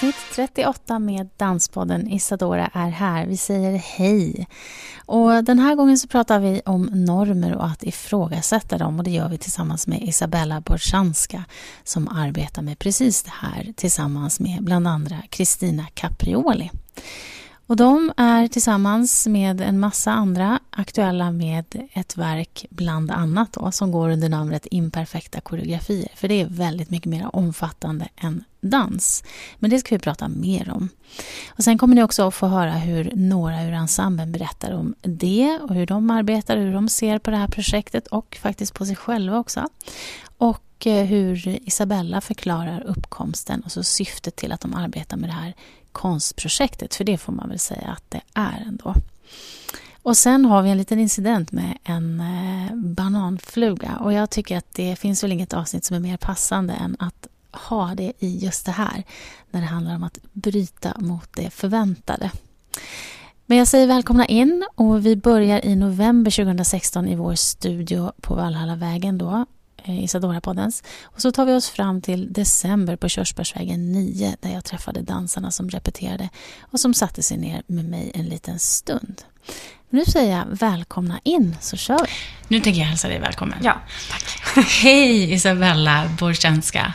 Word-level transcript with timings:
Avsnitt 0.00 0.16
38 0.34 0.98
med 0.98 1.28
Danspodden 1.36 2.08
Isadora 2.08 2.70
är 2.72 2.90
här. 2.90 3.26
Vi 3.26 3.36
säger 3.36 3.78
hej. 3.78 4.48
Och 5.06 5.44
den 5.44 5.58
här 5.58 5.74
gången 5.74 5.98
så 5.98 6.08
pratar 6.08 6.40
vi 6.40 6.62
om 6.64 6.82
normer 6.82 7.56
och 7.56 7.66
att 7.66 7.82
ifrågasätta 7.82 8.78
dem 8.78 8.98
och 8.98 9.04
det 9.04 9.10
gör 9.10 9.28
vi 9.28 9.38
tillsammans 9.38 9.86
med 9.86 10.02
Isabella 10.02 10.60
Borsanska 10.60 11.44
som 11.84 12.08
arbetar 12.08 12.62
med 12.62 12.78
precis 12.78 13.22
det 13.22 13.32
här 13.40 13.72
tillsammans 13.76 14.40
med 14.40 14.64
bland 14.64 14.88
andra 14.88 15.16
Kristina 15.30 15.86
Caprioli. 15.94 16.70
Och 17.70 17.76
de 17.76 18.12
är 18.16 18.48
tillsammans 18.48 19.26
med 19.26 19.60
en 19.60 19.80
massa 19.80 20.12
andra 20.12 20.60
aktuella 20.70 21.30
med 21.30 21.88
ett 21.92 22.16
verk 22.16 22.66
bland 22.70 23.10
annat 23.10 23.52
då, 23.52 23.70
som 23.70 23.92
går 23.92 24.10
under 24.10 24.28
namnet 24.28 24.66
Imperfekta 24.70 25.40
koreografier. 25.40 26.08
För 26.14 26.28
det 26.28 26.40
är 26.40 26.46
väldigt 26.46 26.90
mycket 26.90 27.10
mer 27.10 27.36
omfattande 27.36 28.08
än 28.16 28.44
dans. 28.60 29.24
Men 29.58 29.70
det 29.70 29.78
ska 29.78 29.94
vi 29.94 29.98
prata 29.98 30.28
mer 30.28 30.70
om. 30.70 30.88
Och 31.48 31.64
Sen 31.64 31.78
kommer 31.78 31.94
ni 31.94 32.02
också 32.02 32.28
att 32.28 32.34
få 32.34 32.46
höra 32.46 32.72
hur 32.72 33.12
några 33.14 33.64
ur 33.64 33.72
ensemblen 33.72 34.32
berättar 34.32 34.72
om 34.72 34.94
det 35.02 35.58
och 35.62 35.74
hur 35.74 35.86
de 35.86 36.10
arbetar, 36.10 36.56
hur 36.56 36.74
de 36.74 36.88
ser 36.88 37.18
på 37.18 37.30
det 37.30 37.36
här 37.36 37.48
projektet 37.48 38.06
och 38.06 38.38
faktiskt 38.40 38.74
på 38.74 38.86
sig 38.86 38.96
själva 38.96 39.38
också. 39.38 39.68
Och 40.38 40.86
eh, 40.86 41.04
hur 41.04 41.48
Isabella 41.68 42.20
förklarar 42.20 42.82
uppkomsten 42.82 43.60
och 43.60 43.72
så 43.72 43.82
syftet 43.82 44.36
till 44.36 44.52
att 44.52 44.60
de 44.60 44.74
arbetar 44.74 45.16
med 45.16 45.28
det 45.28 45.34
här 45.34 45.54
konstprojektet, 45.92 46.94
för 46.94 47.04
det 47.04 47.18
får 47.18 47.32
man 47.32 47.48
väl 47.48 47.58
säga 47.58 47.88
att 47.88 48.04
det 48.08 48.20
är 48.34 48.64
ändå. 48.66 48.94
Och 50.02 50.16
sen 50.16 50.44
har 50.44 50.62
vi 50.62 50.70
en 50.70 50.78
liten 50.78 50.98
incident 50.98 51.52
med 51.52 51.78
en 51.84 52.20
eh, 52.20 52.76
bananfluga 52.76 53.96
och 53.96 54.12
jag 54.12 54.30
tycker 54.30 54.56
att 54.56 54.74
det 54.74 54.96
finns 54.96 55.24
väl 55.24 55.32
inget 55.32 55.54
avsnitt 55.54 55.84
som 55.84 55.96
är 55.96 56.00
mer 56.00 56.16
passande 56.16 56.72
än 56.72 56.96
att 56.98 57.26
ha 57.52 57.94
det 57.94 58.12
i 58.18 58.38
just 58.38 58.66
det 58.66 58.72
här, 58.72 59.04
när 59.50 59.60
det 59.60 59.66
handlar 59.66 59.94
om 59.94 60.02
att 60.02 60.18
bryta 60.32 60.94
mot 60.98 61.28
det 61.32 61.50
förväntade. 61.50 62.30
Men 63.46 63.58
jag 63.58 63.68
säger 63.68 63.86
välkomna 63.86 64.26
in 64.26 64.66
och 64.74 65.06
vi 65.06 65.16
börjar 65.16 65.64
i 65.64 65.76
november 65.76 66.30
2016 66.30 67.08
i 67.08 67.14
vår 67.14 67.34
studio 67.34 68.12
på 68.20 68.34
Valhallavägen 68.34 69.18
då 69.18 69.46
Isadora-poddens. 69.84 70.84
Och 71.02 71.20
så 71.20 71.32
tar 71.32 71.46
vi 71.46 71.52
oss 71.52 71.70
fram 71.70 72.02
till 72.02 72.32
december 72.32 72.96
på 72.96 73.08
Körsbärsvägen 73.08 73.92
9 73.92 74.36
där 74.40 74.50
jag 74.50 74.64
träffade 74.64 75.02
dansarna 75.02 75.50
som 75.50 75.70
repeterade 75.70 76.28
och 76.60 76.80
som 76.80 76.94
satte 76.94 77.22
sig 77.22 77.36
ner 77.36 77.62
med 77.66 77.84
mig 77.84 78.12
en 78.14 78.24
liten 78.26 78.58
stund. 78.58 79.22
Nu 79.90 80.04
säger 80.04 80.36
jag 80.36 80.46
välkomna 80.50 81.20
in, 81.24 81.56
så 81.60 81.76
kör 81.76 81.98
vi. 81.98 82.10
Nu 82.48 82.60
tänker 82.60 82.80
jag 82.80 82.88
hälsa 82.88 83.08
dig 83.08 83.18
välkommen. 83.18 83.58
Ja, 83.62 83.80
tack. 84.10 84.66
Hej 84.82 85.32
Isabella 85.32 86.10
Borchanska. 86.18 86.92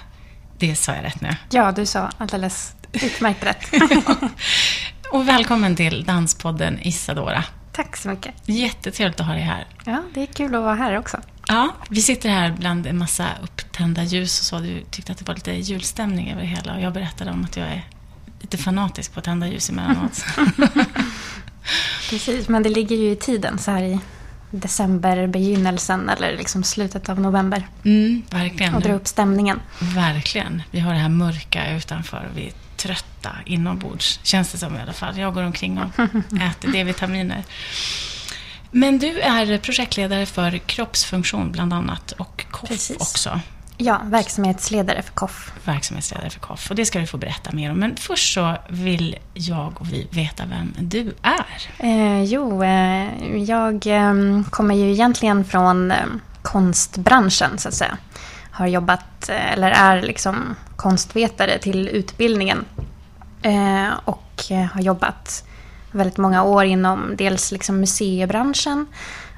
Det 0.58 0.76
sa 0.76 0.96
jag 0.96 1.04
rätt 1.04 1.22
nu. 1.22 1.30
Ja, 1.52 1.72
du 1.72 1.86
sa 1.86 2.10
alldeles 2.18 2.76
utmärkt 2.92 3.44
rätt. 3.44 3.66
och 5.12 5.28
välkommen 5.28 5.76
till 5.76 6.04
Danspodden 6.04 6.80
Isadora. 6.82 7.44
Tack 7.72 7.98
så 7.98 8.08
mycket. 8.08 8.34
Jättetrevligt 8.46 9.20
att 9.20 9.26
ha 9.28 9.34
dig 9.34 9.44
här. 9.44 9.68
Ja, 9.86 10.04
det 10.14 10.22
är 10.22 10.26
kul 10.26 10.56
att 10.56 10.62
vara 10.62 10.76
här 10.76 10.98
också. 10.98 11.18
Ja, 11.48 11.76
vi 11.90 12.02
sitter 12.02 12.30
här 12.30 12.52
bland 12.60 12.88
en 12.88 12.98
massa 12.98 13.28
upptända 13.44 14.04
ljus 14.04 14.40
och 14.40 14.46
så. 14.46 14.60
Du 14.60 14.84
tyckte 14.92 15.12
att 15.12 15.18
det 15.18 15.28
var 15.28 15.36
lite 15.36 15.52
julstämning 15.52 16.32
över 16.32 16.42
det 16.42 16.48
hela 16.48 16.76
och 16.76 16.82
jag 16.82 16.94
berättade 16.94 17.32
om 17.32 17.44
att 17.44 17.58
jag 17.58 17.68
är 17.68 17.86
lite 18.42 18.58
fanatisk 18.58 19.14
på 19.14 19.20
att 19.20 19.26
tända 19.26 19.48
ljus 19.48 19.70
emellanåt. 19.70 20.26
Precis, 22.10 22.48
men 22.48 22.64
det 22.64 22.70
ligger 22.70 22.96
ju 22.96 23.12
i 23.12 23.16
tiden 23.16 23.58
så 23.60 23.72
här 23.72 23.84
i 23.84 24.00
december, 24.52 25.28
begynnelsen 25.28 26.10
eller 26.10 26.38
liksom 26.38 26.64
slutet 26.64 27.10
av 27.10 27.20
november. 27.20 27.68
Mm, 27.84 28.24
verkligen. 28.30 28.76
Och 28.76 28.82
dra 28.82 28.94
upp 28.94 29.08
stämningen. 29.08 29.60
Verkligen. 29.80 30.64
Vi 30.72 30.80
har 30.80 30.94
det 30.94 31.00
här 31.00 31.10
mörka 31.10 31.76
utanför 31.76 32.28
och 32.32 32.38
vi 32.38 32.48
är 32.48 32.54
trötta 32.76 33.32
inombords, 33.46 34.20
känns 34.24 34.52
det 34.52 34.58
som 34.58 34.76
i 34.76 34.82
alla 34.82 34.94
fall. 34.94 35.18
Jag 35.18 35.34
går 35.34 35.44
omkring 35.44 35.78
och 35.80 36.00
äter 36.42 36.72
D-vitaminer. 36.72 37.44
Men 38.72 39.00
du 39.00 39.20
är 39.20 39.58
projektledare 39.58 40.26
för 40.26 40.58
kroppsfunktion 40.58 41.52
bland 41.52 41.74
annat 41.74 42.12
och 42.12 42.46
KOF 42.52 42.70
Precis. 42.70 42.98
också. 42.98 43.40
Ja, 43.78 44.02
verksamhetsledare 44.06 45.02
för 45.02 45.14
KOF. 45.14 45.52
Verksamhetsledare 45.66 46.30
för 46.30 46.40
KOF. 46.40 46.70
Och 46.70 46.76
det 46.76 46.86
ska 46.86 47.00
du 47.00 47.08
få 47.08 47.18
berätta 47.18 47.52
mer 47.52 47.72
om. 47.72 47.78
Men 47.78 47.96
först 47.96 48.34
så 48.34 48.58
vill 48.70 49.16
jag 49.34 49.82
och 49.82 49.94
vi 49.94 50.08
veta 50.12 50.44
vem 50.46 50.74
du 50.80 51.14
är. 51.22 51.70
Eh, 51.80 52.24
jo, 52.24 52.64
eh, 52.64 53.38
jag 53.38 53.88
eh, 53.88 54.44
kommer 54.50 54.76
ju 54.76 54.92
egentligen 54.92 55.46
från 55.46 55.92
eh, 55.92 55.98
konstbranschen 56.42 57.58
så 57.58 57.68
att 57.68 57.74
säga. 57.74 57.98
Har 58.52 58.68
jobbat, 58.68 59.30
eh, 59.30 59.54
eller 59.54 59.72
är 59.72 60.02
liksom 60.02 60.56
konstvetare 60.76 61.60
till 61.60 61.88
utbildningen. 61.88 62.66
Eh, 63.42 63.90
och 64.06 64.44
har 64.74 64.82
jobbat 64.82 65.44
väldigt 65.96 66.18
många 66.18 66.44
år 66.44 66.66
inom 66.66 67.16
dels 67.16 67.52
liksom 67.52 67.80
museibranschen 67.80 68.86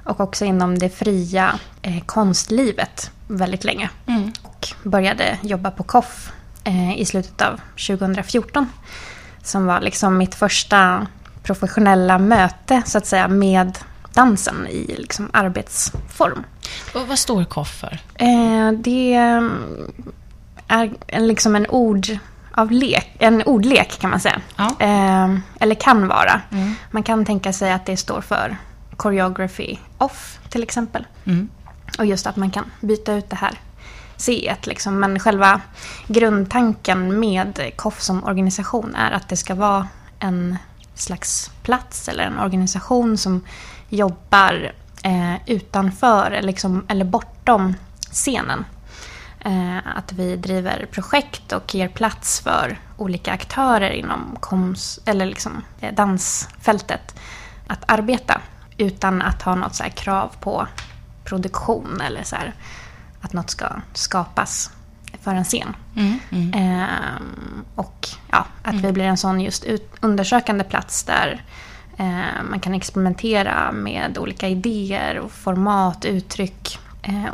och 0.03 0.19
också 0.19 0.45
inom 0.45 0.79
det 0.79 0.90
fria 0.90 1.59
eh, 1.81 2.03
konstlivet 2.06 3.12
väldigt 3.28 3.63
länge. 3.63 3.90
Mm. 4.06 4.31
Och 4.44 4.67
började 4.84 5.38
jobba 5.41 5.72
på 5.72 5.84
KOF 5.84 6.31
eh, 6.63 7.00
i 7.00 7.06
slutet 7.06 7.41
av 7.41 7.62
2014. 7.88 8.69
Som 9.44 9.66
var 9.66 9.81
liksom 9.81 10.17
mitt 10.17 10.35
första 10.35 11.07
professionella 11.44 12.17
möte 12.17 12.81
så 12.85 12.97
att 12.97 13.06
säga 13.06 13.28
med 13.28 13.78
dansen 14.13 14.67
i 14.67 14.96
liksom 14.97 15.29
arbetsform. 15.34 16.44
Och 16.96 17.07
vad 17.07 17.19
står 17.19 17.44
KOF 17.44 17.79
för? 17.79 18.00
Eh, 18.16 18.72
det 18.72 19.13
är 20.67 21.19
liksom 21.19 21.56
en 21.56 21.67
ord 21.67 22.07
av 22.57 22.72
lek, 22.72 23.16
en 23.19 23.44
ordlek 23.44 24.00
kan 24.00 24.09
man 24.09 24.19
säga. 24.19 24.41
Ja. 24.56 24.75
Eh, 24.79 25.35
eller 25.59 25.75
kan 25.75 26.07
vara. 26.07 26.41
Mm. 26.51 26.73
Man 26.91 27.03
kan 27.03 27.25
tänka 27.25 27.53
sig 27.53 27.72
att 27.72 27.85
det 27.85 27.97
står 27.97 28.22
för 28.22 28.57
choreography 28.97 29.78
off 29.97 30.40
till 30.50 30.63
exempel. 30.63 31.07
Mm. 31.25 31.50
Och 31.97 32.06
just 32.06 32.28
att 32.28 32.35
man 32.35 32.51
kan 32.51 32.66
byta 32.81 33.13
ut 33.13 33.29
det 33.29 33.35
här 33.35 33.59
C 34.17 34.56
liksom. 34.63 35.00
Men 35.00 35.19
själva 35.19 35.62
grundtanken 36.07 37.19
med 37.19 37.72
KOF 37.75 38.01
som 38.01 38.23
organisation 38.23 38.96
är 38.96 39.12
att 39.12 39.29
det 39.29 39.38
ska 39.38 39.56
vara 39.56 39.88
en 40.19 40.57
slags 40.94 41.51
plats 41.63 42.07
eller 42.07 42.23
en 42.23 42.40
organisation 42.40 43.17
som 43.17 43.44
jobbar 43.90 44.72
eh, 45.03 45.35
utanför 45.46 46.40
liksom, 46.41 46.85
eller 46.88 47.06
bortom 47.06 47.73
scenen. 48.12 48.66
Eh, 49.39 49.77
att 49.95 50.11
vi 50.11 50.35
driver 50.35 50.87
projekt 50.91 51.51
och 51.51 51.75
ger 51.75 51.87
plats 51.87 52.39
för 52.39 52.79
olika 52.97 53.31
aktörer 53.31 53.89
inom 53.89 54.37
koms, 54.39 54.99
eller 55.05 55.25
liksom, 55.25 55.63
eh, 55.79 55.93
dansfältet 55.93 57.19
att 57.67 57.84
arbeta 57.87 58.41
utan 58.78 59.22
att 59.22 59.41
ha 59.41 59.55
något 59.55 59.75
så 59.75 59.84
krav 59.84 60.31
på 60.39 60.67
produktion 61.23 62.01
eller 62.01 62.23
så 62.23 62.35
här, 62.35 62.53
att 63.22 63.34
något 63.34 63.49
ska 63.49 63.67
skapas 63.93 64.72
för 65.22 65.35
en 65.35 65.43
scen. 65.43 65.75
Mm, 65.95 66.19
mm. 66.29 66.53
Eh, 66.53 67.22
och 67.75 68.07
ja, 68.31 68.45
att 68.61 68.72
mm. 68.73 68.81
vi 68.81 68.91
blir 68.91 69.05
en 69.05 69.17
sån 69.17 69.41
just 69.41 69.63
ut, 69.63 69.91
undersökande 70.01 70.63
plats 70.63 71.03
där 71.03 71.41
eh, 71.97 72.43
man 72.49 72.59
kan 72.59 72.73
experimentera 72.73 73.72
med 73.72 74.17
olika 74.17 74.47
idéer 74.47 75.19
och 75.19 75.31
format, 75.31 76.05
uttryck 76.05 76.79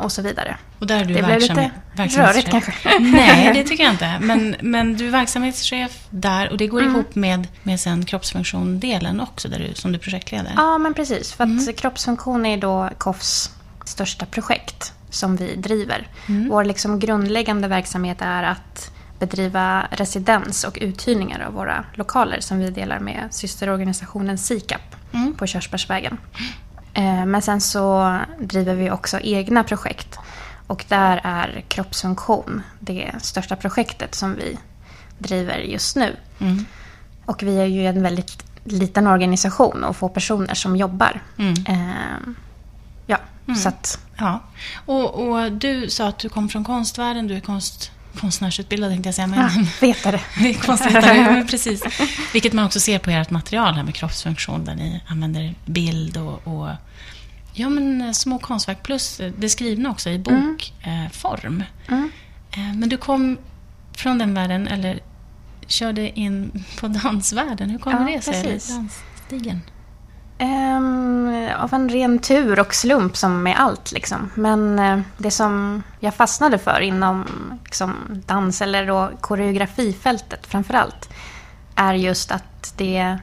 och 0.00 0.12
så 0.12 0.22
vidare. 0.22 0.56
Och 0.78 0.86
där 0.86 1.00
är 1.00 1.04
du 1.04 1.14
det 1.14 1.22
verksam, 1.22 1.56
blev 1.56 1.70
lite 1.96 2.22
rörigt 2.22 2.50
kanske. 2.50 2.72
Nej, 3.00 3.50
det 3.54 3.64
tycker 3.64 3.84
jag 3.84 3.92
inte. 3.92 4.18
Men, 4.20 4.56
men 4.60 4.96
du 4.96 5.06
är 5.06 5.10
verksamhetschef 5.10 6.06
där 6.10 6.50
och 6.50 6.56
det 6.56 6.66
går 6.66 6.80
mm. 6.80 6.94
ihop 6.94 7.14
med, 7.14 7.48
med 7.62 7.80
sen 7.80 8.04
kroppsfunktion-delen 8.04 9.20
också, 9.20 9.48
där 9.48 9.58
du, 9.58 9.74
som 9.74 9.92
du 9.92 9.98
projektleder. 9.98 10.52
Ja, 10.56 10.78
men 10.78 10.94
precis. 10.94 11.32
För 11.32 11.44
att 11.44 11.50
mm. 11.50 11.74
kroppsfunktion 11.74 12.46
är 12.46 12.56
då 12.56 12.90
KOFs 12.98 13.50
största 13.84 14.26
projekt 14.26 14.92
som 15.10 15.36
vi 15.36 15.56
driver. 15.56 16.08
Mm. 16.28 16.48
Vår 16.48 16.64
liksom 16.64 16.98
grundläggande 16.98 17.68
verksamhet 17.68 18.18
är 18.20 18.42
att 18.42 18.90
bedriva 19.18 19.86
residens 19.90 20.64
och 20.64 20.78
uthyrningar 20.80 21.40
av 21.46 21.52
våra 21.52 21.84
lokaler 21.94 22.40
som 22.40 22.58
vi 22.58 22.70
delar 22.70 22.98
med 22.98 23.28
systerorganisationen 23.30 24.38
SIKAP 24.38 24.96
mm. 25.12 25.34
på 25.34 25.46
Körsbärsvägen. 25.46 26.18
Eh, 26.94 27.26
men 27.26 27.42
sen 27.42 27.60
så 27.60 28.18
driver 28.40 28.74
vi 28.74 28.90
också 28.90 29.20
egna 29.20 29.64
projekt. 29.64 30.18
Och 30.66 30.84
där 30.88 31.20
är 31.24 31.64
kroppsfunktion 31.68 32.62
det 32.80 33.10
största 33.22 33.56
projektet 33.56 34.14
som 34.14 34.34
vi 34.34 34.58
driver 35.18 35.58
just 35.58 35.96
nu. 35.96 36.16
Mm. 36.38 36.66
och 37.24 37.42
vi 37.42 37.58
är 37.58 37.64
ju 37.64 37.86
en 37.86 38.02
väldigt 38.02 38.44
liten 38.64 39.06
organisation 39.06 39.84
och 39.84 39.96
få 39.96 40.08
personer 40.08 40.54
som 40.54 40.76
jobbar. 40.76 41.20
Mm. 41.38 41.54
Eh, 41.68 42.34
ja, 43.06 43.18
mm. 43.46 43.56
så 43.56 43.68
att... 43.68 43.98
Ja. 44.16 44.40
Och, 44.86 45.28
och, 45.28 45.52
du 45.52 45.90
sa 45.90 46.08
att 46.08 46.18
du 46.18 46.28
kom 46.28 46.48
från 46.48 46.64
konstvärlden, 46.64 47.26
du 47.26 47.36
är 47.36 47.40
konst, 47.40 47.90
konstnärsutbildad 48.20 48.90
tänkte 48.90 49.08
jag 49.08 49.14
säga. 49.14 49.26
Men, 49.26 49.38
ja, 49.38 49.50
vetare. 49.80 50.20
konstvetare, 50.66 51.16
ja, 51.16 51.30
men 51.30 51.46
precis. 51.46 51.82
Vilket 52.32 52.52
man 52.52 52.64
också 52.64 52.80
ser 52.80 52.98
på 52.98 53.10
ert 53.10 53.30
material 53.30 53.74
här 53.74 53.82
med 53.82 53.94
kroppsfunktion, 53.94 54.64
där 54.64 54.74
ni 54.74 55.00
använder 55.06 55.54
bild 55.64 56.16
och, 56.16 56.46
och 56.46 56.68
ja, 57.52 57.68
men, 57.68 58.02
eh, 58.02 58.12
små 58.12 58.38
konstverk 58.38 58.82
plus 58.82 59.20
det 59.38 59.48
skrivna 59.48 59.90
också 59.90 60.10
i 60.10 60.18
bokform. 60.18 61.64
Mm. 61.88 62.10
Mm. 62.50 62.80
Men 62.80 62.88
du 62.88 62.96
kom 62.96 63.38
från 63.92 64.18
den 64.18 64.34
världen, 64.34 64.68
eller 64.68 65.00
körde 65.66 66.18
in 66.18 66.64
på 66.80 66.88
dansvärlden. 66.88 67.70
Hur 67.70 67.78
kommer 67.78 68.10
ja, 68.10 68.16
det 68.16 68.22
sig? 68.22 68.76
Dansstigen? 68.76 69.60
Um, 70.38 71.48
av 71.56 71.74
en 71.74 71.88
ren 71.88 72.18
tur 72.18 72.60
och 72.60 72.74
slump 72.74 73.16
som 73.16 73.42
med 73.42 73.56
allt. 73.58 73.92
Liksom. 73.92 74.30
Men 74.34 74.78
uh, 74.78 75.00
det 75.18 75.30
som 75.30 75.82
jag 76.00 76.14
fastnade 76.14 76.58
för 76.58 76.80
inom 76.80 77.24
liksom, 77.64 77.94
dans 78.26 78.62
eller 78.62 78.86
då, 78.86 79.10
koreografifältet 79.20 80.46
framför 80.46 80.74
allt 80.74 81.08
är 81.74 81.94
just 81.94 82.30
att 82.30 82.74
det 82.76 83.18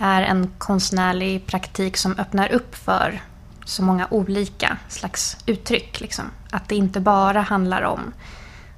är 0.00 0.22
en 0.22 0.50
konstnärlig 0.58 1.46
praktik 1.46 1.96
som 1.96 2.18
öppnar 2.18 2.52
upp 2.52 2.74
för 2.74 3.20
så 3.64 3.82
många 3.82 4.06
olika 4.10 4.76
slags 4.88 5.36
uttryck. 5.46 6.00
Liksom. 6.00 6.24
Att 6.50 6.68
det 6.68 6.74
inte 6.74 7.00
bara 7.00 7.40
handlar 7.40 7.82
om 7.82 8.12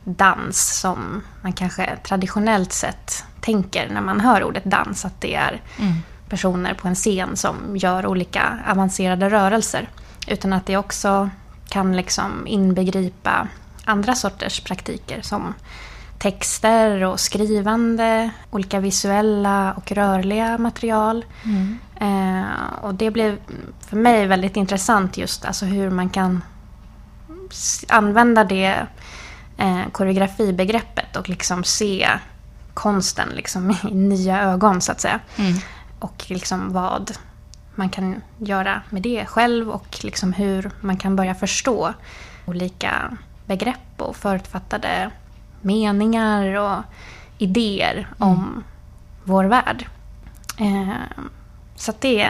dans 0.05 0.81
som 0.81 1.23
man 1.43 1.53
kanske 1.53 1.97
traditionellt 1.97 2.73
sett 2.73 3.25
tänker 3.41 3.89
när 3.89 4.01
man 4.01 4.21
hör 4.21 4.45
ordet 4.45 4.65
dans. 4.65 5.05
Att 5.05 5.21
det 5.21 5.35
är 5.35 5.61
mm 5.79 5.93
personer 6.29 6.75
på 6.75 6.89
en 6.89 6.95
scen 6.95 7.37
som 7.37 7.77
gör 7.77 8.07
olika 8.07 8.59
avancerade 8.69 9.31
rörelser. 9.31 9.89
Utan 10.27 10.53
att 10.53 10.67
det 10.67 10.77
också 10.77 11.31
kan 11.69 11.97
liksom 11.97 12.47
inbegripa 12.47 13.49
andra 13.85 14.15
sorters 14.15 14.61
praktiker 14.61 15.23
som 15.23 15.55
texter 16.19 17.05
och 17.05 17.21
skrivande, 17.21 18.31
olika 18.51 18.81
visuella 18.81 19.73
och 19.73 19.93
rörliga 19.93 20.59
material. 20.59 21.25
Mm. 21.45 21.79
Eh, 22.01 22.75
och 22.83 22.95
det 22.95 23.11
blev 23.11 23.39
för 23.89 23.97
mig 23.97 24.27
väldigt 24.27 24.57
intressant 24.57 25.17
just 25.17 25.45
alltså 25.45 25.65
hur 25.67 25.91
man 25.91 26.09
kan 26.09 26.43
använda 27.89 28.45
det 28.45 28.87
eh, 29.57 29.89
koreografibegreppet 29.93 31.17
och 31.17 31.29
liksom 31.29 31.65
se 31.65 32.09
konsten 32.75 33.29
liksom 33.29 33.71
i 33.91 33.95
nya 33.95 34.43
ögon 34.43 34.81
så 34.81 34.93
att 34.93 35.01
säga. 35.01 35.21
Mm. 35.37 35.55
Och 35.99 36.25
liksom 36.29 36.73
vad 36.73 37.13
man 37.75 37.89
kan 37.89 38.23
göra 38.39 38.83
med 38.91 39.03
det 39.03 39.27
själv 39.27 39.71
och 39.71 39.99
liksom 40.05 40.33
hur 40.33 40.71
man 40.81 40.97
kan 40.97 41.17
börja 41.17 41.35
förstå 41.35 41.95
olika 42.47 43.17
begrepp 43.47 44.03
och 44.03 44.17
förutfattade 44.17 45.11
meningar 45.61 46.55
och 46.55 46.83
idéer 47.39 47.95
mm. 47.95 48.09
om 48.19 48.65
vår 49.25 49.45
värld. 49.45 49.87
Eh, 50.59 51.25
så 51.77 51.93
det 52.01 52.29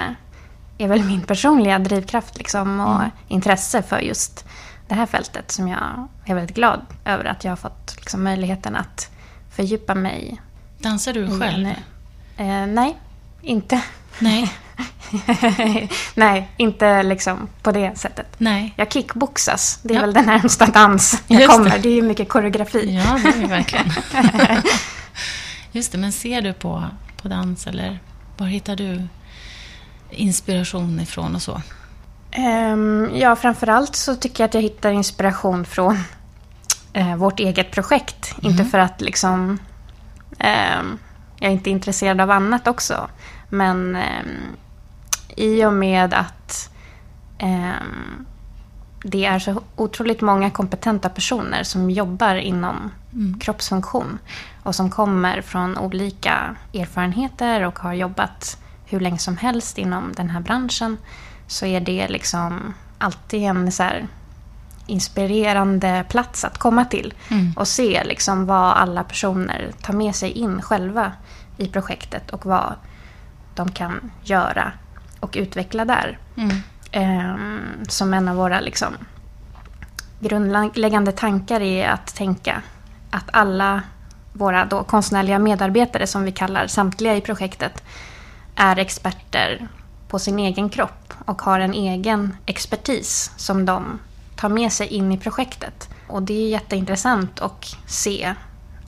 är 0.79 0.89
väl 0.89 1.05
min 1.05 1.23
personliga 1.23 1.79
drivkraft 1.79 2.39
liksom 2.39 2.81
och 2.81 2.97
mm. 2.97 3.11
intresse 3.29 3.83
för 3.83 3.99
just 3.99 4.45
det 4.89 4.95
här 4.95 5.07
fältet 5.07 5.51
som 5.51 5.69
jag 5.69 6.09
är 6.25 6.35
väldigt 6.35 6.57
glad 6.57 6.81
över 7.05 7.25
att 7.25 7.45
jag 7.45 7.53
har 7.53 7.57
fått 7.57 7.97
liksom, 7.97 8.25
möjligheten 8.25 8.77
att 8.77 9.11
fördjupa 9.51 9.95
mig 9.95 10.41
Dansar 10.79 11.13
du 11.13 11.41
själv? 11.41 11.67
Eh, 12.37 12.67
nej, 12.67 12.97
inte. 13.43 13.83
Nej. 14.19 14.53
nej, 16.15 16.49
inte 16.57 17.03
liksom 17.03 17.49
på 17.63 17.73
det 17.73 17.99
sättet. 17.99 18.27
Nej. 18.39 18.75
Jag 18.77 18.93
kickboxas. 18.93 19.81
Det 19.83 19.95
är 19.95 19.97
ja. 19.97 20.01
väl 20.01 20.13
den 20.13 20.27
närmsta 20.27 20.67
dans 20.67 21.23
jag 21.27 21.41
Just 21.41 21.53
kommer. 21.53 21.71
Det. 21.71 21.79
det 21.79 21.89
är 21.89 21.95
ju 21.95 22.03
mycket 22.03 22.29
koreografi. 22.29 22.95
Ja, 22.95 23.21
det 23.23 23.29
är 23.29 23.41
det 23.41 23.47
verkligen. 23.47 23.93
Just 25.73 25.93
det, 25.93 25.99
men 25.99 26.13
ser 26.13 26.43
du 26.43 26.53
på, 26.53 26.85
på 27.23 27.29
dans 27.29 27.67
eller 27.67 27.99
var 28.37 28.47
hittar 28.47 28.77
du 28.77 29.03
inspiration 30.11 31.01
ifrån 31.01 31.35
och 31.35 31.43
så? 31.43 31.63
Um, 32.39 33.11
ja, 33.15 33.37
framförallt 33.37 33.97
så 33.97 34.15
tycker 34.15 34.43
jag 34.43 34.49
att 34.49 34.55
jag 34.55 34.63
hittar 34.63 34.91
inspiration 34.91 35.65
från 35.65 35.99
uh, 36.97 37.17
vårt 37.17 37.41
eget 37.41 37.71
projekt. 37.71 38.35
Mm. 38.39 38.53
Inte 38.53 38.65
för 38.65 38.79
att 38.79 39.01
liksom... 39.01 39.59
Um, 40.81 40.99
jag 41.39 41.49
är 41.49 41.53
inte 41.53 41.71
intresserad 41.71 42.21
av 42.21 42.31
annat 42.31 42.67
också. 42.67 43.09
Men 43.49 43.97
um, 43.97 44.57
i 45.37 45.65
och 45.65 45.73
med 45.73 46.15
att 46.15 46.71
det 49.03 49.25
är 49.25 49.39
så 49.39 49.63
otroligt 49.77 50.21
många 50.21 50.51
kompetenta 50.51 51.09
personer 51.09 51.63
som 51.63 51.91
jobbar 51.91 52.35
inom 52.35 52.91
mm. 53.13 53.39
kroppsfunktion 53.39 54.19
och 54.63 54.75
som 54.75 54.91
kommer 54.91 55.41
från 55.41 55.79
olika 55.79 56.57
erfarenheter 56.75 57.67
och 57.67 57.79
har 57.79 57.93
jobbat 57.93 58.59
hur 58.87 59.01
länge 59.01 59.19
som 59.19 59.37
helst 59.37 59.79
inom 59.79 60.13
den 60.17 60.31
här 60.31 60.41
branschen 60.41 60.97
så 61.47 61.67
är 61.67 61.81
det 61.81 62.09
liksom 62.09 62.75
alltid 62.99 63.43
en 63.43 63.73
så 63.73 63.91
inspirerande 64.89 66.05
plats 66.09 66.45
att 66.45 66.59
komma 66.59 66.85
till. 66.85 67.15
Mm. 67.31 67.53
Och 67.57 67.69
se 67.69 68.05
liksom 68.05 68.47
vad 68.47 68.73
alla 68.77 69.05
personer 69.05 69.73
tar 69.83 69.95
med 69.95 70.15
sig 70.15 70.31
in 70.31 70.63
själva 70.63 71.13
i 71.57 71.69
projektet 71.69 72.31
och 72.31 72.47
vad 72.47 72.75
de 73.55 73.73
kan 73.73 74.11
göra 74.23 74.73
och 75.21 75.37
utveckla 75.39 75.85
där. 75.85 76.19
Mm. 76.37 76.57
Um, 76.93 77.61
som 77.89 78.15
en 78.15 78.29
av 78.29 78.37
våra 78.37 78.61
liksom, 78.61 78.93
grundläggande 80.21 81.13
tankar 81.13 81.61
är 81.61 81.89
att 81.89 82.15
tänka 82.15 82.63
att 83.11 83.25
alla 83.33 83.83
våra 84.33 84.65
då 84.65 84.85
konstnärliga 84.85 85.39
medarbetare, 85.39 86.07
som 86.07 86.25
vi 86.25 86.33
kallar 86.33 86.67
samtliga 86.67 87.17
i 87.17 87.21
projektet, 87.21 87.83
är 88.55 88.79
experter 88.79 89.69
på 90.09 90.19
sin 90.19 90.39
egen 90.39 90.69
kropp 90.69 91.15
och 91.25 91.43
har 91.43 91.61
en 91.61 91.75
egen 91.75 92.37
expertis 92.47 93.33
som 93.37 93.67
de 93.67 93.99
tar 94.39 94.49
med 94.49 94.73
sig 94.73 94.87
in 94.87 95.13
i 95.13 95.19
projektet. 95.19 95.89
Och 96.07 96.23
det 96.23 96.45
är 96.45 96.49
jätteintressant 96.49 97.41
att 97.41 97.77
se 97.87 98.35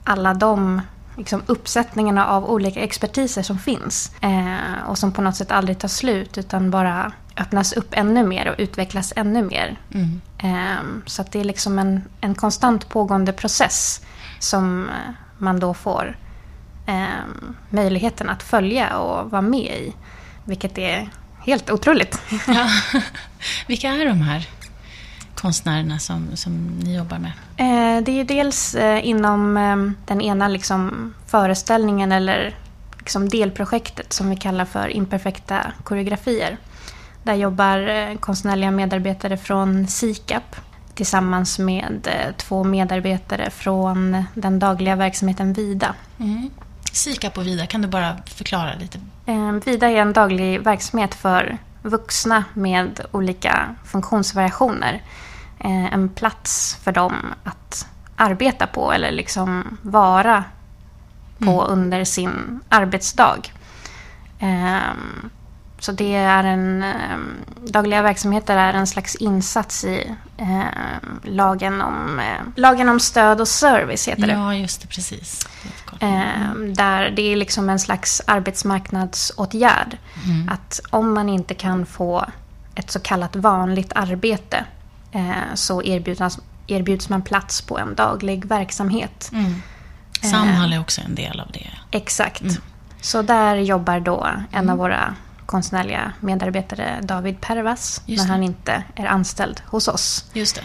alla 0.03 0.33
de 0.33 0.81
liksom, 1.17 1.41
uppsättningarna 1.45 2.27
av 2.27 2.49
olika 2.49 2.79
expertiser 2.79 3.41
som 3.41 3.59
finns. 3.59 4.11
Eh, 4.21 4.87
och 4.87 4.97
som 4.97 5.11
på 5.11 5.21
något 5.21 5.35
sätt 5.35 5.51
aldrig 5.51 5.79
tar 5.79 5.87
slut 5.87 6.37
utan 6.37 6.71
bara 6.71 7.11
öppnas 7.37 7.73
upp 7.73 7.87
ännu 7.91 8.27
mer 8.27 8.49
och 8.49 8.55
utvecklas 8.57 9.13
ännu 9.15 9.43
mer. 9.43 9.77
Mm. 9.93 10.21
Eh, 10.37 10.81
så 11.05 11.23
det 11.31 11.39
är 11.39 11.43
liksom 11.43 11.79
en, 11.79 12.03
en 12.21 12.35
konstant 12.35 12.89
pågående 12.89 13.33
process 13.33 14.01
som 14.39 14.89
man 15.37 15.59
då 15.59 15.73
får 15.73 16.17
eh, 16.87 17.45
möjligheten 17.69 18.29
att 18.29 18.43
följa 18.43 18.97
och 18.97 19.31
vara 19.31 19.41
med 19.41 19.77
i. 19.77 19.93
Vilket 20.45 20.77
är 20.77 21.09
helt 21.45 21.71
otroligt. 21.71 22.21
Ja. 22.47 22.67
Vilka 23.67 23.89
är 23.89 24.05
de 24.05 24.21
här 24.21 24.47
konstnärerna 25.41 25.99
som, 25.99 26.35
som 26.35 26.67
ni 26.83 26.95
jobbar 26.95 27.17
med? 27.19 27.31
Eh, 27.57 28.03
det 28.03 28.19
är 28.19 28.23
dels 28.23 28.75
eh, 28.75 29.07
inom 29.07 29.57
eh, 29.57 30.05
den 30.05 30.21
ena 30.21 30.47
liksom, 30.47 31.13
föreställningen 31.27 32.11
eller 32.11 32.55
liksom, 32.97 33.29
delprojektet 33.29 34.13
som 34.13 34.29
vi 34.29 34.35
kallar 34.35 34.65
för 34.65 34.87
imperfekta 34.87 35.71
koreografier. 35.83 36.57
Där 37.23 37.33
jobbar 37.33 38.15
konstnärliga 38.15 38.71
medarbetare 38.71 39.37
från 39.37 39.87
SIKAP 39.87 40.55
tillsammans 40.93 41.59
med 41.59 42.09
två 42.37 42.63
medarbetare 42.63 43.49
från 43.49 44.25
den 44.33 44.59
dagliga 44.59 44.95
verksamheten 44.95 45.53
Vida. 45.53 45.95
Mm. 46.19 46.49
SIKAP 46.91 47.37
och 47.37 47.47
Vida, 47.47 47.65
kan 47.65 47.81
du 47.81 47.87
bara 47.87 48.17
förklara 48.25 48.73
lite? 48.75 48.99
Eh, 49.25 49.51
Vida 49.51 49.89
är 49.89 49.95
en 49.95 50.13
daglig 50.13 50.61
verksamhet 50.61 51.15
för 51.15 51.57
vuxna 51.81 52.43
med 52.53 53.01
olika 53.11 53.75
funktionsvariationer. 53.85 55.01
Eh, 55.63 55.93
en 55.93 56.09
plats 56.09 56.77
för 56.83 56.91
dem 56.91 57.33
att 57.43 57.87
arbeta 58.15 58.67
på 58.67 58.91
eller 58.91 59.11
liksom 59.11 59.77
vara 59.81 60.43
på 61.39 61.61
mm. 61.61 61.79
under 61.79 62.03
sin 62.03 62.59
arbetsdag. 62.69 63.51
Um, 64.39 65.29
så 65.79 65.91
det 65.91 66.15
är 66.15 66.43
en... 66.43 66.83
Eh, 66.83 67.17
dagliga 67.65 68.01
verksamheter 68.01 68.57
är 68.57 68.73
en 68.73 68.87
slags 68.87 69.15
insats 69.15 69.83
i 69.83 70.15
eh, 70.37 70.61
lagen, 71.23 71.81
om, 71.81 72.19
eh, 72.19 72.41
lagen 72.55 72.89
om 72.89 72.99
stöd 72.99 73.41
och 73.41 73.47
service, 73.47 74.07
heter 74.07 74.27
det. 74.27 74.33
Ja, 74.33 74.55
just 74.55 74.81
det. 74.81 74.87
Precis. 74.87 75.47
Eh, 75.99 76.53
där 76.75 77.09
det 77.09 77.21
är 77.21 77.35
liksom 77.35 77.69
en 77.69 77.79
slags 77.79 78.21
arbetsmarknadsåtgärd. 78.27 79.97
Mm. 80.25 80.49
Att 80.49 80.79
om 80.89 81.13
man 81.13 81.29
inte 81.29 81.53
kan 81.53 81.85
få 81.85 82.25
ett 82.75 82.91
så 82.91 82.99
kallat 82.99 83.35
vanligt 83.35 83.91
arbete 83.95 84.65
så 85.53 85.83
erbjuds, 85.83 86.39
erbjuds 86.67 87.09
man 87.09 87.21
plats 87.21 87.61
på 87.61 87.79
en 87.79 87.95
daglig 87.95 88.45
verksamhet. 88.45 89.29
Mm. 89.33 89.61
Samhall 90.21 90.73
är 90.73 90.79
också 90.79 91.01
en 91.01 91.15
del 91.15 91.39
av 91.39 91.51
det. 91.51 91.67
Exakt. 91.91 92.41
Mm. 92.41 92.55
Så 93.01 93.21
där 93.21 93.55
jobbar 93.55 93.99
då 93.99 94.27
en 94.51 94.59
mm. 94.59 94.69
av 94.69 94.77
våra 94.77 95.15
konstnärliga 95.45 96.11
medarbetare, 96.19 96.99
David 97.01 97.41
Pervas, 97.41 98.01
när 98.05 98.27
han 98.27 98.43
inte 98.43 98.83
är 98.95 99.05
anställd 99.05 99.61
hos 99.65 99.87
oss. 99.87 100.25
Just 100.33 100.55
det. 100.55 100.61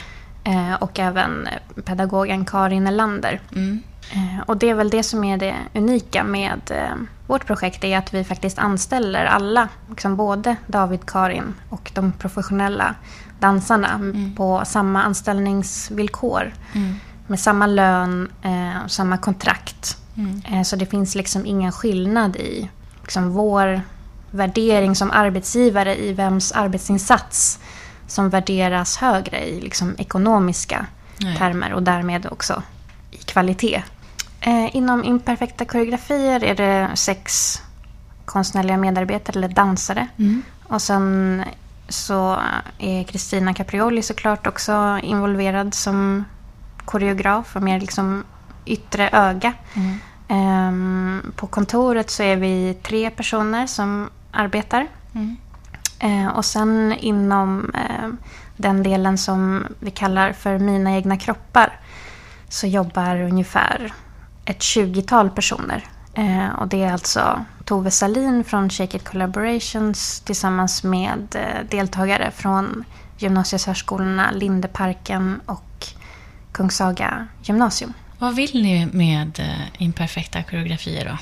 Eh, 0.50 0.74
och 0.74 0.98
även 0.98 1.48
pedagogen 1.84 2.44
Karin 2.44 2.86
Elander. 2.86 3.40
Mm. 3.52 3.82
Eh, 4.12 4.40
och 4.46 4.56
det 4.56 4.70
är 4.70 4.74
väl 4.74 4.90
det 4.90 5.02
som 5.02 5.24
är 5.24 5.36
det 5.36 5.54
unika 5.74 6.24
med 6.24 6.60
eh, 6.70 6.94
vårt 7.26 7.46
projekt, 7.46 7.84
är 7.84 7.98
att 7.98 8.14
vi 8.14 8.24
faktiskt 8.24 8.58
anställer 8.58 9.24
alla, 9.24 9.68
liksom 9.88 10.16
både 10.16 10.56
David, 10.66 11.06
Karin 11.06 11.54
och 11.70 11.90
de 11.94 12.12
professionella 12.12 12.94
dansarna 13.40 13.92
mm. 13.92 14.34
på 14.34 14.62
samma 14.66 15.02
anställningsvillkor. 15.02 16.52
Mm. 16.72 16.94
Med 17.26 17.40
samma 17.40 17.66
lön, 17.66 18.28
eh, 18.42 18.86
samma 18.86 19.18
kontrakt. 19.18 19.98
Mm. 20.16 20.42
Eh, 20.44 20.62
så 20.62 20.76
det 20.76 20.86
finns 20.86 21.14
liksom 21.14 21.46
ingen 21.46 21.72
skillnad 21.72 22.36
i 22.36 22.70
liksom 23.02 23.30
vår 23.30 23.80
värdering 24.30 24.94
som 24.94 25.10
arbetsgivare 25.10 25.96
i 25.96 26.12
vems 26.12 26.52
arbetsinsats 26.52 27.58
som 28.06 28.30
värderas 28.30 28.96
högre 28.96 29.48
i 29.48 29.60
liksom 29.60 29.94
ekonomiska 29.98 30.86
Nej. 31.20 31.36
termer 31.36 31.72
och 31.72 31.82
därmed 31.82 32.26
också 32.30 32.62
i 33.10 33.16
kvalitet. 33.16 33.82
Eh, 34.40 34.76
inom 34.76 35.04
imperfekta 35.04 35.64
koreografier 35.64 36.44
är 36.44 36.54
det 36.54 36.96
sex 36.96 37.56
konstnärliga 38.24 38.76
medarbetare 38.76 39.38
eller 39.38 39.48
dansare. 39.48 40.08
Mm. 40.18 40.42
Och 40.62 40.82
sen 40.82 41.44
så 41.88 42.38
är 42.78 43.04
Kristina 43.04 43.54
Caprioli 43.54 44.02
såklart 44.02 44.46
också 44.46 44.98
involverad 45.02 45.74
som 45.74 46.24
koreograf 46.84 47.56
och 47.56 47.62
mer 47.62 47.80
liksom 47.80 48.24
yttre 48.64 49.10
öga. 49.12 49.52
Mm. 49.74 49.98
Um, 50.28 51.32
på 51.36 51.46
kontoret 51.46 52.10
så 52.10 52.22
är 52.22 52.36
vi 52.36 52.78
tre 52.82 53.10
personer 53.10 53.66
som 53.66 54.10
arbetar. 54.30 54.86
Mm. 55.14 55.36
Uh, 56.04 56.28
och 56.28 56.44
sen 56.44 56.94
inom 57.00 57.74
uh, 57.74 58.08
den 58.56 58.82
delen 58.82 59.18
som 59.18 59.66
vi 59.80 59.90
kallar 59.90 60.32
för 60.32 60.58
Mina 60.58 60.96
egna 60.96 61.16
kroppar 61.16 61.80
så 62.48 62.66
jobbar 62.66 63.20
ungefär 63.20 63.92
ett 64.44 64.62
tjugotal 64.62 65.30
personer. 65.30 65.84
Uh, 66.18 66.48
och 66.48 66.68
det 66.68 66.84
är 66.84 66.92
alltså 66.92 67.44
Tove 67.66 67.90
Salin 67.90 68.44
från 68.44 68.70
Shake 68.70 68.96
It 68.96 69.04
Collaborations 69.04 70.20
tillsammans 70.20 70.82
med 70.82 71.34
eh, 71.34 71.68
deltagare 71.70 72.30
från 72.30 72.84
gymnasiesärskolorna 73.18 74.30
Lindeparken 74.30 75.40
och 75.46 75.86
Kungshaga 76.52 77.26
gymnasium. 77.42 77.92
Vad 78.18 78.34
vill 78.34 78.62
ni 78.62 78.86
med 78.92 79.40
eh, 79.40 79.82
imperfekta 79.82 80.42
koreografier 80.42 81.04
då? 81.04 81.18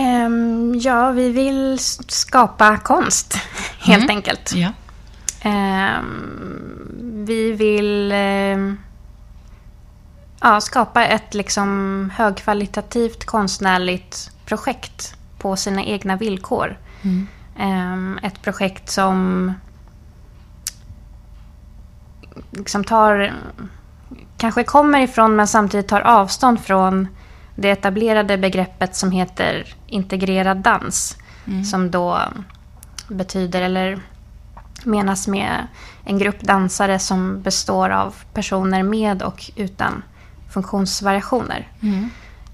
Um, 0.00 0.78
ja, 0.78 1.10
vi 1.10 1.30
vill 1.32 1.78
skapa 2.08 2.76
konst 2.76 3.38
helt 3.80 4.04
mm. 4.04 4.16
enkelt. 4.16 4.52
Ja. 4.54 4.72
Um, 5.98 7.24
vi 7.26 7.52
vill 7.52 8.12
um, 8.12 8.78
ja, 10.40 10.60
skapa 10.60 11.04
ett 11.04 11.34
liksom 11.34 12.10
högkvalitativt 12.14 13.24
konstnärligt 13.24 14.30
projekt 14.44 15.16
på 15.38 15.56
sina 15.56 15.84
egna 15.84 16.16
villkor. 16.16 16.78
Mm. 17.02 17.26
Um, 17.60 18.18
ett 18.22 18.42
projekt 18.42 18.90
som 18.90 19.52
liksom 22.50 22.84
tar, 22.84 23.34
kanske 24.36 24.64
kommer 24.64 25.00
ifrån 25.00 25.36
men 25.36 25.48
samtidigt 25.48 25.88
tar 25.88 26.00
avstånd 26.00 26.60
från 26.60 27.08
det 27.54 27.70
etablerade 27.70 28.38
begreppet 28.38 28.96
som 28.96 29.10
heter 29.10 29.74
integrerad 29.86 30.56
dans. 30.56 31.16
Mm. 31.46 31.64
Som 31.64 31.90
då 31.90 32.20
betyder, 33.08 33.62
eller 33.62 34.00
menas 34.84 35.28
med 35.28 35.66
en 36.04 36.18
grupp 36.18 36.40
dansare 36.40 36.98
som 36.98 37.42
består 37.42 37.90
av 37.90 38.14
personer 38.34 38.82
med 38.82 39.22
och 39.22 39.50
utan 39.56 40.02
funktionsvariationer. 40.62 41.68
Mm. 41.82 42.10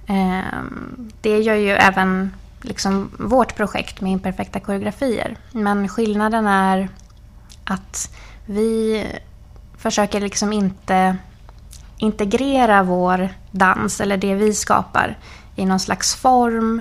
Ehm, 0.06 1.12
det 1.20 1.38
gör 1.38 1.54
ju 1.54 1.70
även 1.70 2.30
liksom 2.62 3.10
vårt 3.18 3.56
projekt 3.56 4.00
med 4.00 4.12
imperfekta 4.12 4.60
koreografier. 4.60 5.36
Men 5.52 5.88
skillnaden 5.88 6.46
är 6.46 6.88
att 7.64 8.16
vi 8.46 9.04
försöker 9.78 10.20
liksom 10.20 10.52
inte 10.52 11.16
integrera 11.96 12.82
vår 12.82 13.28
dans 13.50 14.00
eller 14.00 14.16
det 14.16 14.34
vi 14.34 14.54
skapar 14.54 15.18
i 15.56 15.66
någon 15.66 15.80
slags 15.80 16.14
form 16.14 16.80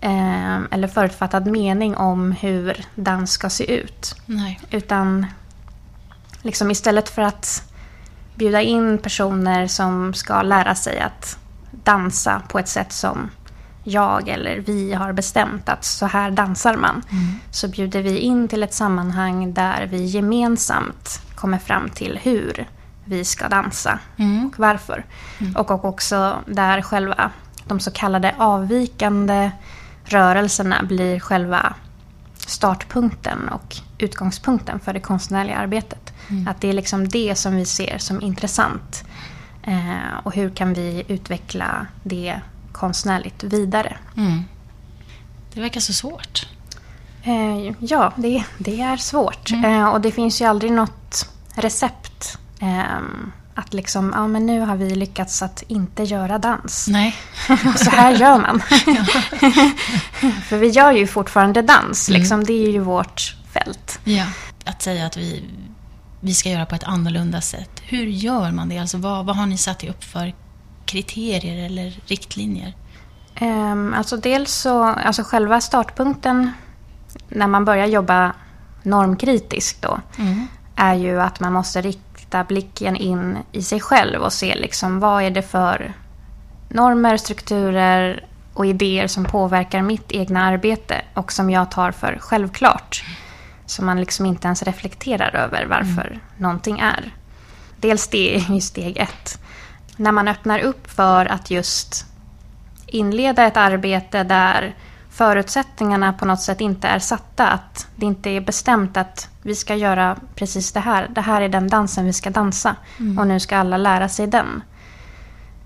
eh, 0.00 0.56
eller 0.70 0.88
förutfattad 0.88 1.46
mening 1.46 1.96
om 1.96 2.32
hur 2.32 2.86
dans 2.94 3.32
ska 3.32 3.50
se 3.50 3.74
ut. 3.74 4.14
Nej. 4.26 4.60
Utan 4.70 5.26
liksom 6.42 6.70
istället 6.70 7.08
för 7.08 7.22
att 7.22 7.71
bjuda 8.42 8.62
in 8.62 8.98
personer 8.98 9.66
som 9.66 10.14
ska 10.14 10.42
lära 10.42 10.74
sig 10.74 11.00
att 11.00 11.38
dansa 11.70 12.42
på 12.48 12.58
ett 12.58 12.68
sätt 12.68 12.92
som 12.92 13.30
jag 13.84 14.28
eller 14.28 14.58
vi 14.58 14.92
har 14.92 15.12
bestämt 15.12 15.68
att 15.68 15.84
så 15.84 16.06
här 16.06 16.30
dansar 16.30 16.76
man. 16.76 17.02
Mm. 17.10 17.24
Så 17.50 17.68
bjuder 17.68 18.02
vi 18.02 18.18
in 18.18 18.48
till 18.48 18.62
ett 18.62 18.74
sammanhang 18.74 19.54
där 19.54 19.86
vi 19.86 20.04
gemensamt 20.04 21.20
kommer 21.34 21.58
fram 21.58 21.88
till 21.88 22.18
hur 22.22 22.68
vi 23.04 23.24
ska 23.24 23.48
dansa 23.48 23.98
mm. 24.16 24.46
och 24.46 24.58
varför. 24.58 25.04
Mm. 25.38 25.56
Och, 25.56 25.70
och 25.70 25.84
också 25.84 26.38
där 26.46 26.82
själva 26.82 27.30
de 27.66 27.80
så 27.80 27.90
kallade 27.90 28.34
avvikande 28.38 29.50
rörelserna 30.04 30.82
blir 30.82 31.20
själva 31.20 31.74
startpunkten 32.46 33.48
och 33.48 33.76
utgångspunkten 33.98 34.80
för 34.80 34.92
det 34.92 35.00
konstnärliga 35.00 35.56
arbetet. 35.56 36.01
Mm. 36.30 36.48
Att 36.48 36.60
det 36.60 36.68
är 36.68 36.72
liksom 36.72 37.08
det 37.08 37.34
som 37.34 37.56
vi 37.56 37.64
ser 37.64 37.98
som 37.98 38.22
intressant. 38.22 39.04
Eh, 39.62 40.18
och 40.22 40.34
hur 40.34 40.50
kan 40.50 40.74
vi 40.74 41.04
utveckla 41.08 41.86
det 42.02 42.40
konstnärligt 42.72 43.42
vidare. 43.42 43.96
Mm. 44.16 44.44
Det 45.54 45.60
verkar 45.60 45.80
så 45.80 45.92
svårt. 45.92 46.46
Eh, 47.22 47.74
ja, 47.78 48.12
det, 48.16 48.44
det, 48.58 48.80
är 48.80 48.96
svårt. 48.96 49.50
Mm. 49.50 49.64
Eh, 49.64 49.88
och 49.88 50.00
det 50.00 50.12
finns 50.12 50.40
ju 50.40 50.44
aldrig 50.44 50.72
något 50.72 51.28
recept. 51.54 52.38
Eh, 52.60 52.98
att 53.54 53.74
liksom, 53.74 54.12
ja 54.16 54.28
men 54.28 54.46
nu 54.46 54.60
har 54.60 54.76
vi 54.76 54.94
lyckats 54.94 55.42
att 55.42 55.62
inte 55.62 56.02
göra 56.02 56.38
dans. 56.38 56.88
Nej. 56.88 57.16
så 57.76 57.90
här 57.90 58.12
gör 58.12 58.38
man. 58.38 58.60
För 60.48 60.58
vi 60.58 60.68
gör 60.68 60.92
ju 60.92 61.06
fortfarande 61.06 61.62
dans, 61.62 62.08
mm. 62.08 62.20
liksom, 62.20 62.44
det 62.44 62.52
är 62.52 62.70
ju 62.70 62.78
vårt 62.78 63.36
fält. 63.52 64.00
Ja. 64.04 64.24
Att 64.64 64.82
säga 64.82 65.06
att 65.06 65.16
vi, 65.16 65.44
vi 66.24 66.34
ska 66.34 66.48
göra 66.48 66.66
på 66.66 66.74
ett 66.74 66.84
annorlunda 66.84 67.40
sätt. 67.40 67.82
Hur 67.82 68.06
gör 68.06 68.50
man 68.50 68.68
det? 68.68 68.78
Alltså, 68.78 68.98
vad, 68.98 69.26
vad 69.26 69.36
har 69.36 69.46
ni 69.46 69.58
satt 69.58 69.84
upp 69.84 70.04
för 70.04 70.34
kriterier 70.84 71.66
eller 71.66 72.00
riktlinjer? 72.06 72.74
Um, 73.40 73.94
alltså 73.94 74.16
dels 74.16 74.52
så, 74.52 74.82
alltså 74.82 75.22
själva 75.22 75.60
startpunkten 75.60 76.52
när 77.28 77.46
man 77.46 77.64
börjar 77.64 77.86
jobba 77.86 78.32
normkritiskt 78.82 79.82
då, 79.82 80.00
mm. 80.18 80.46
är 80.76 80.94
ju 80.94 81.20
att 81.20 81.40
man 81.40 81.52
måste 81.52 81.80
rikta 81.80 82.44
blicken 82.44 82.96
in 82.96 83.38
i 83.52 83.62
sig 83.62 83.80
själv 83.80 84.22
och 84.22 84.32
se 84.32 84.54
liksom 84.54 85.00
vad 85.00 85.22
är 85.22 85.30
det 85.30 85.42
för 85.42 85.92
normer, 86.68 87.16
strukturer 87.16 88.24
och 88.54 88.66
idéer 88.66 89.06
som 89.06 89.24
påverkar 89.24 89.82
mitt 89.82 90.12
egna 90.12 90.44
arbete 90.44 91.02
och 91.14 91.32
som 91.32 91.50
jag 91.50 91.70
tar 91.70 91.90
för 91.92 92.18
självklart. 92.20 93.04
Som 93.66 93.86
man 93.86 94.00
liksom 94.00 94.26
inte 94.26 94.46
ens 94.46 94.62
reflekterar 94.62 95.36
över 95.36 95.66
varför 95.66 96.06
mm. 96.06 96.20
någonting 96.36 96.78
är. 96.78 97.14
Dels 97.76 98.08
det 98.08 98.36
är 98.36 98.54
ju 98.54 98.60
steg 98.60 98.96
ett 98.96 99.38
när 99.96 100.12
man 100.12 100.28
öppnar 100.28 100.58
upp 100.58 100.90
för 100.90 101.26
att 101.26 101.50
just 101.50 102.06
inleda 102.86 103.46
ett 103.46 103.56
arbete 103.56 104.24
där 104.24 104.74
förutsättningarna 105.10 106.12
på 106.12 106.24
något 106.24 106.40
sätt 106.40 106.60
inte 106.60 106.88
är 106.88 106.98
satta. 106.98 107.48
Att 107.48 107.86
det 107.96 108.06
inte 108.06 108.30
är 108.30 108.40
bestämt 108.40 108.96
att 108.96 109.28
vi 109.42 109.54
ska 109.54 109.74
göra 109.74 110.16
precis 110.34 110.72
det 110.72 110.80
här. 110.80 111.08
Det 111.10 111.20
här 111.20 111.42
är 111.42 111.48
den 111.48 111.68
dansen 111.68 112.04
vi 112.04 112.12
ska 112.12 112.30
dansa 112.30 112.76
mm. 112.98 113.18
och 113.18 113.26
nu 113.26 113.40
ska 113.40 113.56
alla 113.56 113.76
lära 113.76 114.08
sig 114.08 114.26
den. 114.26 114.62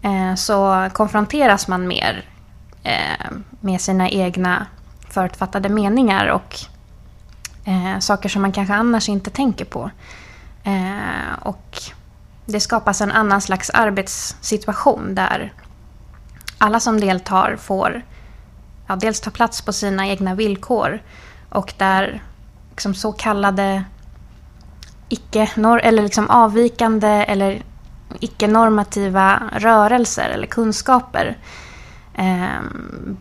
Eh, 0.03 0.35
så 0.35 0.89
konfronteras 0.93 1.69
man 1.69 1.89
mer 1.89 2.25
eh, 2.83 3.27
med 3.61 3.81
sina 3.81 4.09
egna 4.09 4.67
förutfattade 5.09 5.69
meningar 5.69 6.27
och 6.27 6.57
eh, 7.67 7.99
saker 7.99 8.29
som 8.29 8.43
man 8.43 8.53
kanske 8.53 8.75
annars 8.75 9.09
inte 9.09 9.31
tänker 9.31 9.65
på. 9.65 9.91
Eh, 10.65 11.39
och 11.43 11.79
det 12.47 12.61
skapas 12.61 13.01
en 13.01 13.13
annan 13.13 13.41
slags 13.41 13.71
arbetssituation 13.71 15.15
där 15.15 15.53
alla 16.59 16.81
som 16.81 17.01
deltar 17.01 17.57
får 17.57 18.03
ja, 18.87 18.97
dels 18.97 19.21
ta 19.21 19.31
plats 19.31 19.63
på 19.63 19.73
sina 19.73 20.07
egna 20.07 20.35
villkor 20.35 21.03
och 21.49 21.75
där 21.79 22.23
liksom 22.71 22.95
så 22.95 23.13
kallade 23.13 23.85
icke 25.09 25.51
eller 25.83 26.03
liksom 26.03 26.31
avvikande 26.31 27.09
eller 27.09 27.63
icke-normativa 28.21 29.43
rörelser 29.53 30.29
eller 30.29 30.47
kunskaper 30.47 31.37
eh, 32.17 32.61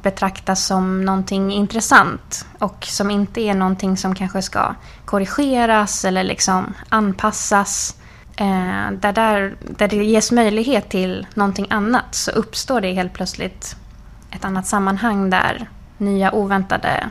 betraktas 0.01 0.65
som 0.65 1.05
någonting 1.05 1.51
intressant 1.51 2.45
och 2.59 2.85
som 2.85 3.11
inte 3.11 3.41
är 3.41 3.53
någonting 3.53 3.97
som 3.97 4.15
kanske 4.15 4.41
ska 4.41 4.75
korrigeras 5.05 6.05
eller 6.05 6.23
liksom 6.23 6.73
anpassas. 6.89 7.97
Eh, 8.35 8.91
där, 8.91 9.13
där, 9.13 9.55
där 9.77 9.87
det 9.87 9.95
ges 9.95 10.31
möjlighet 10.31 10.89
till 10.89 11.27
någonting 11.33 11.67
annat 11.69 12.15
så 12.15 12.31
uppstår 12.31 12.81
det 12.81 12.93
helt 12.93 13.13
plötsligt 13.13 13.75
ett 14.31 14.45
annat 14.45 14.67
sammanhang 14.67 15.29
där 15.29 15.69
nya 15.97 16.35
oväntade 16.35 17.09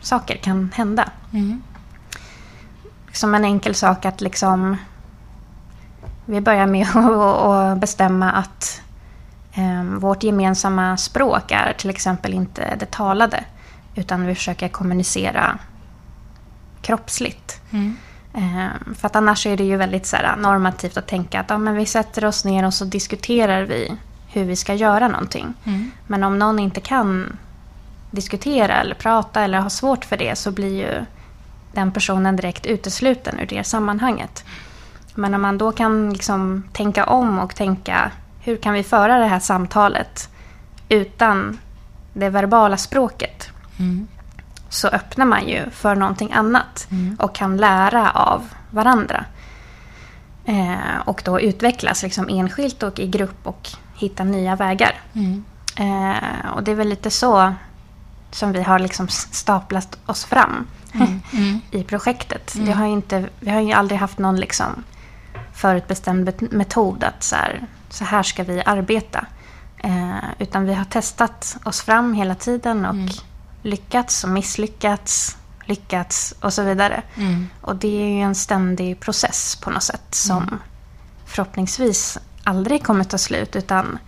saker 0.00 0.36
kan 0.36 0.72
hända. 0.74 1.08
Mm. 1.32 1.62
Som 3.12 3.34
en 3.34 3.44
enkel 3.44 3.74
sak 3.74 4.04
att 4.04 4.20
liksom 4.20 4.76
vi 6.24 6.40
börjar 6.40 6.66
med 6.66 6.86
att 6.96 7.78
bestämma 7.78 8.32
att 8.32 8.82
vårt 9.98 10.22
gemensamma 10.22 10.96
språk 10.96 11.50
är 11.50 11.72
till 11.72 11.90
exempel 11.90 12.34
inte 12.34 12.76
det 12.76 12.90
talade. 12.90 13.44
Utan 13.94 14.26
vi 14.26 14.34
försöker 14.34 14.68
kommunicera 14.68 15.58
kroppsligt. 16.82 17.60
Mm. 17.70 17.96
Um, 18.32 18.94
för 18.94 19.06
att 19.06 19.16
annars 19.16 19.46
är 19.46 19.56
det 19.56 19.64
ju 19.64 19.76
väldigt 19.76 20.06
så 20.06 20.16
här, 20.16 20.36
normativt 20.36 20.96
att 20.96 21.06
tänka 21.06 21.40
att 21.40 21.50
ja, 21.50 21.58
men 21.58 21.74
vi 21.74 21.86
sätter 21.86 22.24
oss 22.24 22.44
ner 22.44 22.66
och 22.66 22.74
så 22.74 22.84
diskuterar 22.84 23.62
vi 23.62 23.92
hur 24.28 24.44
vi 24.44 24.56
ska 24.56 24.74
göra 24.74 25.08
någonting. 25.08 25.54
Mm. 25.64 25.90
Men 26.06 26.24
om 26.24 26.38
någon 26.38 26.58
inte 26.58 26.80
kan 26.80 27.36
diskutera 28.10 28.80
eller 28.80 28.94
prata 28.94 29.40
eller 29.40 29.58
har 29.58 29.68
svårt 29.68 30.04
för 30.04 30.16
det 30.16 30.38
så 30.38 30.50
blir 30.50 30.76
ju 30.76 31.04
den 31.72 31.92
personen 31.92 32.36
direkt 32.36 32.66
utesluten 32.66 33.40
ur 33.40 33.46
det 33.46 33.64
sammanhanget. 33.64 34.44
Men 35.14 35.34
om 35.34 35.42
man 35.42 35.58
då 35.58 35.72
kan 35.72 36.12
liksom 36.12 36.62
tänka 36.72 37.06
om 37.06 37.38
och 37.38 37.56
tänka 37.56 38.10
hur 38.46 38.56
kan 38.56 38.74
vi 38.74 38.82
föra 38.82 39.18
det 39.18 39.26
här 39.26 39.38
samtalet 39.38 40.28
utan 40.88 41.58
det 42.12 42.30
verbala 42.30 42.76
språket? 42.76 43.48
Mm. 43.78 44.08
Så 44.68 44.88
öppnar 44.88 45.26
man 45.26 45.48
ju 45.48 45.70
för 45.70 45.94
någonting 45.94 46.32
annat 46.32 46.86
mm. 46.90 47.16
och 47.20 47.34
kan 47.34 47.56
lära 47.56 48.10
av 48.10 48.48
varandra. 48.70 49.24
Eh, 50.44 50.98
och 51.04 51.22
då 51.24 51.40
utvecklas 51.40 52.02
liksom 52.02 52.28
enskilt 52.28 52.82
och 52.82 52.98
i 52.98 53.06
grupp 53.06 53.46
och 53.46 53.68
hitta 53.94 54.24
nya 54.24 54.56
vägar. 54.56 55.00
Mm. 55.12 55.44
Eh, 55.76 56.50
och 56.54 56.62
det 56.62 56.70
är 56.70 56.76
väl 56.76 56.88
lite 56.88 57.10
så 57.10 57.54
som 58.30 58.52
vi 58.52 58.62
har 58.62 58.78
liksom 58.78 59.08
staplat 59.08 59.98
oss 60.06 60.24
fram 60.24 60.66
mm. 60.92 61.20
Mm. 61.32 61.60
i 61.70 61.82
projektet. 61.82 62.54
Det 62.56 62.72
har 62.72 62.86
inte, 62.86 63.28
vi 63.40 63.50
har 63.50 63.60
ju 63.60 63.72
aldrig 63.72 64.00
haft 64.00 64.18
någon 64.18 64.36
liksom 64.36 64.84
förutbestämd 65.54 66.52
metod 66.52 67.04
att 67.04 67.22
så 67.22 67.36
här, 67.36 67.66
så 67.88 68.04
här 68.04 68.22
ska 68.22 68.44
vi 68.44 68.62
arbeta. 68.66 69.26
Eh, 69.78 70.28
utan 70.38 70.64
vi 70.64 70.74
har 70.74 70.84
testat 70.84 71.56
oss 71.64 71.80
fram 71.80 72.14
hela 72.14 72.34
tiden 72.34 72.84
och 72.84 72.94
mm. 72.94 73.08
lyckats 73.62 74.24
och 74.24 74.30
misslyckats, 74.30 75.36
lyckats 75.64 76.34
och 76.40 76.52
så 76.52 76.62
vidare. 76.62 77.02
Mm. 77.16 77.48
Och 77.60 77.76
det 77.76 78.02
är 78.02 78.08
ju 78.08 78.20
en 78.20 78.34
ständig 78.34 79.00
process 79.00 79.56
på 79.56 79.70
något 79.70 79.82
sätt 79.82 80.14
som 80.14 80.42
mm. 80.42 80.58
förhoppningsvis 81.26 82.18
aldrig 82.44 82.84
kommer 82.84 83.04
ta 83.04 83.18
slut 83.18 83.56
utan 83.56 83.98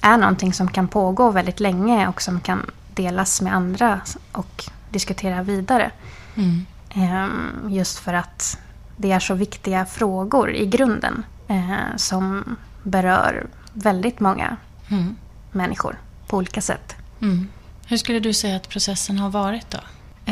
är 0.00 0.16
någonting 0.16 0.52
som 0.52 0.68
kan 0.68 0.88
pågå 0.88 1.30
väldigt 1.30 1.60
länge 1.60 2.08
och 2.08 2.22
som 2.22 2.40
kan 2.40 2.70
delas 2.94 3.40
med 3.40 3.54
andra 3.54 4.00
och 4.32 4.64
diskutera 4.90 5.42
vidare. 5.42 5.90
Mm. 6.34 6.66
Ehm, 6.94 7.68
just 7.68 7.98
för 7.98 8.14
att 8.14 8.58
det 8.96 9.12
är 9.12 9.20
så 9.20 9.34
viktiga 9.34 9.86
frågor 9.86 10.50
i 10.50 10.66
grunden 10.66 11.24
eh, 11.48 11.96
som 11.96 12.56
berör 12.82 13.46
väldigt 13.72 14.20
många 14.20 14.56
mm. 14.90 15.16
människor 15.52 16.00
på 16.26 16.36
olika 16.36 16.60
sätt. 16.60 16.96
Mm. 17.22 17.48
Hur 17.86 17.96
skulle 17.96 18.20
du 18.20 18.32
säga 18.32 18.56
att 18.56 18.68
processen 18.68 19.18
har 19.18 19.30
varit 19.30 19.70
då? 19.70 19.78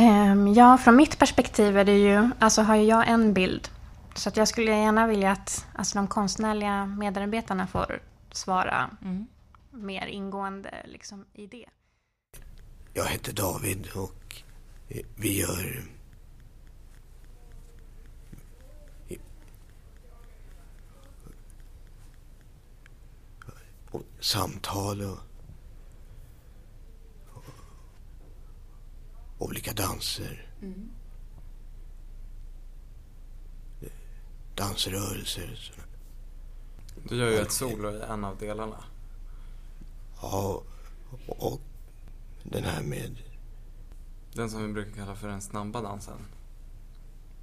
Um, 0.01 0.55
ja, 0.55 0.79
från 0.79 0.97
mitt 0.97 1.19
perspektiv 1.19 1.79
är 1.79 1.85
det 1.85 1.99
ju, 1.99 2.31
alltså 2.39 2.63
har 2.63 2.77
jag 2.77 3.09
en 3.09 3.35
bild. 3.35 3.69
Så 4.15 4.29
att 4.29 4.37
jag 4.37 4.49
skulle 4.49 4.71
gärna 4.71 5.07
vilja 5.07 5.33
att 5.33 5.67
alltså, 5.75 5.99
de 5.99 6.09
konstnärliga 6.09 6.87
medarbetarna 6.87 7.67
får 7.67 8.03
svara 8.33 8.91
mm. 9.03 9.27
mer 9.71 10.07
ingående 10.07 10.75
liksom, 10.85 11.25
i 11.35 11.47
det. 11.47 11.67
Jag 12.95 13.05
heter 13.05 13.33
David 13.33 13.89
och 13.95 14.43
vi 15.17 15.41
gör 15.41 15.85
och 23.91 24.03
samtal 24.21 25.01
och, 25.01 25.19
och 27.27 27.45
olika 29.39 29.73
danser. 29.73 30.47
Mm. 30.63 30.91
Dansrörelser. 34.55 35.61
Du 37.09 37.17
gör 37.17 37.31
ju 37.31 37.39
ett 37.39 37.53
solo 37.53 37.91
i 37.91 38.01
en 38.01 38.25
av 38.25 38.39
delarna. 38.39 38.85
Ja, 40.23 40.63
och, 41.27 41.53
och 41.53 41.61
den 42.43 42.65
här 42.65 42.83
med... 42.83 43.19
Den 44.35 44.51
som 44.51 44.67
vi 44.67 44.73
brukar 44.73 44.93
kalla 44.93 45.15
för 45.15 45.29
den 45.29 45.41
snabba 45.41 45.83
dansen. 45.83 46.27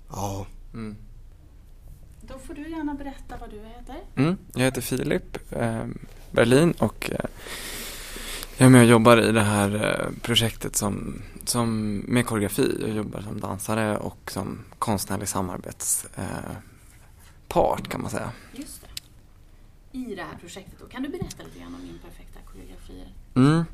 Ja. 0.10 0.48
Mm. 0.74 0.98
Då 2.22 2.40
får 2.40 2.54
du 2.54 2.70
gärna 2.70 2.94
berätta 2.94 3.38
vad 3.38 3.50
du 3.50 3.60
heter. 3.60 4.04
Mm, 4.16 4.38
jag 4.54 4.64
heter 4.64 4.82
Filip 4.82 5.52
eh, 5.52 5.88
Berlin 6.32 6.72
och 6.72 7.12
eh, 7.12 7.26
jag 8.58 8.66
är 8.66 8.70
med 8.70 8.82
och 8.82 8.88
jobbar 8.88 9.22
i 9.22 9.32
det 9.32 9.42
här 9.42 9.76
eh, 9.76 10.06
projektet 10.22 10.76
som, 10.76 11.22
som 11.46 11.98
med 12.08 12.26
koreografi. 12.26 12.78
Jag 12.82 12.96
jobbar 12.96 13.22
som 13.22 13.40
dansare 13.40 13.98
och 13.98 14.32
som 14.32 14.60
konstnärlig 14.80 15.28
samarbetspart 15.28 17.80
eh, 17.80 17.86
kan 17.90 18.02
man 18.02 18.12
säga. 18.12 18.32
Just 18.54 18.82
det. 18.82 18.88
I 19.98 20.16
det 20.16 20.22
här 20.22 20.38
projektet 20.42 20.74
då. 20.80 20.86
Kan 20.86 21.04
du 21.04 21.10
berätta 21.10 21.44
lite 21.44 21.60
grann 21.60 21.76
om 21.76 21.90
Imperfekta 21.90 22.40
koreografier? 22.46 23.08
Mm. 23.36 23.66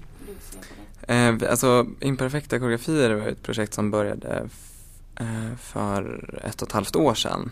Eh, 1.01 1.35
alltså 1.51 1.87
Imperfekta 1.99 2.59
koreografier 2.59 3.13
var 3.13 3.27
ett 3.27 3.43
projekt 3.43 3.73
som 3.73 3.91
började 3.91 4.49
för 5.59 6.29
ett 6.43 6.61
och 6.61 6.67
ett 6.67 6.73
halvt 6.73 6.95
år 6.95 7.13
sedan. 7.13 7.51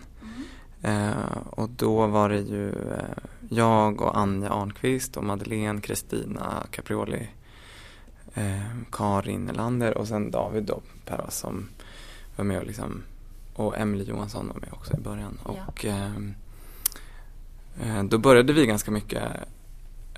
Eh, 0.81 1.37
och 1.49 1.69
då 1.69 2.07
var 2.07 2.29
det 2.29 2.39
ju 2.39 2.69
eh, 2.69 3.23
jag 3.49 4.01
och 4.01 4.17
Anja 4.17 4.49
Arnqvist 4.49 5.17
och 5.17 5.23
Madeleine 5.23 5.81
Kristina 5.81 6.63
Caprioli, 6.71 7.29
eh, 8.33 8.61
Karin 8.91 9.51
Lander 9.53 9.97
och 9.97 10.07
sen 10.07 10.31
David 10.31 10.63
då, 10.63 10.81
Perra, 11.05 11.29
som 11.29 11.69
var 12.35 12.45
med 12.45 12.59
och 12.59 12.65
liksom 12.65 13.03
och 13.53 13.77
Emily 13.77 14.03
Johansson 14.03 14.47
var 14.47 14.55
med 14.55 14.69
också 14.71 14.97
i 14.97 15.01
början. 15.01 15.39
Ja. 15.45 15.51
Och 15.67 15.85
ehm, 15.85 16.33
eh, 17.81 18.03
då 18.03 18.17
började 18.17 18.53
vi 18.53 18.65
ganska 18.65 18.91
mycket 18.91 19.23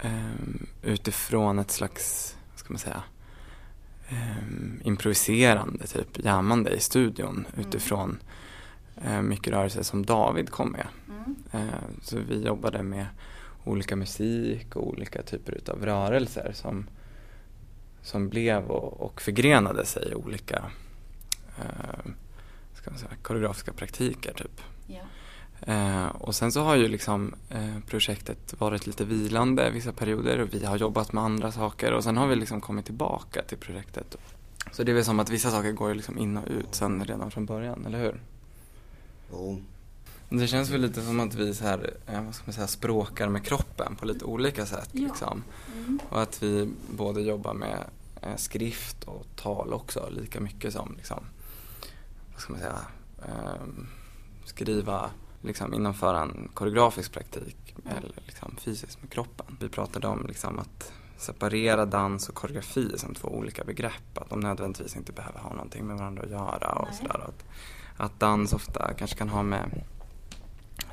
ehm, 0.01 0.67
utifrån 0.81 1.59
ett 1.59 1.71
slags, 1.71 2.35
vad 2.51 2.59
ska 2.59 2.73
man 2.73 2.79
säga, 2.79 3.03
improviserande, 4.83 5.87
typ 5.87 6.25
jammande 6.25 6.69
i 6.69 6.79
studion 6.79 7.45
mm. 7.53 7.67
utifrån 7.67 8.09
Eh, 8.09 8.42
mycket 9.21 9.53
rörelser 9.53 9.83
som 9.83 10.05
David 10.05 10.49
kom 10.49 10.71
med. 10.71 10.87
Mm. 11.09 11.35
Eh, 11.51 11.79
så 12.01 12.17
vi 12.29 12.45
jobbade 12.45 12.83
med 12.83 13.05
olika 13.63 13.95
musik 13.95 14.75
och 14.75 14.87
olika 14.87 15.21
typer 15.21 15.61
av 15.67 15.85
rörelser 15.85 16.51
som, 16.53 16.87
som 18.01 18.29
blev 18.29 18.63
och, 18.63 19.01
och 19.01 19.21
förgrenade 19.21 19.85
sig 19.85 20.11
i 20.11 20.15
olika 20.15 20.71
eh, 21.57 22.11
ska 22.73 22.89
man 22.89 22.99
säga, 22.99 23.11
koreografiska 23.21 23.73
praktiker. 23.73 24.33
Typ. 24.33 24.61
Yeah. 24.89 25.05
Eh, 25.67 26.07
och 26.07 26.35
sen 26.35 26.51
så 26.51 26.61
har 26.61 26.75
ju 26.75 26.87
liksom 26.87 27.35
eh, 27.49 27.79
projektet 27.87 28.59
varit 28.59 28.87
lite 28.87 29.05
vilande 29.05 29.69
vissa 29.69 29.93
perioder 29.93 30.39
och 30.39 30.53
vi 30.53 30.65
har 30.65 30.77
jobbat 30.77 31.13
med 31.13 31.23
andra 31.23 31.51
saker 31.51 31.91
och 31.91 32.03
sen 32.03 32.17
har 32.17 32.27
vi 32.27 32.35
liksom 32.35 32.61
kommit 32.61 32.85
tillbaka 32.85 33.41
till 33.41 33.57
projektet. 33.57 34.17
Så 34.71 34.83
det 34.83 34.91
är 34.91 34.93
väl 34.93 35.05
som 35.05 35.19
att 35.19 35.29
vissa 35.29 35.51
saker 35.51 35.71
går 35.71 35.93
liksom 35.93 36.17
in 36.17 36.37
och 36.37 36.47
ut 36.47 36.75
sen 36.75 37.05
redan 37.05 37.31
från 37.31 37.45
början, 37.45 37.85
eller 37.85 37.99
hur? 37.99 38.21
Jo. 39.33 39.61
Det 40.29 40.47
känns 40.47 40.69
väl 40.69 40.81
lite 40.81 41.01
som 41.01 41.19
att 41.19 41.35
vi 41.35 41.53
så 41.53 41.63
här, 41.63 41.93
eh, 42.07 42.23
vad 42.23 42.35
ska 42.35 42.43
man 42.45 42.53
säga, 42.53 42.67
språkar 42.67 43.29
med 43.29 43.45
kroppen 43.45 43.95
på 43.95 44.05
lite 44.05 44.25
olika 44.25 44.65
sätt. 44.65 44.89
Ja. 44.91 45.07
Liksom. 45.07 45.43
Mm. 45.77 45.99
Och 46.09 46.21
att 46.21 46.43
vi 46.43 46.69
både 46.91 47.21
jobbar 47.21 47.53
med 47.53 47.83
eh, 48.21 48.35
skrift 48.35 49.03
och 49.03 49.25
tal 49.35 49.73
också 49.73 50.09
lika 50.09 50.39
mycket 50.39 50.73
som 50.73 50.93
liksom, 50.97 51.23
vad 52.31 52.41
ska 52.41 52.53
man 52.53 52.61
säga, 52.61 52.79
eh, 53.25 53.83
skriva 54.45 55.09
liksom, 55.41 55.73
innanföra 55.73 56.21
en 56.21 56.49
koreografisk 56.53 57.11
praktik 57.11 57.75
mm. 57.85 57.97
eller 57.97 58.11
liksom, 58.25 58.55
fysiskt 58.59 59.01
med 59.01 59.11
kroppen. 59.11 59.57
Vi 59.59 59.69
pratade 59.69 60.07
om 60.07 60.25
liksom, 60.27 60.59
att 60.59 60.93
separera 61.17 61.85
dans 61.85 62.29
och 62.29 62.35
koreografi 62.35 62.97
som 62.97 63.15
två 63.15 63.27
olika 63.27 63.63
begrepp. 63.63 64.17
Att 64.17 64.29
de 64.29 64.39
nödvändigtvis 64.39 64.95
inte 64.95 65.11
behöver 65.11 65.39
ha 65.39 65.49
någonting 65.49 65.85
med 65.87 65.97
varandra 65.97 66.23
att 66.23 66.29
göra. 66.29 66.71
och 66.71 66.93
sådär 66.93 67.29
att 67.97 68.19
dans 68.19 68.53
ofta 68.53 68.93
kanske 68.93 69.17
kan 69.17 69.29
ha 69.29 69.43
med 69.43 69.83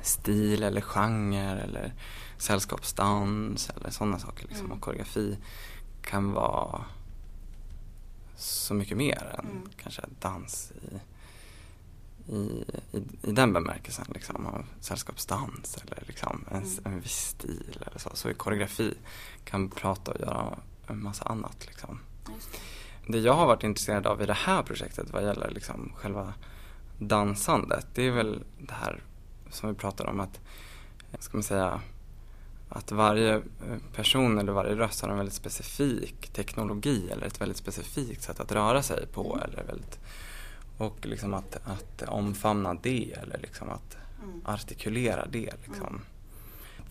stil 0.01 0.63
eller 0.63 0.81
genre 0.81 1.61
eller 1.61 1.93
sällskapsdans 2.37 3.69
eller 3.69 3.89
sådana 3.89 4.19
saker. 4.19 4.47
Liksom. 4.47 4.65
Mm. 4.65 4.77
Och 4.77 4.81
koreografi 4.81 5.37
kan 6.01 6.31
vara 6.31 6.85
så 8.35 8.73
mycket 8.73 8.97
mer 8.97 9.35
än 9.39 9.45
mm. 9.45 9.69
kanske 9.77 10.01
dans 10.19 10.71
i, 10.71 10.99
i, 12.33 12.65
i, 12.91 13.03
i, 13.21 13.31
den 13.31 13.53
bemärkelsen 13.53 14.05
liksom, 14.13 14.45
av 14.45 14.65
sällskapsdans 14.79 15.77
eller 15.77 16.03
liksom 16.07 16.45
en, 16.51 16.57
mm. 16.57 16.69
en 16.83 16.99
viss 16.99 17.27
stil 17.27 17.83
eller 17.87 17.99
så. 17.99 18.09
Så 18.13 18.29
i 18.29 18.33
koreografi 18.33 18.93
kan 19.45 19.69
prata 19.69 20.11
och 20.11 20.19
göra 20.19 20.59
en 20.87 21.03
massa 21.03 21.25
annat. 21.25 21.65
Liksom. 21.67 21.99
Det. 22.25 23.11
det 23.11 23.19
jag 23.19 23.33
har 23.33 23.47
varit 23.47 23.63
intresserad 23.63 24.07
av 24.07 24.21
i 24.21 24.25
det 24.25 24.33
här 24.33 24.63
projektet 24.63 25.09
vad 25.11 25.23
gäller 25.23 25.49
liksom 25.51 25.93
själva 25.95 26.33
dansandet 27.01 27.87
det 27.93 28.03
är 28.03 28.11
väl 28.11 28.43
det 28.59 28.73
här 28.73 29.03
som 29.49 29.69
vi 29.69 29.75
pratar 29.75 30.05
om 30.05 30.19
att, 30.19 30.39
ska 31.19 31.37
man 31.37 31.43
säga, 31.43 31.81
att 32.69 32.91
varje 32.91 33.35
eh, 33.35 33.41
person 33.95 34.37
eller 34.37 34.51
varje 34.51 34.75
röst 34.75 35.01
har 35.01 35.09
en 35.09 35.17
väldigt 35.17 35.35
specifik 35.35 36.27
teknologi 36.33 37.09
eller 37.11 37.27
ett 37.27 37.41
väldigt 37.41 37.57
specifikt 37.57 38.23
sätt 38.23 38.39
att 38.39 38.51
röra 38.51 38.83
sig 38.83 39.07
på. 39.07 39.35
Mm. 39.35 39.49
Eller 39.49 39.63
väldigt, 39.63 39.99
och 40.77 41.05
liksom 41.05 41.33
att, 41.33 41.55
att 41.63 42.01
omfamna 42.01 42.73
det 42.73 43.15
eller 43.21 43.37
liksom 43.37 43.69
att 43.69 43.97
mm. 44.23 44.41
artikulera 44.45 45.25
det. 45.31 45.53
Liksom. 45.65 45.87
Mm. 45.87 46.01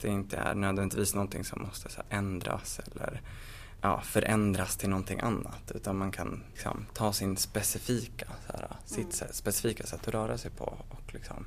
Det 0.00 0.08
inte 0.08 0.36
är 0.36 0.54
nödvändigtvis 0.54 1.14
någonting 1.14 1.44
som 1.44 1.62
måste 1.62 1.88
så 1.88 2.02
ändras 2.10 2.80
eller 2.92 3.20
ja, 3.82 4.00
förändras 4.00 4.76
till 4.76 4.88
någonting 4.88 5.20
annat. 5.20 5.72
Utan 5.74 5.96
man 5.96 6.12
kan 6.12 6.42
liksom, 6.52 6.86
ta 6.94 7.12
sin 7.12 7.36
specifika, 7.36 8.26
så 8.46 8.52
här, 8.52 8.68
sitt 8.84 9.22
mm. 9.22 9.32
specifika 9.32 9.86
sätt 9.86 10.08
att 10.08 10.14
röra 10.14 10.38
sig 10.38 10.50
på 10.50 10.64
och 10.88 11.14
liksom, 11.14 11.46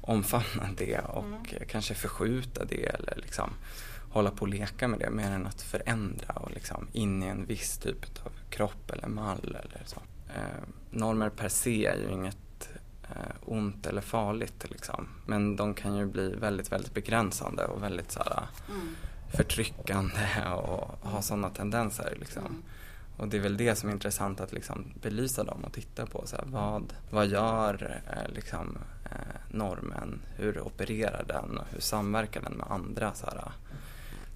omfamna 0.00 0.68
det 0.76 0.98
och 0.98 1.24
mm. 1.24 1.44
kanske 1.68 1.94
förskjuta 1.94 2.64
det 2.64 2.84
eller 2.86 3.16
liksom 3.16 3.50
hålla 4.10 4.30
på 4.30 4.40
och 4.40 4.48
leka 4.48 4.88
med 4.88 4.98
det 4.98 5.10
mer 5.10 5.30
än 5.30 5.46
att 5.46 5.62
förändra 5.62 6.34
och 6.34 6.50
liksom 6.50 6.88
in 6.92 7.22
i 7.22 7.26
en 7.26 7.46
viss 7.46 7.78
typ 7.78 8.26
av 8.26 8.32
kropp 8.50 8.90
eller 8.90 9.08
mall 9.08 9.56
eller 9.64 9.82
så. 9.86 10.00
Eh, 10.28 10.68
normer 10.90 11.30
per 11.30 11.48
se 11.48 11.86
är 11.86 11.96
ju 11.96 12.10
inget 12.12 12.68
eh, 13.02 13.34
ont 13.40 13.86
eller 13.86 14.00
farligt 14.00 14.70
liksom. 14.70 15.08
Men 15.26 15.56
de 15.56 15.74
kan 15.74 15.96
ju 15.96 16.06
bli 16.06 16.34
väldigt, 16.34 16.72
väldigt 16.72 16.94
begränsande 16.94 17.64
och 17.64 17.82
väldigt 17.82 18.12
så 18.12 18.18
här, 18.18 18.46
mm 18.68 18.94
förtryckande 19.30 20.44
och 20.54 21.10
ha 21.10 21.22
sådana 21.22 21.50
tendenser 21.50 22.16
liksom. 22.20 22.62
Och 23.20 23.28
det 23.28 23.36
är 23.36 23.40
väl 23.40 23.56
det 23.56 23.74
som 23.74 23.88
är 23.88 23.92
intressant 23.92 24.40
att 24.40 24.52
liksom 24.52 24.84
belysa 25.02 25.44
dem 25.44 25.64
och 25.64 25.72
titta 25.72 26.06
på. 26.06 26.26
Så 26.26 26.36
här, 26.36 26.44
vad, 26.46 26.92
vad 27.10 27.26
gör 27.26 28.02
eh, 28.06 28.34
liksom, 28.34 28.78
eh, 29.04 29.40
normen? 29.50 30.20
Hur 30.36 30.60
opererar 30.60 31.24
den 31.28 31.58
och 31.58 31.66
hur 31.70 31.80
samverkar 31.80 32.40
den 32.40 32.52
med 32.52 32.66
andra 32.70 33.14
så 33.14 33.26
här, 33.26 33.52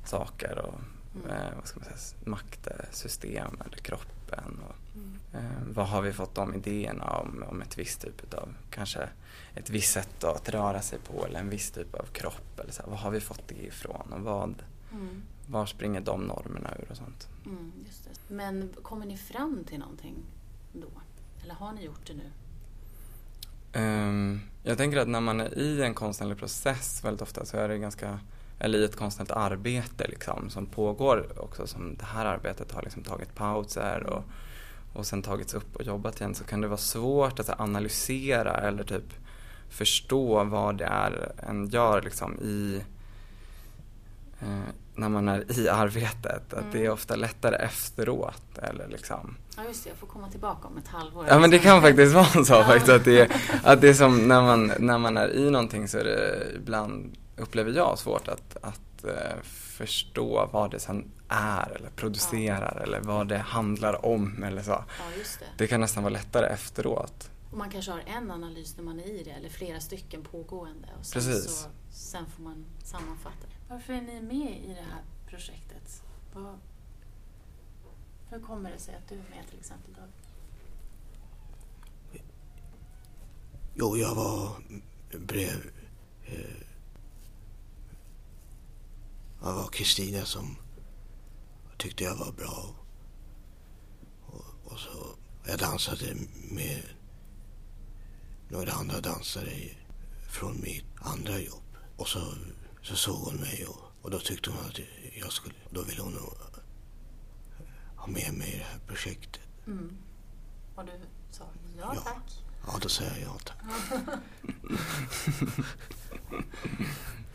saker 0.05 0.59
och 0.59 0.81
mm. 1.15 1.31
eh, 1.31 1.55
vad 1.57 1.67
ska 1.67 1.81
man 1.81 1.89
säga, 1.89 2.21
maktsystem 2.25 3.61
eller 3.67 3.79
kroppen? 3.79 4.61
Och, 4.69 4.97
mm. 4.97 5.19
eh, 5.35 5.75
vad 5.75 5.87
har 5.87 6.03
vi 6.03 6.13
fått 6.13 6.35
de 6.35 6.55
idéerna 6.55 7.11
om, 7.11 7.45
om 7.49 7.63
ett 7.63 7.79
visst 7.79 8.01
typ 8.01 8.35
av, 8.35 8.49
kanske 8.71 9.09
ett 9.55 9.71
visst 9.71 9.93
sätt 9.93 10.25
att 10.25 10.49
röra 10.49 10.83
sig 10.83 10.99
på 10.99 11.27
eller 11.27 11.41
en 11.41 11.51
viss 11.51 11.71
typ 11.71 11.95
av 11.95 12.07
kropp? 12.13 12.61
Eller 12.61 12.73
så 12.73 12.83
här, 12.83 12.91
vad 12.91 12.99
har 12.99 13.11
vi 13.11 13.21
fått 13.21 13.49
det 13.49 13.67
ifrån 13.67 14.13
och 14.13 14.21
vad, 14.21 14.63
mm. 14.95 15.23
var 15.47 15.67
springer 15.67 16.01
de 16.01 16.21
normerna 16.21 16.75
ur 16.79 16.91
och 16.91 16.97
sånt? 16.97 17.29
Mm, 17.47 17.73
Men 18.29 18.73
kommer 18.83 19.07
ni 19.07 19.17
fram 19.17 19.65
till 19.65 19.79
någonting 19.79 20.15
då? 20.73 20.89
Eller 21.43 21.55
har 21.55 21.73
ni 21.73 21.85
gjort 21.85 22.07
det 22.07 22.15
nu? 22.15 22.31
Um, 23.75 24.41
jag 24.63 24.77
tänker 24.77 24.99
att 24.99 25.09
när 25.09 25.21
man 25.21 25.41
är 25.41 25.59
i 25.59 25.83
en 25.83 25.95
konstnärlig 25.95 26.39
process 26.39 27.05
väldigt 27.05 27.23
ofta 27.23 27.45
så 27.45 27.57
är 27.57 27.69
det 27.69 27.79
ganska, 27.79 28.19
eller 28.59 28.79
i 28.79 28.85
ett 28.85 28.97
konstnärligt 28.97 29.37
arbete 29.37 30.07
liksom 30.09 30.51
som 30.51 30.67
pågår 30.67 31.27
också 31.37 31.67
som 31.67 31.97
det 31.97 32.05
här 32.05 32.27
arbetet 32.27 32.73
har 32.73 32.83
liksom 32.83 33.03
tagit 33.03 33.35
pauser 33.35 34.07
och, 34.07 34.25
och 34.93 35.07
sen 35.07 35.23
tagits 35.23 35.55
upp 35.55 35.77
och 35.77 35.83
jobbat 35.83 36.21
igen 36.21 36.35
så 36.35 36.45
kan 36.45 36.61
det 36.61 36.69
vara 36.69 36.79
svårt 36.79 37.41
att 37.41 37.61
analysera 37.61 38.57
eller 38.57 38.85
typ 38.85 39.15
förstå 39.69 40.45
vad 40.45 40.79
det 40.79 40.85
är 40.85 41.33
en 41.49 41.69
gör 41.69 42.03
liksom 42.03 42.39
i 42.41 42.85
när 44.95 45.09
man 45.09 45.29
är 45.29 45.59
i 45.59 45.69
arbetet. 45.69 46.53
Att 46.53 46.53
mm. 46.53 46.71
det 46.73 46.79
är 46.79 46.83
mm. 46.83 46.93
ofta 46.93 47.17
lättare 47.17 47.57
efteråt. 47.57 48.59
Eller 48.63 48.89
liksom. 48.89 49.37
Ja 49.57 49.65
just 49.65 49.85
det, 49.85 49.91
jag 49.91 49.97
får 49.97 50.07
komma 50.07 50.29
tillbaka 50.29 50.69
om 50.69 50.77
ett 50.77 50.89
halvår. 50.89 51.27
Ja 51.29 51.39
men 51.39 51.51
det 51.51 51.59
kan 51.59 51.83
faktiskt 51.83 52.15
vara 52.15 52.45
så 52.45 52.65
faktiskt. 52.65 52.89
Att 52.89 53.05
det, 53.05 53.21
är, 53.21 53.37
att 53.65 53.81
det 53.81 53.89
är 53.89 53.95
som 53.95 54.29
när 54.29 54.43
man, 54.43 54.73
när 54.79 54.99
man 54.99 55.17
är 55.17 55.35
i 55.35 55.51
någonting 55.51 55.89
så 55.89 55.99
är 55.99 56.05
det 56.05 56.47
ibland, 56.57 57.17
upplever 57.37 57.73
jag, 57.73 57.99
svårt 57.99 58.29
att, 58.29 58.57
att 58.63 59.05
uh, 59.05 59.43
förstå 59.77 60.49
vad 60.53 60.71
det 60.71 60.81
sen 60.81 61.11
är 61.29 61.73
eller 61.77 61.91
producerar 61.91 62.75
ja. 62.77 62.83
eller 62.83 63.01
vad 63.01 63.29
det 63.29 63.39
handlar 63.39 64.07
om 64.07 64.43
eller 64.43 64.63
så. 64.63 64.71
Ja, 64.71 65.19
just 65.19 65.41
det. 65.41 65.47
det 65.59 65.67
kan 65.67 65.81
nästan 65.81 66.03
vara 66.03 66.13
lättare 66.13 66.47
efteråt. 66.47 67.31
Och 67.51 67.59
man 67.59 67.71
kanske 67.71 67.91
har 67.91 68.03
en 68.07 68.31
analys 68.31 68.77
när 68.77 68.85
man 68.85 69.01
är 69.01 69.21
i 69.21 69.23
det 69.25 69.31
eller 69.31 69.49
flera 69.49 69.81
stycken 69.81 70.23
pågående 70.23 70.89
och 70.99 71.07
sen, 71.07 71.23
Precis. 71.23 71.45
Så, 71.45 71.69
sen 71.91 72.27
får 72.37 72.43
man 72.43 72.65
sammanfatta 72.85 73.47
det. 73.49 73.54
Varför 73.69 73.93
är 73.93 74.01
ni 74.01 74.21
med 74.21 74.65
i 74.65 74.69
det 74.69 74.85
här 74.93 75.03
projektet? 75.27 76.03
Vad, 76.33 76.59
hur 78.31 78.41
kommer 78.41 78.71
det 78.71 78.79
sig 78.79 78.95
att 78.95 79.09
du 79.09 79.15
är 79.15 79.37
med 79.37 79.49
till 79.49 79.59
exempel 79.59 79.95
David? 79.95 80.13
Jo, 83.75 83.97
jag 83.97 84.15
var 84.15 84.57
brev... 85.19 85.71
Eh, 86.25 86.67
jag 89.43 89.55
var 89.55 89.67
Kristina 89.67 90.25
som 90.25 90.57
tyckte 91.79 92.05
jag 92.05 92.17
var 92.17 92.33
bra. 92.33 92.75
Och, 94.27 94.73
och 94.73 94.79
så 94.79 95.17
jag 95.47 95.59
dansade 95.59 96.17
med 96.51 96.83
några 98.49 98.73
andra 98.73 99.01
dansare 99.01 99.51
från 100.31 100.61
mitt 100.61 100.85
andra 100.97 101.39
jobb. 101.39 101.77
Och 101.97 102.09
så 102.09 102.35
så 102.85 102.97
såg 102.97 103.17
hon 103.17 103.37
mig 103.37 103.67
och, 103.67 103.83
och 104.03 104.11
då 104.11 104.19
tyckte 104.19 104.51
hon 104.51 104.67
att 104.67 104.79
jag 105.21 105.33
skulle, 105.33 105.55
då 105.71 105.83
ville 105.83 106.03
hon 106.03 106.19
ha 107.97 108.07
med 108.07 108.35
mig 108.35 108.55
i 108.55 108.59
det 108.59 108.65
här 108.65 108.79
projektet. 108.87 109.43
Mm. 109.67 109.97
Och 110.75 110.85
du 110.85 110.93
sa 111.31 111.45
ja, 111.79 111.93
ja. 111.95 112.01
tack? 112.01 112.43
Ja, 112.67 112.79
då 112.83 112.89
sa 112.89 113.05
jag 113.05 113.21
ja 113.21 113.39
tack. 113.45 113.57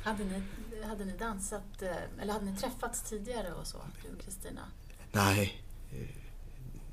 hade, 0.04 0.24
ni, 0.24 0.44
hade 0.84 1.06
ni 1.06 1.18
dansat, 1.18 1.82
eh, 1.82 2.22
eller 2.22 2.34
hade 2.34 2.46
ni 2.46 2.58
träffats 2.58 3.02
tidigare 3.02 3.54
och 3.54 3.68
så, 3.68 3.78
du 4.04 4.16
och 4.16 4.22
Kristina? 4.22 4.72
Nej, 5.12 5.64
eh, 5.92 6.08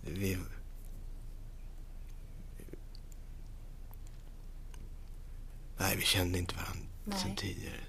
vi... 0.03 0.39
Nej, 5.79 5.97
vi 5.97 6.03
kände 6.03 6.39
inte 6.39 6.55
varandra 6.55 7.19
sen 7.23 7.37
tidigare. 7.37 7.81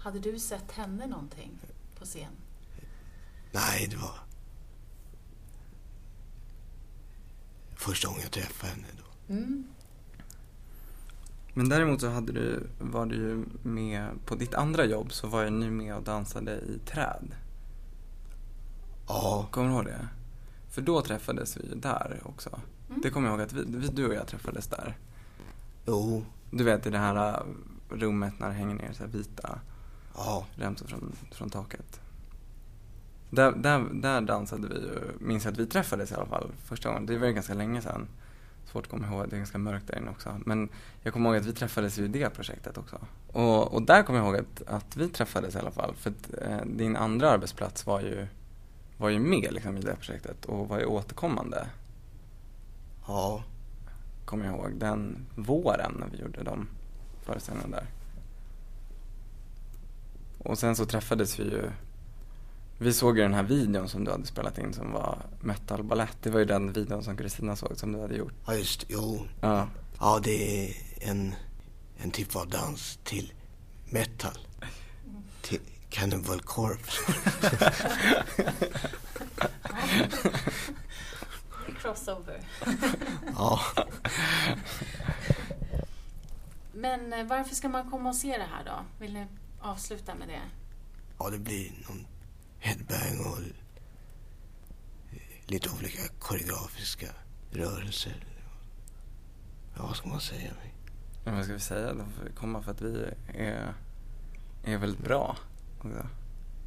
Hade 0.00 0.18
du 0.18 0.38
sett 0.38 0.72
henne 0.72 1.06
någonting 1.06 1.58
på 1.98 2.04
scen? 2.04 2.32
Nej, 3.52 3.86
det 3.90 3.96
var 3.96 4.14
första 7.80 8.08
gången 8.08 8.22
jag 8.22 8.32
träffade 8.32 8.72
henne 8.72 8.86
då. 8.98 9.34
Mm. 9.34 9.64
Men 11.54 11.68
däremot 11.68 12.00
så 12.00 12.08
hade 12.08 12.32
du, 12.32 12.66
var 12.78 13.06
du 13.06 13.16
ju 13.16 13.44
med 13.62 14.08
på 14.26 14.34
ditt 14.34 14.54
andra 14.54 14.84
jobb 14.84 15.12
så 15.12 15.26
var 15.26 15.44
ju 15.44 15.50
ni 15.50 15.70
med 15.70 15.96
och 15.96 16.02
dansade 16.02 16.60
i 16.60 16.78
träd. 16.86 17.34
Ja. 19.08 19.48
Kommer 19.50 19.68
du 19.68 19.74
ihåg 19.74 19.84
det? 19.84 20.08
För 20.70 20.82
då 20.82 21.02
träffades 21.02 21.56
vi 21.56 21.68
ju 21.68 21.74
där 21.74 22.20
också. 22.24 22.60
Mm. 22.88 23.00
Det 23.00 23.10
kommer 23.10 23.28
jag 23.28 23.38
ihåg 23.38 23.46
att 23.46 23.52
vi, 23.52 23.64
vi, 23.66 23.88
du 23.88 24.06
och 24.06 24.14
jag 24.14 24.26
träffades 24.26 24.66
där. 24.66 24.98
Jo. 25.86 26.24
Du 26.50 26.64
vet 26.64 26.86
i 26.86 26.90
det 26.90 26.98
här 26.98 27.42
rummet 27.88 28.34
när 28.38 28.48
det 28.48 28.54
hänger 28.54 28.74
ner 28.74 28.92
så 28.92 29.06
vita 29.06 29.60
Ja. 30.14 30.46
Remsor 30.54 30.86
från, 30.86 31.16
från 31.32 31.50
taket. 31.50 32.00
Där, 33.30 33.52
där, 33.52 33.86
där 33.92 34.20
dansade 34.20 34.68
vi 34.68 34.74
ju, 34.74 35.00
minns 35.18 35.46
att 35.46 35.56
vi 35.56 35.66
träffades 35.66 36.12
i 36.12 36.14
alla 36.14 36.26
fall 36.26 36.50
första 36.64 36.88
gången. 36.88 37.06
Det 37.06 37.18
var 37.18 37.26
ju 37.26 37.32
ganska 37.32 37.54
länge 37.54 37.82
sedan. 37.82 38.08
Svårt 38.64 38.84
att 38.84 38.90
komma 38.90 39.06
ihåg, 39.06 39.28
det 39.28 39.36
är 39.36 39.38
ganska 39.38 39.58
mörkt 39.58 39.86
där 39.86 39.98
inne 39.98 40.10
också. 40.10 40.40
Men 40.46 40.68
jag 41.02 41.12
kommer 41.12 41.30
ihåg 41.30 41.38
att 41.38 41.46
vi 41.46 41.52
träffades 41.52 41.98
i 41.98 42.08
det 42.08 42.30
projektet 42.30 42.78
också. 42.78 42.98
Och, 43.32 43.74
och 43.74 43.82
där 43.82 44.02
kommer 44.02 44.18
jag 44.18 44.28
ihåg 44.28 44.36
att, 44.36 44.62
att 44.68 44.96
vi 44.96 45.08
träffades 45.08 45.54
i 45.54 45.58
alla 45.58 45.70
fall. 45.70 45.94
För 45.94 46.10
att 46.10 46.42
eh, 46.42 46.66
din 46.66 46.96
andra 46.96 47.30
arbetsplats 47.30 47.86
var 47.86 48.00
ju, 48.00 48.26
var 48.96 49.08
ju 49.08 49.18
med 49.18 49.48
liksom, 49.52 49.76
i 49.76 49.80
det 49.80 49.96
projektet 49.96 50.44
och 50.44 50.68
var 50.68 50.78
ju 50.78 50.84
återkommande. 50.84 51.66
Ja. 53.06 53.44
Kommer 54.24 54.44
jag 54.46 54.54
ihåg, 54.54 54.72
den 54.74 55.26
våren 55.36 55.96
när 55.98 56.06
vi 56.06 56.22
gjorde 56.22 56.42
de 56.42 56.68
föreställningarna 57.22 57.76
där. 57.76 57.86
Och 60.44 60.58
sen 60.58 60.76
så 60.76 60.86
träffades 60.86 61.38
vi 61.38 61.44
ju 61.44 61.70
vi 62.82 62.92
såg 62.92 63.16
ju 63.16 63.22
den 63.22 63.34
här 63.34 63.42
videon 63.42 63.88
som 63.88 64.04
du 64.04 64.10
hade 64.10 64.26
spelat 64.26 64.58
in 64.58 64.72
som 64.72 64.92
var 64.92 65.18
metal 65.40 65.82
balett. 65.82 66.16
Det 66.22 66.30
var 66.30 66.38
ju 66.38 66.44
den 66.44 66.72
videon 66.72 67.04
som 67.04 67.16
Kristina 67.16 67.56
såg 67.56 67.76
som 67.76 67.92
du 67.92 68.00
hade 68.00 68.16
gjort. 68.16 68.32
Ja 68.46 68.54
just 68.54 68.84
jo. 68.88 69.26
Ja. 69.40 69.68
Ja 70.00 70.20
det 70.22 70.66
är 70.66 70.74
en, 71.00 71.34
en 71.96 72.10
typ 72.10 72.36
av 72.36 72.48
dans 72.48 72.98
till 73.04 73.32
metal. 73.84 74.38
Till 75.42 75.60
Cannibal 75.90 76.40
Corpse. 76.40 77.02
Crossover. 81.80 82.40
ja. 83.36 83.60
Men 86.72 87.12
eh, 87.12 87.26
varför 87.26 87.54
ska 87.54 87.68
man 87.68 87.90
komma 87.90 88.08
och 88.08 88.16
se 88.16 88.38
det 88.38 88.48
här 88.56 88.64
då? 88.64 88.84
Vill 88.98 89.14
ni 89.14 89.26
avsluta 89.60 90.14
med 90.14 90.28
det? 90.28 90.42
Ja, 91.18 91.30
det 91.30 91.38
blir 91.38 91.72
någon 91.88 92.06
headbang 92.58 93.18
och 93.26 93.38
lite 95.46 95.70
olika 95.70 96.02
koreografiska 96.18 97.06
rörelser. 97.50 98.24
Ja, 99.76 99.82
vad 99.82 99.96
ska 99.96 100.08
man 100.08 100.20
säga? 100.20 100.50
Ja, 101.24 101.32
vad 101.32 101.44
ska 101.44 101.52
vi 101.52 101.60
säga? 101.60 101.94
De 101.94 102.12
får 102.12 102.30
komma 102.36 102.62
för 102.62 102.70
att 102.70 102.80
vi 102.80 103.04
är, 103.28 103.74
är 104.64 104.78
väldigt 104.78 105.04
bra. 105.04 105.36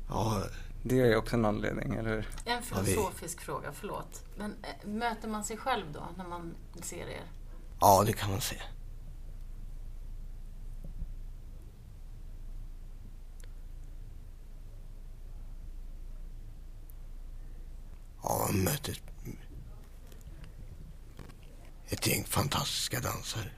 Ja. 0.09 0.43
Det 0.83 0.99
är 1.01 1.15
också 1.15 1.35
en 1.35 1.45
anledning, 1.45 1.95
eller 1.95 2.09
hur? 2.09 2.27
En 2.45 2.63
filosofisk 2.63 3.37
ja, 3.39 3.43
fråga, 3.43 3.71
förlåt. 3.73 4.23
Men 4.37 4.55
äh, 4.63 4.87
möter 4.89 5.27
man 5.27 5.43
sig 5.43 5.57
själv 5.57 5.91
då, 5.91 6.03
när 6.17 6.25
man 6.25 6.55
ser 6.81 7.07
er? 7.07 7.23
Ja, 7.79 8.03
det 8.05 8.13
kan 8.13 8.31
man 8.31 8.41
se. 8.41 8.61
Ja, 18.53 18.57
man 18.57 18.63
möter 18.63 18.99
ett 21.89 22.07
gäng 22.07 22.25
fantastiska 22.25 22.99
dansare. 22.99 23.49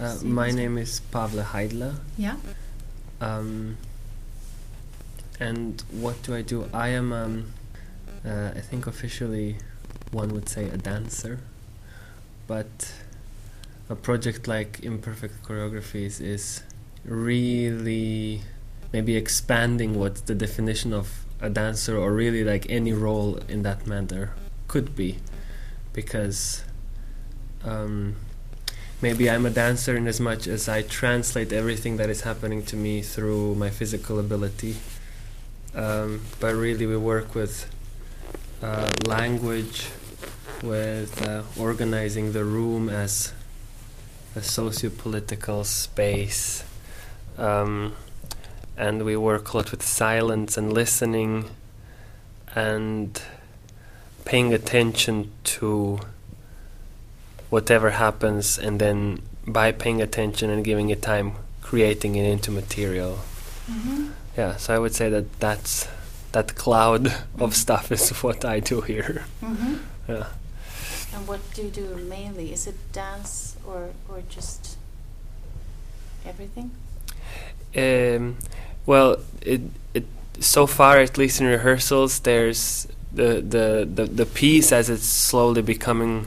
Uh, 0.00 0.24
my 0.24 0.52
name 0.52 0.82
is 0.82 1.00
Pavle 1.00 1.42
Heidler. 1.42 1.94
Yeah. 2.16 2.36
Um, 3.20 3.76
and 5.40 5.82
what 6.02 6.22
do 6.26 6.36
I 6.36 6.42
do? 6.42 6.64
I 6.72 6.88
am, 6.88 7.12
um, 7.12 7.44
uh, 8.24 8.50
I 8.56 8.60
think 8.60 8.86
officially 8.86 9.56
one 10.12 10.28
would 10.28 10.48
say 10.48 10.68
a 10.68 10.76
dancer, 10.76 11.38
but 12.46 12.94
a 13.88 13.94
project 13.94 14.46
like 14.46 14.84
Imperfect 14.84 15.42
Choreographies 15.42 16.20
is 16.20 16.62
really 17.04 18.42
maybe 18.92 19.16
expanding 19.16 19.98
what 19.98 20.26
the 20.26 20.34
definition 20.34 20.92
of 20.92 21.08
a 21.40 21.48
dancer 21.48 21.96
or 21.96 22.12
really 22.12 22.44
like 22.44 22.66
any 22.68 22.92
role 22.92 23.36
in 23.48 23.62
that 23.62 23.86
matter 23.86 24.32
could 24.66 24.94
be 24.96 25.18
because 25.92 26.64
um, 27.64 28.16
maybe 29.00 29.30
I'm 29.30 29.46
a 29.46 29.50
dancer 29.50 29.96
in 29.96 30.06
as 30.06 30.20
much 30.20 30.46
as 30.46 30.68
I 30.68 30.82
translate 30.82 31.52
everything 31.52 31.96
that 31.96 32.10
is 32.10 32.22
happening 32.22 32.64
to 32.66 32.76
me 32.76 33.02
through 33.02 33.54
my 33.54 33.70
physical 33.70 34.18
ability. 34.18 34.76
Um, 35.74 36.22
but 36.40 36.54
really, 36.54 36.86
we 36.86 36.96
work 36.96 37.34
with 37.34 37.70
uh, 38.62 38.90
language, 39.06 39.88
with 40.62 41.22
uh, 41.26 41.42
organizing 41.58 42.32
the 42.32 42.44
room 42.44 42.88
as 42.88 43.32
a 44.34 44.42
socio-political 44.42 45.64
space, 45.64 46.64
um, 47.36 47.94
and 48.78 49.04
we 49.04 49.16
work 49.16 49.52
a 49.52 49.56
lot 49.58 49.70
with 49.70 49.82
silence 49.82 50.56
and 50.56 50.72
listening, 50.72 51.50
and 52.54 53.20
paying 54.24 54.54
attention 54.54 55.30
to 55.42 55.98
whatever 57.50 57.90
happens 57.90 58.58
and 58.58 58.78
then 58.78 59.22
by 59.46 59.72
paying 59.72 60.02
attention 60.02 60.50
and 60.50 60.64
giving 60.64 60.90
it 60.90 61.00
time 61.00 61.32
creating 61.62 62.14
it 62.14 62.24
into 62.24 62.50
material 62.50 63.20
mm-hmm. 63.70 64.08
yeah 64.36 64.54
so 64.56 64.74
i 64.74 64.78
would 64.78 64.94
say 64.94 65.08
that 65.08 65.26
that's 65.40 65.88
that 66.32 66.54
cloud 66.56 67.04
mm-hmm. 67.04 67.42
of 67.42 67.54
stuff 67.56 67.90
is 67.90 68.10
what 68.22 68.44
i 68.44 68.60
do 68.60 68.82
here 68.82 69.24
mm-hmm. 69.42 69.76
yeah 70.06 70.26
and 71.14 71.26
what 71.26 71.40
do 71.54 71.62
you 71.62 71.70
do 71.70 71.96
mainly 71.96 72.52
is 72.52 72.66
it 72.66 72.76
dance 72.92 73.56
or 73.66 73.90
or 74.10 74.22
just 74.28 74.76
everything 76.26 76.70
um, 77.76 78.36
well 78.88 79.08
it 79.42 79.60
it 79.92 80.06
so 80.40 80.66
far 80.66 80.94
at 81.06 81.18
least 81.20 81.40
in 81.40 81.46
rehearsals 81.46 82.20
there's 82.20 82.88
the 83.12 83.30
the 83.54 83.88
the, 83.98 84.04
the 84.20 84.26
piece 84.26 84.72
as 84.72 84.88
it's 84.88 85.06
slowly 85.06 85.62
becoming 85.62 86.26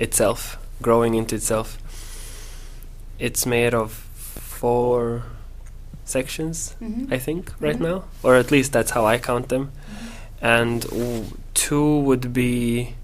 itself, 0.00 0.58
growing 0.82 1.14
into 1.14 1.36
itself. 1.36 1.78
It's 3.18 3.44
made 3.44 3.74
of 3.74 3.92
four 3.92 5.24
sections, 6.04 6.74
mm-hmm. 6.80 7.12
I 7.12 7.18
think, 7.18 7.52
right 7.60 7.74
mm-hmm. 7.74 7.84
now, 7.84 8.04
or 8.22 8.34
at 8.36 8.50
least 8.50 8.72
that's 8.72 8.90
how 8.92 9.04
I 9.04 9.18
count 9.18 9.48
them. 9.48 9.70
Mm-hmm. 9.70 10.44
And 10.44 10.80
w- 10.82 11.26
two 11.52 11.98
would 11.98 12.32
be 12.32 12.94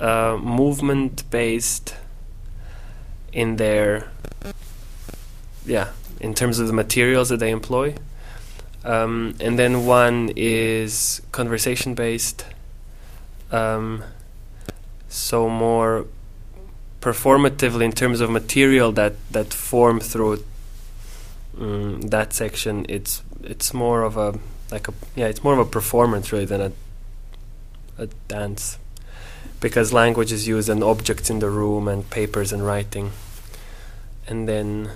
uh, 0.00 0.38
movement 0.40 1.28
based 1.30 1.96
in 3.32 3.56
their, 3.56 4.08
yeah, 5.66 5.88
in 6.20 6.34
terms 6.34 6.58
of 6.58 6.66
the 6.66 6.72
materials 6.72 7.28
that 7.28 7.38
they 7.38 7.50
employ. 7.50 7.94
Um, 8.84 9.34
and 9.40 9.58
then 9.58 9.86
one 9.86 10.30
is 10.36 11.22
conversation 11.32 11.94
based. 11.94 12.44
Um, 13.50 14.04
so 15.08 15.48
more 15.48 16.06
performatively 17.00 17.84
in 17.84 17.92
terms 17.92 18.20
of 18.20 18.30
material 18.30 18.90
that 18.92 19.14
that 19.30 19.52
form 19.52 20.00
through 20.00 20.42
um, 21.60 22.00
that 22.00 22.32
section 22.32 22.86
it's 22.88 23.22
it's 23.42 23.74
more 23.74 24.02
of 24.02 24.16
a 24.16 24.38
like 24.72 24.88
a 24.88 24.94
yeah 25.14 25.26
it's 25.26 25.44
more 25.44 25.52
of 25.52 25.58
a 25.58 25.70
performance 25.70 26.32
really 26.32 26.46
than 26.46 26.60
a 26.60 26.72
a 27.98 28.06
dance 28.26 28.78
because 29.60 29.92
language 29.92 30.32
is 30.32 30.48
used 30.48 30.68
and 30.68 30.82
objects 30.82 31.28
in 31.30 31.38
the 31.38 31.50
room 31.50 31.86
and 31.88 32.08
papers 32.10 32.52
and 32.52 32.64
writing 32.64 33.12
and 34.26 34.48
then 34.48 34.90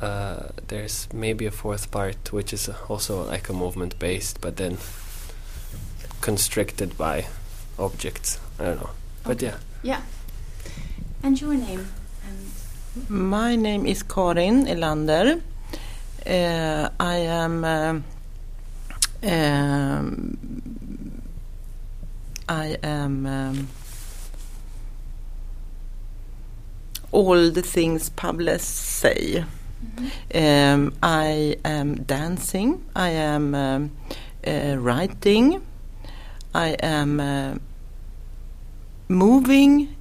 uh, 0.00 0.48
there's 0.68 1.08
maybe 1.12 1.46
a 1.46 1.50
fourth 1.50 1.90
part 1.90 2.32
which 2.32 2.52
is 2.52 2.68
also 2.88 3.24
like 3.24 3.48
a 3.48 3.52
movement 3.52 3.98
based 3.98 4.40
but 4.40 4.56
then 4.56 4.78
constricted 6.20 6.96
by 6.98 7.26
objects. 7.78 8.38
I 8.58 8.64
don't 8.64 8.80
know. 8.80 8.90
But 9.24 9.42
yeah. 9.42 9.56
Yeah. 9.82 10.02
And 11.22 11.40
your 11.40 11.54
name? 11.54 11.86
And 12.26 13.10
My 13.10 13.56
name 13.56 13.86
is 13.86 14.02
Karin 14.02 14.66
Elander. 14.66 15.40
Uh, 16.26 16.88
I 16.98 17.16
am. 17.16 17.64
Uh, 17.64 18.00
um, 19.22 20.38
I 22.48 22.78
am 22.82 23.26
um, 23.26 23.68
all 27.12 27.50
the 27.50 27.62
things 27.62 28.08
Pablo 28.10 28.56
say. 28.58 29.44
Mm-hmm. 29.94 30.82
Um, 30.82 30.94
I 31.02 31.56
am 31.64 32.02
dancing. 32.02 32.84
I 32.94 33.10
am 33.10 33.54
um, 33.54 33.90
uh, 34.46 34.76
writing. 34.78 35.62
I 36.54 36.68
am 36.82 37.20
uh, 37.20 37.54
moving 39.08 39.94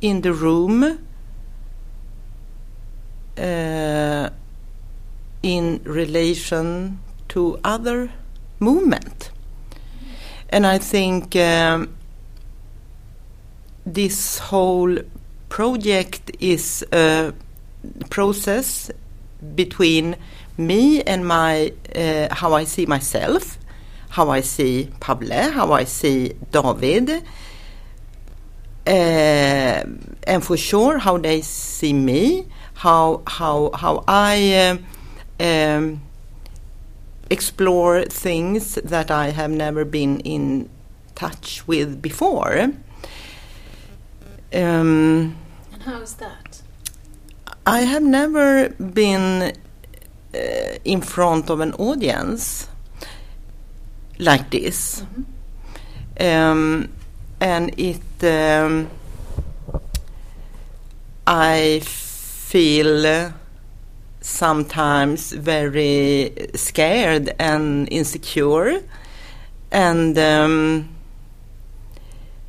in 0.00 0.20
the 0.20 0.32
room 0.32 0.98
uh, 3.38 4.30
in 5.42 5.80
relation 5.84 6.98
to 7.28 7.60
other 7.64 8.10
movement. 8.58 9.30
And 10.50 10.66
I 10.66 10.78
think 10.78 11.36
um, 11.36 11.94
this 13.84 14.38
whole 14.38 14.98
project 15.48 16.30
is 16.40 16.84
process 18.10 18.90
between 19.54 20.16
me 20.56 21.02
and 21.02 21.26
my 21.26 21.72
uh, 21.94 22.34
how 22.34 22.54
I 22.54 22.64
see 22.64 22.86
myself 22.86 23.58
how 24.10 24.30
I 24.30 24.40
see 24.40 24.90
Pavle, 25.00 25.50
how 25.52 25.72
I 25.72 25.84
see 25.84 26.32
David, 26.50 27.22
uh, 28.86 29.84
and 30.26 30.44
for 30.44 30.56
sure 30.56 30.98
how 30.98 31.18
they 31.18 31.42
see 31.42 31.92
me, 31.92 32.46
how 32.74 33.22
how 33.26 33.70
how 33.74 34.04
I 34.08 34.78
uh, 35.40 35.44
um, 35.44 36.00
explore 37.30 38.04
things 38.04 38.74
that 38.76 39.10
I 39.10 39.30
have 39.30 39.50
never 39.50 39.84
been 39.84 40.20
in 40.20 40.70
touch 41.14 41.66
with 41.66 42.00
before. 42.00 42.72
Um, 44.50 45.36
and 45.72 45.82
how 45.84 46.00
is 46.00 46.14
that? 46.14 46.47
I 47.68 47.80
have 47.80 48.02
never 48.02 48.70
been 48.70 49.52
uh, 50.34 50.38
in 50.86 51.02
front 51.02 51.50
of 51.50 51.60
an 51.60 51.74
audience 51.74 52.66
like 54.18 54.48
this. 54.48 55.02
Mm-hmm. 55.02 56.26
Um, 56.26 56.88
and 57.40 57.78
it, 57.78 58.24
um, 58.24 58.88
I 61.26 61.80
feel 61.84 63.34
sometimes 64.22 65.32
very 65.32 66.32
scared 66.54 67.34
and 67.38 67.86
insecure. 67.92 68.82
and 69.70 70.16
um, 70.18 70.88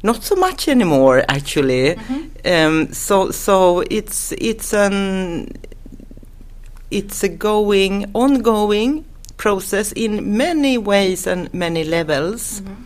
not 0.03 0.23
so 0.23 0.35
much 0.35 0.67
anymore 0.67 1.23
actually. 1.27 1.95
Mm-hmm. 1.95 2.47
Um, 2.47 2.93
so 2.93 3.31
so 3.31 3.83
it's 3.89 4.31
it's 4.33 4.73
an 4.73 5.51
it's 6.91 7.23
a 7.23 7.29
going 7.29 8.09
ongoing 8.13 9.05
process 9.37 9.91
in 9.93 10.37
many 10.37 10.77
ways 10.77 11.27
and 11.27 11.53
many 11.53 11.83
levels, 11.83 12.61
mm-hmm. 12.61 12.83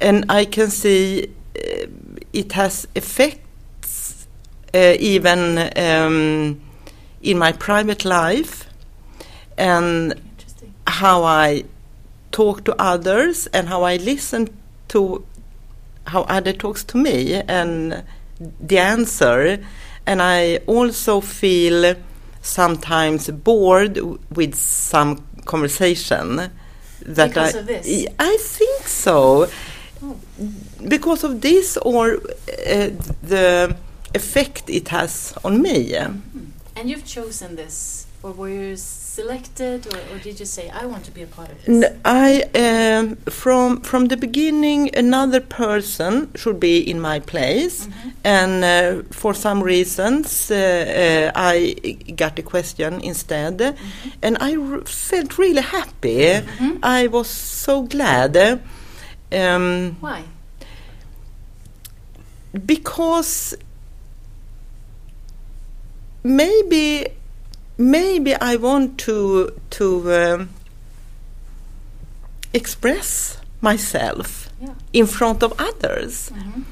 and 0.00 0.24
I 0.28 0.44
can 0.44 0.70
see 0.70 1.24
uh, 1.56 1.86
it 2.32 2.52
has 2.52 2.86
effects 2.94 4.26
uh, 4.74 4.96
even 4.98 5.58
um, 5.76 6.60
in 7.22 7.38
my 7.38 7.52
private 7.52 8.04
life 8.04 8.66
and 9.56 10.14
how 10.86 11.24
I 11.24 11.64
talk 12.30 12.64
to 12.64 12.74
others 12.80 13.46
and 13.48 13.68
how 13.68 13.82
I 13.82 13.96
listen 13.96 14.48
to 14.88 15.24
how 16.06 16.22
other 16.22 16.52
talks 16.52 16.84
to 16.84 16.96
me 16.96 17.34
and 17.34 18.02
the 18.60 18.78
answer 18.78 19.58
and 20.06 20.20
I 20.20 20.56
also 20.66 21.20
feel 21.20 21.94
sometimes 22.42 23.30
bored 23.30 23.98
with 24.34 24.54
some 24.54 25.24
conversation 25.44 26.50
that 27.04 27.28
because 27.28 27.54
I 27.54 27.58
of 27.58 27.66
this? 27.66 28.06
I 28.18 28.36
think 28.36 28.86
so 28.86 29.48
oh. 30.02 30.16
because 30.88 31.24
of 31.24 31.40
this 31.40 31.76
or 31.78 32.14
uh, 32.14 32.18
the 33.22 33.76
effect 34.14 34.68
it 34.68 34.88
has 34.88 35.34
on 35.44 35.62
me 35.62 35.94
and 35.94 36.90
you've 36.90 37.06
chosen 37.06 37.56
this 37.56 38.06
or 38.22 38.32
were 38.32 38.48
you 38.48 38.76
selected, 39.14 39.86
or, 39.92 39.98
or, 40.10 40.18
did 40.18 40.40
you 40.40 40.46
say, 40.46 40.70
"I 40.70 40.86
want 40.86 41.04
to 41.04 41.10
be 41.10 41.22
a 41.22 41.26
part 41.26 41.50
of 41.50 41.64
this"? 41.64 41.92
I 42.04 42.28
um, 42.64 43.16
from 43.40 43.80
from 43.82 44.06
the 44.06 44.16
beginning, 44.16 44.90
another 44.96 45.40
person 45.40 46.30
should 46.34 46.58
be 46.58 46.76
in 46.90 46.98
my 47.00 47.20
place, 47.20 47.86
mm-hmm. 47.86 48.10
and 48.24 48.64
uh, 48.64 49.02
for 49.10 49.34
some 49.34 49.62
reasons, 49.62 50.50
uh, 50.50 50.56
uh, 50.56 51.32
I 51.34 51.74
got 52.16 52.36
the 52.36 52.42
question 52.42 53.00
instead, 53.00 53.58
mm-hmm. 53.58 54.08
and 54.22 54.36
I 54.40 54.56
r- 54.56 54.84
felt 54.84 55.38
really 55.38 55.62
happy. 55.62 56.22
Mm-hmm. 56.40 56.78
I 56.82 57.06
was 57.08 57.28
so 57.28 57.82
glad. 57.82 58.36
Um, 59.32 59.96
Why? 60.00 60.22
Because 62.66 63.56
maybe 66.22 67.06
maybe 67.78 68.34
I 68.34 68.56
want 68.56 68.98
to 68.98 69.52
to 69.70 70.12
um, 70.12 70.48
express 72.52 73.38
myself 73.60 74.50
yeah. 74.60 74.74
in 74.92 75.06
front 75.06 75.42
of 75.42 75.52
others, 75.58 76.30
mm-hmm. 76.30 76.62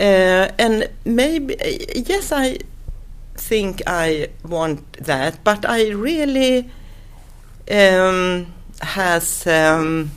uh, 0.00 0.48
and 0.58 0.88
maybe 1.04 1.56
yes, 1.94 2.32
I 2.32 2.58
think 3.34 3.82
I 3.86 4.28
want 4.44 4.92
that, 5.04 5.44
but 5.44 5.64
I 5.64 5.90
really 5.90 6.70
um, 7.70 8.46
has 8.80 9.46
um, 9.46 10.10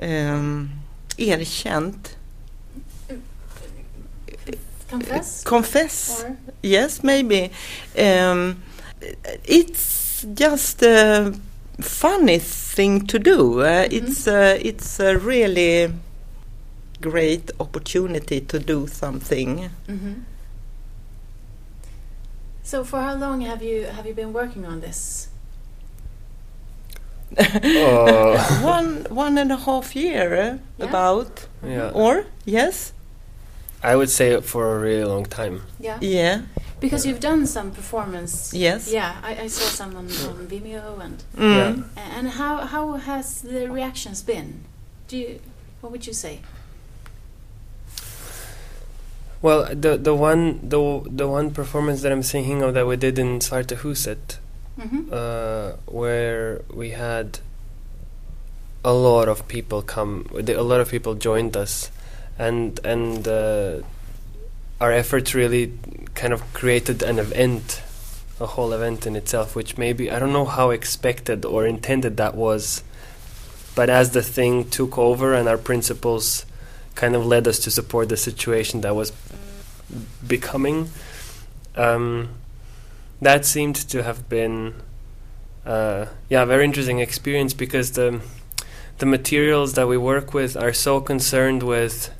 um, 0.00 0.70
erkänt 1.18 2.16
confess 4.88 5.42
confess 5.42 6.24
or? 6.24 6.36
yes 6.62 7.02
maybe 7.02 7.50
um, 7.98 8.62
it's 9.44 10.26
just 10.34 10.82
a 10.82 11.34
funny 11.80 12.38
thing 12.38 13.06
to 13.06 13.18
do. 13.18 13.60
Uh, 13.60 13.64
mm-hmm. 13.64 13.94
It's 13.94 14.26
uh, 14.28 14.58
it's 14.60 15.00
a 15.00 15.16
really 15.18 15.92
great 17.00 17.50
opportunity 17.60 18.40
to 18.40 18.58
do 18.58 18.86
something. 18.86 19.70
Mm-hmm. 19.88 20.14
So, 22.62 22.82
for 22.84 23.00
how 23.00 23.14
long 23.14 23.42
have 23.42 23.62
you 23.62 23.84
have 23.84 24.06
you 24.06 24.14
been 24.14 24.32
working 24.32 24.64
on 24.64 24.80
this? 24.80 25.28
uh. 27.38 28.60
one 28.62 29.06
one 29.10 29.38
and 29.38 29.52
a 29.52 29.56
half 29.56 29.94
year, 29.94 30.34
uh, 30.34 30.58
yeah. 30.78 30.86
about. 30.86 31.46
Yeah. 31.62 31.90
Or 31.94 32.26
yes. 32.44 32.92
I 33.82 33.94
would 33.94 34.10
say 34.10 34.40
for 34.40 34.76
a 34.76 34.78
really 34.80 35.04
long 35.04 35.26
time. 35.26 35.62
Yeah. 35.78 35.98
Yeah. 36.00 36.40
Because 36.80 37.06
you've 37.06 37.20
done 37.20 37.46
some 37.46 37.70
performance. 37.70 38.52
Yes. 38.52 38.92
Yeah, 38.92 39.16
I, 39.22 39.42
I 39.42 39.46
saw 39.46 39.64
some 39.64 39.96
on, 39.96 40.06
on 40.06 40.46
Vimeo 40.46 41.00
and 41.00 41.24
mm. 41.34 41.84
and 41.96 42.28
how 42.28 42.58
how 42.58 42.94
has 42.94 43.40
the 43.42 43.70
reactions 43.70 44.22
been? 44.22 44.64
Do 45.08 45.16
you 45.16 45.40
what 45.80 45.90
would 45.92 46.06
you 46.06 46.12
say? 46.12 46.40
Well, 49.40 49.74
the 49.74 49.96
the 49.96 50.14
one 50.14 50.60
the 50.68 51.02
the 51.06 51.28
one 51.28 51.50
performance 51.50 52.02
that 52.02 52.12
I'm 52.12 52.22
thinking 52.22 52.62
of 52.62 52.74
that 52.74 52.86
we 52.86 52.96
did 52.96 53.18
in 53.18 53.38
Svartehuset, 53.38 54.38
mm-hmm. 54.78 55.12
uh, 55.12 55.76
where 55.86 56.62
we 56.72 56.90
had 56.90 57.38
a 58.84 58.92
lot 58.92 59.28
of 59.28 59.46
people 59.48 59.82
come, 59.82 60.28
a 60.34 60.62
lot 60.62 60.80
of 60.80 60.90
people 60.90 61.14
joined 61.14 61.56
us, 61.56 61.90
and 62.38 62.80
and 62.84 63.28
uh, 63.28 63.82
our 64.80 64.92
efforts 64.92 65.34
really 65.34 65.72
kind 66.14 66.32
of 66.32 66.52
created 66.52 67.02
an 67.02 67.18
event, 67.18 67.82
a 68.40 68.46
whole 68.46 68.72
event 68.72 69.06
in 69.06 69.16
itself, 69.16 69.56
which 69.56 69.78
maybe 69.78 70.10
I 70.10 70.18
don't 70.18 70.32
know 70.32 70.44
how 70.44 70.70
expected 70.70 71.44
or 71.44 71.66
intended 71.66 72.16
that 72.16 72.34
was, 72.34 72.82
but 73.74 73.88
as 73.88 74.10
the 74.10 74.22
thing 74.22 74.68
took 74.68 74.98
over 74.98 75.34
and 75.34 75.48
our 75.48 75.58
principles 75.58 76.46
kind 76.94 77.14
of 77.14 77.26
led 77.26 77.46
us 77.46 77.58
to 77.60 77.70
support 77.70 78.08
the 78.08 78.16
situation 78.16 78.80
that 78.82 78.94
was 78.94 79.12
becoming, 80.26 80.90
um, 81.76 82.30
that 83.20 83.44
seemed 83.44 83.76
to 83.76 84.02
have 84.02 84.28
been, 84.28 84.74
uh, 85.64 86.06
yeah, 86.28 86.42
a 86.42 86.46
very 86.46 86.64
interesting 86.64 86.98
experience 86.98 87.54
because 87.54 87.92
the 87.92 88.20
the 88.98 89.06
materials 89.06 89.74
that 89.74 89.86
we 89.86 89.96
work 89.98 90.32
with 90.32 90.56
are 90.56 90.72
so 90.72 91.02
concerned 91.02 91.62
with 91.62 92.10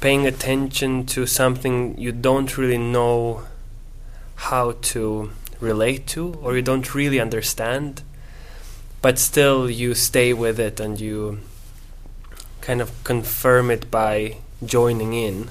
paying 0.00 0.26
attention 0.26 1.04
to 1.06 1.26
something 1.26 1.98
you 1.98 2.12
don't 2.12 2.56
really 2.56 2.78
know 2.78 3.42
how 4.36 4.72
to 4.80 5.30
relate 5.60 6.06
to 6.06 6.34
or 6.42 6.56
you 6.56 6.62
don't 6.62 6.94
really 6.94 7.18
understand 7.18 8.02
but 9.00 9.18
still 9.18 9.70
you 9.70 9.94
stay 9.94 10.32
with 10.32 10.58
it 10.58 10.80
and 10.80 11.00
you 11.00 11.38
kind 12.60 12.80
of 12.80 12.92
confirm 13.04 13.70
it 13.70 13.90
by 13.90 14.36
joining 14.64 15.14
in. 15.14 15.48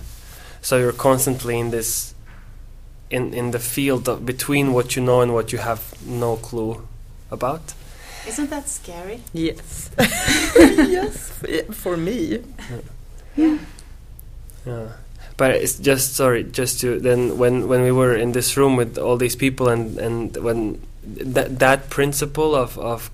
So 0.62 0.78
you're 0.78 0.92
constantly 0.92 1.60
in 1.60 1.72
this 1.72 2.14
in 3.10 3.34
in 3.34 3.52
the 3.52 3.60
field 3.60 4.10
of 4.10 4.26
between 4.26 4.74
what 4.74 4.96
you 4.96 5.02
know 5.02 5.22
and 5.22 5.34
what 5.34 5.54
you 5.54 5.60
have 5.60 5.82
no 6.06 6.36
clue 6.36 6.88
about. 7.32 7.74
Isn't 8.28 8.50
that 8.50 8.68
scary? 8.68 9.22
Yes. 9.34 9.90
Yes. 10.98 11.32
For 11.72 11.96
me. 11.96 12.44
Yeah 13.36 13.58
yeah. 14.68 14.88
But 15.38 15.52
it's 15.56 15.78
just 15.78 16.16
sorry, 16.16 16.44
just 16.44 16.82
to 16.82 17.00
then 17.00 17.38
when 17.38 17.68
when 17.68 17.84
we 17.84 17.92
were 17.92 18.16
in 18.16 18.32
this 18.34 18.58
room 18.58 18.76
with 18.76 18.98
all 18.98 19.18
these 19.18 19.36
people 19.36 19.70
and 19.70 19.98
and 19.98 20.36
when 20.38 20.82
that 21.04 21.60
that 21.60 21.90
principle 21.90 22.56
of 22.56 22.78
of 22.78 23.10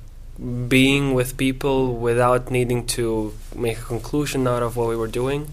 being 0.68 1.14
with 1.14 1.38
people 1.38 1.95
without 1.95 2.49
needing 2.49 2.86
to 2.97 3.34
make 3.56 3.78
a 3.78 3.82
conclusion 3.82 4.47
out 4.47 4.64
of 4.64 4.76
what 4.76 4.89
we 4.89 4.95
were 4.95 5.08
doing 5.08 5.47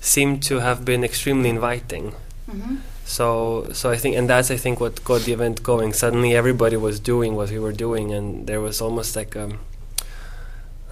seemed 0.00 0.42
to 0.44 0.60
have 0.60 0.84
been 0.84 1.04
extremely 1.04 1.50
inviting. 1.50 2.14
Mm-hmm. 2.48 2.76
So 3.04 3.68
so 3.72 3.90
I 3.90 3.96
think 3.96 4.16
and 4.16 4.30
that's 4.30 4.50
I 4.50 4.56
think 4.56 4.80
what 4.80 5.04
got 5.04 5.22
the 5.22 5.32
event 5.32 5.62
going. 5.62 5.92
Suddenly 5.92 6.34
everybody 6.34 6.76
was 6.76 6.98
doing 6.98 7.34
what 7.34 7.50
we 7.50 7.58
were 7.58 7.72
doing 7.72 8.12
and 8.12 8.46
there 8.46 8.60
was 8.60 8.80
almost 8.80 9.16
like 9.16 9.34
a 9.36 9.58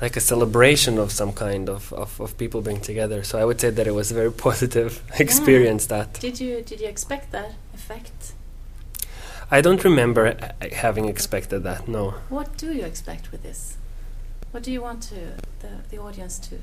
like 0.01 0.17
a 0.17 0.21
celebration 0.21 0.99
of 0.99 1.13
some 1.13 1.33
kind 1.33 1.69
of, 1.69 1.93
of, 1.93 2.21
of, 2.21 2.37
people 2.37 2.61
being 2.61 2.81
together. 2.81 3.23
So 3.23 3.39
I 3.39 3.45
would 3.45 3.61
say 3.61 3.71
that 3.71 3.87
it 3.87 3.93
was 3.95 4.11
a 4.11 4.15
very 4.15 4.33
positive 4.47 5.03
experience. 5.19 5.87
Yeah. 5.89 5.99
That 5.99 6.21
did 6.21 6.41
you 6.41 6.63
did 6.63 6.81
you 6.81 6.89
expect 6.89 7.33
that 7.33 7.55
effect? 7.73 8.33
I 9.51 9.61
don't 9.61 9.85
remember 9.85 10.37
having 10.73 11.09
expected 11.09 11.63
that. 11.65 11.87
No. 11.87 12.15
What 12.29 12.57
do 12.57 12.73
you 12.73 12.85
expect 12.85 13.31
with 13.31 13.43
this? 13.43 13.77
What 14.51 14.63
do 14.63 14.73
you 14.73 14.83
want 14.83 15.03
to 15.05 15.15
the 15.61 15.73
the 15.91 15.99
audience 15.99 16.39
to 16.41 16.59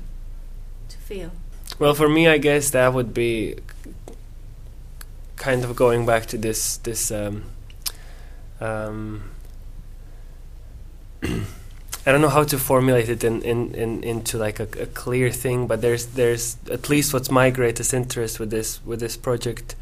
to 0.88 0.98
feel? 0.98 1.30
Well, 1.78 1.94
for 1.94 2.08
me, 2.08 2.28
I 2.28 2.38
guess 2.38 2.70
that 2.70 2.92
would 2.92 3.14
be 3.14 3.56
kind 5.36 5.64
of 5.64 5.74
going 5.74 6.04
back 6.06 6.26
to 6.26 6.38
this 6.38 6.76
this. 6.78 7.10
Um, 7.10 7.44
um, 8.60 9.30
I 12.04 12.10
don't 12.10 12.20
know 12.20 12.28
how 12.28 12.42
to 12.42 12.58
formulate 12.58 13.08
it 13.08 13.22
in, 13.22 13.42
in, 13.42 13.74
in 13.74 14.02
into 14.02 14.36
like 14.36 14.58
a, 14.58 14.64
a, 14.80 14.86
clear 14.86 15.30
thing, 15.30 15.68
but 15.68 15.82
there's 15.82 16.06
there's 16.06 16.56
at 16.70 16.88
least 16.88 17.14
what's 17.14 17.30
my 17.30 17.50
greatest 17.50 17.94
interest 17.94 18.40
with 18.40 18.50
this 18.50 18.84
with 18.84 18.98
this 18.98 19.16
project 19.16 19.76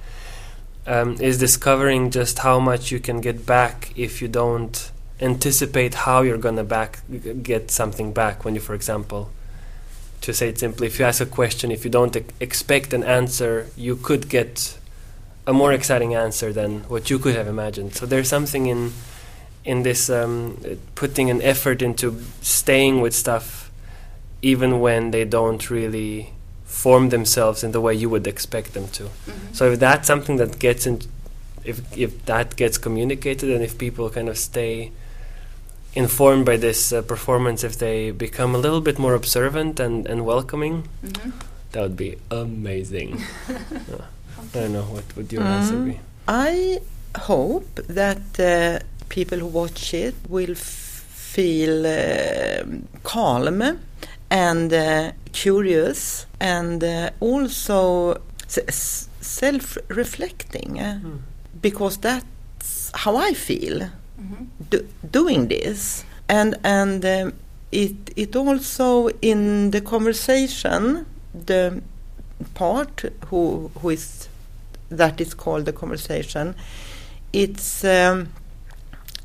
um, 0.87 1.17
is 1.21 1.39
discovering 1.39 2.11
just 2.11 2.41
how 2.41 2.61
much 2.61 2.91
you 2.91 3.01
can 3.01 3.21
get 3.23 3.47
back 3.47 3.93
if 3.97 4.21
you 4.21 4.29
don't 4.29 4.91
anticipate 5.21 5.95
how 5.95 6.23
you're 6.23 6.39
gonna 6.39 6.65
back 6.65 7.01
get 7.43 7.71
something 7.71 8.13
back 8.13 8.45
when 8.45 8.55
you, 8.55 8.61
for 8.61 8.75
example, 8.75 9.31
to 10.21 10.35
say 10.35 10.51
it 10.51 10.59
simply, 10.59 10.87
if 10.87 10.99
you 10.99 11.05
ask 11.05 11.21
a 11.21 11.27
question, 11.27 11.71
if 11.71 11.85
you 11.85 11.91
don't 11.91 12.17
e- 12.17 12.25
expect 12.41 12.93
an 12.93 13.03
answer, 13.05 13.69
you 13.77 13.97
could 13.97 14.29
get 14.29 14.79
a 15.47 15.53
more 15.53 15.73
exciting 15.73 16.15
answer 16.15 16.53
than 16.53 16.81
what 16.81 17.09
you 17.09 17.19
could 17.19 17.35
have 17.35 17.47
imagined. 17.47 17.95
So 17.95 18.05
there's 18.05 18.29
something 18.29 18.67
in 18.67 18.93
in 19.65 19.83
this 19.83 20.09
um, 20.09 20.59
putting 20.95 21.31
an 21.31 21.43
effort 21.43 21.83
into 21.83 22.23
staying 22.41 23.01
with 23.01 23.15
stuff, 23.15 23.71
even 24.43 24.81
when 24.81 25.11
they 25.11 25.25
don't 25.25 25.71
really 25.71 26.33
form 26.65 27.11
themselves 27.11 27.63
in 27.63 27.73
the 27.73 27.81
way 27.81 27.95
you 27.95 28.09
would 28.09 28.27
expect 28.27 28.75
them 28.75 28.89
to. 28.89 29.05
Mm-hmm. 29.05 29.53
So 29.53 29.73
if 29.73 29.81
that's 29.81 30.07
something 30.07 30.37
that 30.37 30.59
gets 30.59 30.87
in, 30.87 31.01
if 31.65 31.81
if 31.97 32.25
that 32.25 32.57
gets 32.57 32.79
communicated, 32.79 33.51
and 33.51 33.63
if 33.63 33.77
people 33.77 34.09
kind 34.11 34.29
of 34.29 34.39
stay 34.39 34.93
informed 35.95 36.47
by 36.47 36.57
this 36.57 36.93
uh, 36.93 37.03
performance, 37.03 37.65
if 37.65 37.79
they 37.79 38.11
become 38.11 38.55
a 38.55 38.59
little 38.59 38.81
bit 38.81 38.99
more 38.99 39.15
observant 39.15 39.81
and, 39.81 40.07
and 40.07 40.25
welcoming, 40.25 40.89
mm-hmm. 41.05 41.31
that 41.73 41.83
would 41.83 41.97
be 41.97 42.17
amazing. 42.31 43.21
uh, 43.49 44.05
I 44.39 44.45
don't 44.53 44.73
know 44.73 44.83
what 44.83 45.05
would 45.17 45.33
your 45.33 45.43
mm. 45.43 45.47
answer 45.47 45.79
be. 45.79 46.01
I 46.27 46.81
hope 47.17 47.75
that 47.75 48.23
uh, 48.39 48.85
people 49.11 49.39
who 49.39 49.47
watch 49.47 49.93
it 49.93 50.15
will 50.29 50.53
f- 50.53 51.05
feel 51.35 51.87
uh, 51.87 52.65
calm 53.03 53.79
and 54.31 54.73
uh, 54.73 55.13
curious 55.33 56.27
and 56.41 56.83
uh, 56.83 57.11
also 57.21 58.15
s- 58.47 59.09
self-reflecting 59.21 60.77
mm. 60.77 61.19
because 61.61 61.99
that's 61.99 62.91
how 62.95 63.17
I 63.17 63.35
feel 63.35 63.81
mm-hmm. 63.81 64.45
do, 64.71 64.89
doing 65.11 65.49
this 65.49 66.05
and 66.29 66.57
and 66.65 67.05
um, 67.05 67.33
it 67.73 67.97
it 68.17 68.35
also 68.37 69.09
in 69.21 69.71
the 69.73 69.81
conversation 69.81 71.07
the 71.35 71.83
part 72.55 73.05
who 73.27 73.71
who 73.81 73.91
is 73.91 74.29
that 74.89 75.21
is 75.21 75.35
called 75.35 75.67
the 75.67 75.73
conversation 75.73 76.55
it's 77.33 77.85
um, 77.85 78.29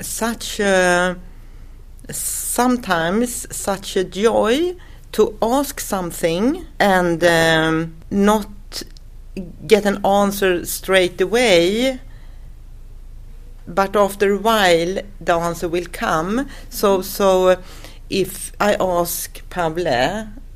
such 0.02 0.60
a 0.60 1.18
sometimes 2.10 3.48
such 3.56 3.96
a 3.96 4.04
joy 4.04 4.76
to 5.12 5.38
ask 5.42 5.80
something 5.80 6.66
and 6.80 7.24
um, 7.24 7.96
not 8.12 8.50
get 9.68 9.86
an 9.86 10.06
answer 10.06 10.66
straight 10.66 11.20
away 11.20 12.00
but 13.68 13.96
after 13.96 14.34
a 14.34 14.38
while 14.38 14.98
the 15.20 15.34
answer 15.34 15.68
will 15.68 15.88
come 15.92 16.48
so 16.70 17.02
so 17.02 17.60
if 18.10 18.52
i 18.60 18.76
ask 18.80 19.42
pable 19.50 19.88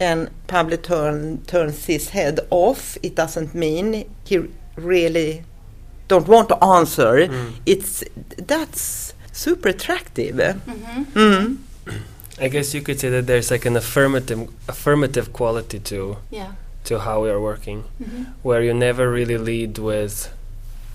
and 0.02 0.30
pable 0.48 0.78
turn, 0.78 1.42
turns 1.46 1.86
his 1.86 2.10
head 2.10 2.40
off 2.50 2.98
it 3.02 3.16
doesn't 3.16 3.56
mean 3.56 4.06
he 4.26 4.48
really 4.76 5.44
don't 6.08 6.28
want 6.28 6.50
to 6.50 6.64
answer 6.64 7.28
mm. 7.28 7.54
it's 7.66 8.04
that's 8.38 9.09
super 9.46 9.70
attractive 9.76 10.36
mm-hmm. 10.36 11.04
mm. 11.24 11.58
i 12.40 12.48
guess 12.54 12.74
you 12.76 12.82
could 12.86 13.00
say 13.00 13.10
that 13.16 13.26
there's 13.30 13.50
like 13.56 13.66
an 13.72 13.76
affirmative 13.84 14.42
affirmative 14.74 15.28
quality 15.40 15.80
to 15.92 16.18
yeah 16.30 16.52
to 16.84 17.00
how 17.06 17.18
we 17.24 17.30
are 17.30 17.42
working 17.52 17.80
mm-hmm. 18.02 18.24
where 18.48 18.62
you 18.68 18.74
never 18.74 19.06
really 19.20 19.38
lead 19.38 19.78
with 19.78 20.16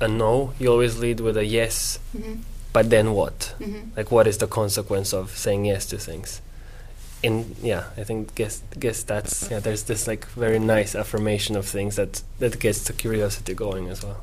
a 0.01 0.09
no, 0.09 0.53
you 0.59 0.69
always 0.69 0.99
lead 0.99 1.21
with 1.21 1.37
a 1.37 1.45
yes. 1.45 1.99
Mm-hmm. 2.17 2.41
But 2.73 2.91
then 2.91 3.13
what? 3.13 3.55
Mm-hmm. 3.61 3.97
Like, 3.97 4.11
what 4.11 4.27
is 4.27 4.39
the 4.39 4.47
consequence 4.47 5.13
of 5.13 5.31
saying 5.37 5.65
yes 5.65 5.87
to 5.87 5.99
things? 5.99 6.41
In 7.23 7.57
yeah, 7.63 7.85
I 7.97 8.05
think 8.05 8.35
guess 8.35 8.63
guess 8.79 9.03
that's 9.03 9.51
yeah. 9.51 9.59
There's 9.59 9.85
this 9.85 10.07
like 10.07 10.27
very 10.27 10.59
nice 10.59 10.95
affirmation 10.95 11.57
of 11.57 11.65
things 11.65 11.97
that 11.97 12.23
that 12.39 12.61
gets 12.61 12.85
the 12.85 12.93
curiosity 12.93 13.55
going 13.55 13.89
as 13.89 14.05
well. 14.05 14.21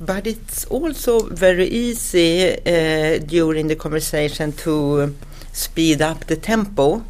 Mm-hmm. 0.00 0.04
But 0.06 0.26
it's 0.26 0.64
also 0.66 1.20
very 1.28 1.66
easy 1.66 2.52
uh, 2.52 3.18
during 3.18 3.68
the 3.68 3.76
conversation 3.76 4.52
to 4.52 5.14
speed 5.52 6.00
up 6.02 6.26
the 6.26 6.36
tempo 6.36 7.04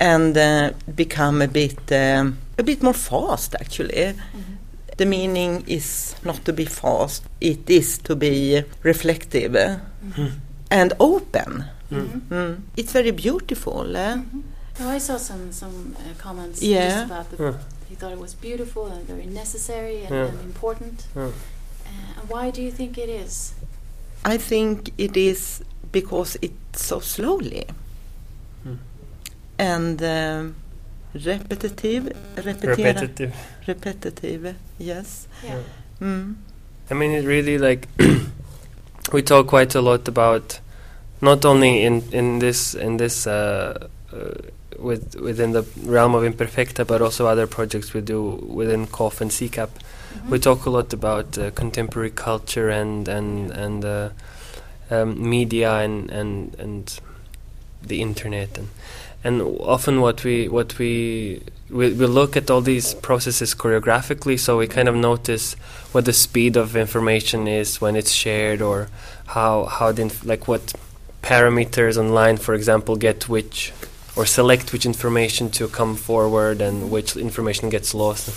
and 0.00 0.36
uh, 0.36 0.70
become 0.94 1.42
a 1.42 1.48
bit 1.48 1.92
um, 1.92 2.38
a 2.58 2.62
bit 2.62 2.82
more 2.82 2.94
fast 2.94 3.54
actually. 3.54 4.14
Mm-hmm 4.14 4.56
the 4.96 5.06
meaning 5.06 5.64
is 5.66 6.16
not 6.24 6.44
to 6.44 6.52
be 6.52 6.64
fast, 6.64 7.24
it 7.40 7.68
is 7.68 7.98
to 7.98 8.16
be 8.16 8.62
reflective 8.82 9.52
mm. 9.52 10.32
and 10.70 10.92
open. 10.98 11.64
Mm. 11.90 12.20
Mm. 12.28 12.60
It's 12.76 12.92
very 12.92 13.12
beautiful. 13.12 13.96
Eh? 13.96 14.14
-hmm. 14.14 14.42
Oh, 14.80 14.96
I 14.96 15.00
saw 15.00 15.18
some 15.18 15.52
some 15.52 15.76
uh, 15.96 16.22
comments 16.22 16.60
yeah. 16.60 16.88
just 16.88 17.10
about 17.10 17.30
the, 17.30 17.54
he 17.88 17.96
thought 17.96 18.12
it 18.12 18.20
was 18.20 18.34
beautiful 18.40 18.84
and 18.84 19.06
very 19.08 19.26
necessary 19.26 20.04
and, 20.04 20.10
yeah. 20.10 20.28
and 20.28 20.40
important. 20.40 21.06
Uh, 21.86 22.20
and 22.20 22.30
why 22.30 22.50
do 22.50 22.62
you 22.62 22.70
think 22.70 22.98
it 22.98 23.08
is? 23.08 23.54
I 24.24 24.38
think 24.38 24.92
it 24.98 25.16
is 25.16 25.62
because 25.92 26.36
it's 26.42 26.82
so 26.82 27.00
slowly. 27.00 27.66
Mm. 28.66 28.78
And 29.58 30.02
um, 30.02 30.56
repetitive, 31.14 32.12
repetitive, 32.36 33.34
repetitive. 33.66 34.56
Yes. 34.78 35.28
Yeah. 35.44 35.60
Mm. 36.00 36.34
I 36.90 36.94
mean, 36.94 37.12
it 37.12 37.24
really 37.24 37.58
like 37.58 37.88
we 39.12 39.22
talk 39.22 39.46
quite 39.46 39.74
a 39.74 39.80
lot 39.80 40.08
about 40.08 40.60
not 41.20 41.44
only 41.44 41.82
in 41.82 42.02
in 42.12 42.38
this 42.38 42.74
in 42.74 42.96
this 42.96 43.26
uh, 43.26 43.88
uh, 44.12 44.16
with 44.78 45.14
within 45.16 45.52
the 45.52 45.64
realm 45.82 46.14
of 46.14 46.22
imperfecta, 46.22 46.86
but 46.86 47.00
also 47.00 47.26
other 47.26 47.46
projects 47.46 47.94
we 47.94 48.00
do 48.00 48.22
within 48.46 48.86
COF 48.86 49.20
and 49.20 49.30
CCAP. 49.30 49.70
Mm-hmm. 50.16 50.30
We 50.30 50.38
talk 50.38 50.66
a 50.66 50.70
lot 50.70 50.92
about 50.92 51.38
uh, 51.38 51.50
contemporary 51.50 52.10
culture 52.10 52.68
and 52.68 53.06
and 53.08 53.50
and 53.50 53.84
uh, 53.84 54.10
um, 54.90 55.28
media 55.30 55.72
and 55.78 56.10
and 56.10 56.54
and 56.58 57.00
the 57.82 58.00
internet 58.02 58.58
and 58.58 58.68
and 59.22 59.42
often 59.60 60.00
what 60.00 60.24
we 60.24 60.48
what 60.48 60.78
we 60.78 61.42
we, 61.68 61.92
we 61.92 62.06
look 62.06 62.36
at 62.36 62.50
all 62.50 62.60
these 62.60 62.94
processes 62.94 63.54
choreographically 63.54 64.38
so 64.38 64.58
we 64.58 64.66
kind 64.66 64.88
of 64.88 64.94
notice 64.94 65.54
what 65.92 66.04
the 66.04 66.12
speed 66.12 66.56
of 66.56 66.76
information 66.76 67.48
is 67.48 67.80
when 67.80 67.96
it's 67.96 68.12
shared 68.12 68.62
or 68.62 68.88
how 69.26 69.64
how 69.64 69.92
the 69.92 70.02
inf- 70.02 70.24
like 70.24 70.46
what 70.46 70.72
parameters 71.22 71.96
online 71.96 72.36
for 72.36 72.54
example 72.54 72.96
get 72.96 73.28
which 73.28 73.72
or 74.14 74.24
select 74.24 74.72
which 74.72 74.86
information 74.86 75.50
to 75.50 75.66
come 75.68 75.96
forward 75.96 76.60
and 76.60 76.90
which 76.90 77.16
information 77.16 77.68
gets 77.68 77.94
lost 77.94 78.30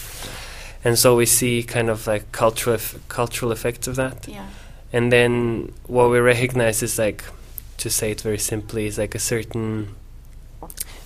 and 0.83 0.97
so 0.97 1.15
we 1.15 1.25
see 1.25 1.63
kind 1.63 1.89
of 1.89 2.07
like 2.07 2.31
cultural 2.31 2.79
cultural 3.07 3.51
effects 3.51 3.87
of 3.87 3.95
that 3.95 4.27
yeah. 4.27 4.47
and 4.93 5.11
then 5.11 5.71
what 5.87 6.09
we 6.09 6.19
recognize 6.19 6.81
is 6.81 6.97
like 6.97 7.23
to 7.77 7.89
say 7.89 8.11
it 8.11 8.21
very 8.21 8.37
simply 8.37 8.85
is 8.85 8.97
like 8.97 9.15
a 9.15 9.19
certain 9.19 9.95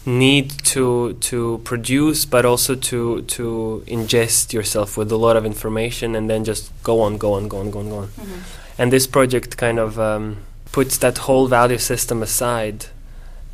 need 0.05 0.49
to 0.49 1.13
to 1.13 1.61
produce 1.63 2.25
but 2.25 2.45
also 2.45 2.75
to 2.75 3.21
to 3.23 3.83
ingest 3.87 4.51
yourself 4.51 4.97
with 4.97 5.11
a 5.11 5.15
lot 5.15 5.37
of 5.37 5.45
information 5.45 6.15
and 6.15 6.29
then 6.29 6.43
just 6.43 6.71
go 6.83 7.01
on 7.01 7.17
go 7.17 7.33
on 7.33 7.47
go 7.47 7.59
on 7.59 7.71
go 7.71 7.79
on 7.79 7.89
go 7.89 7.97
on 7.97 8.07
mm-hmm. 8.07 8.41
and 8.77 8.91
this 8.91 9.07
project 9.07 9.55
kind 9.55 9.79
of 9.79 9.97
um, 9.99 10.37
puts 10.73 10.97
that 10.97 11.19
whole 11.19 11.47
value 11.47 11.77
system 11.77 12.21
aside 12.21 12.87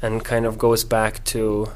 and 0.02 0.26
kind 0.26 0.46
of 0.46 0.58
goes 0.58 0.84
back 0.84 1.24
to 1.24 1.70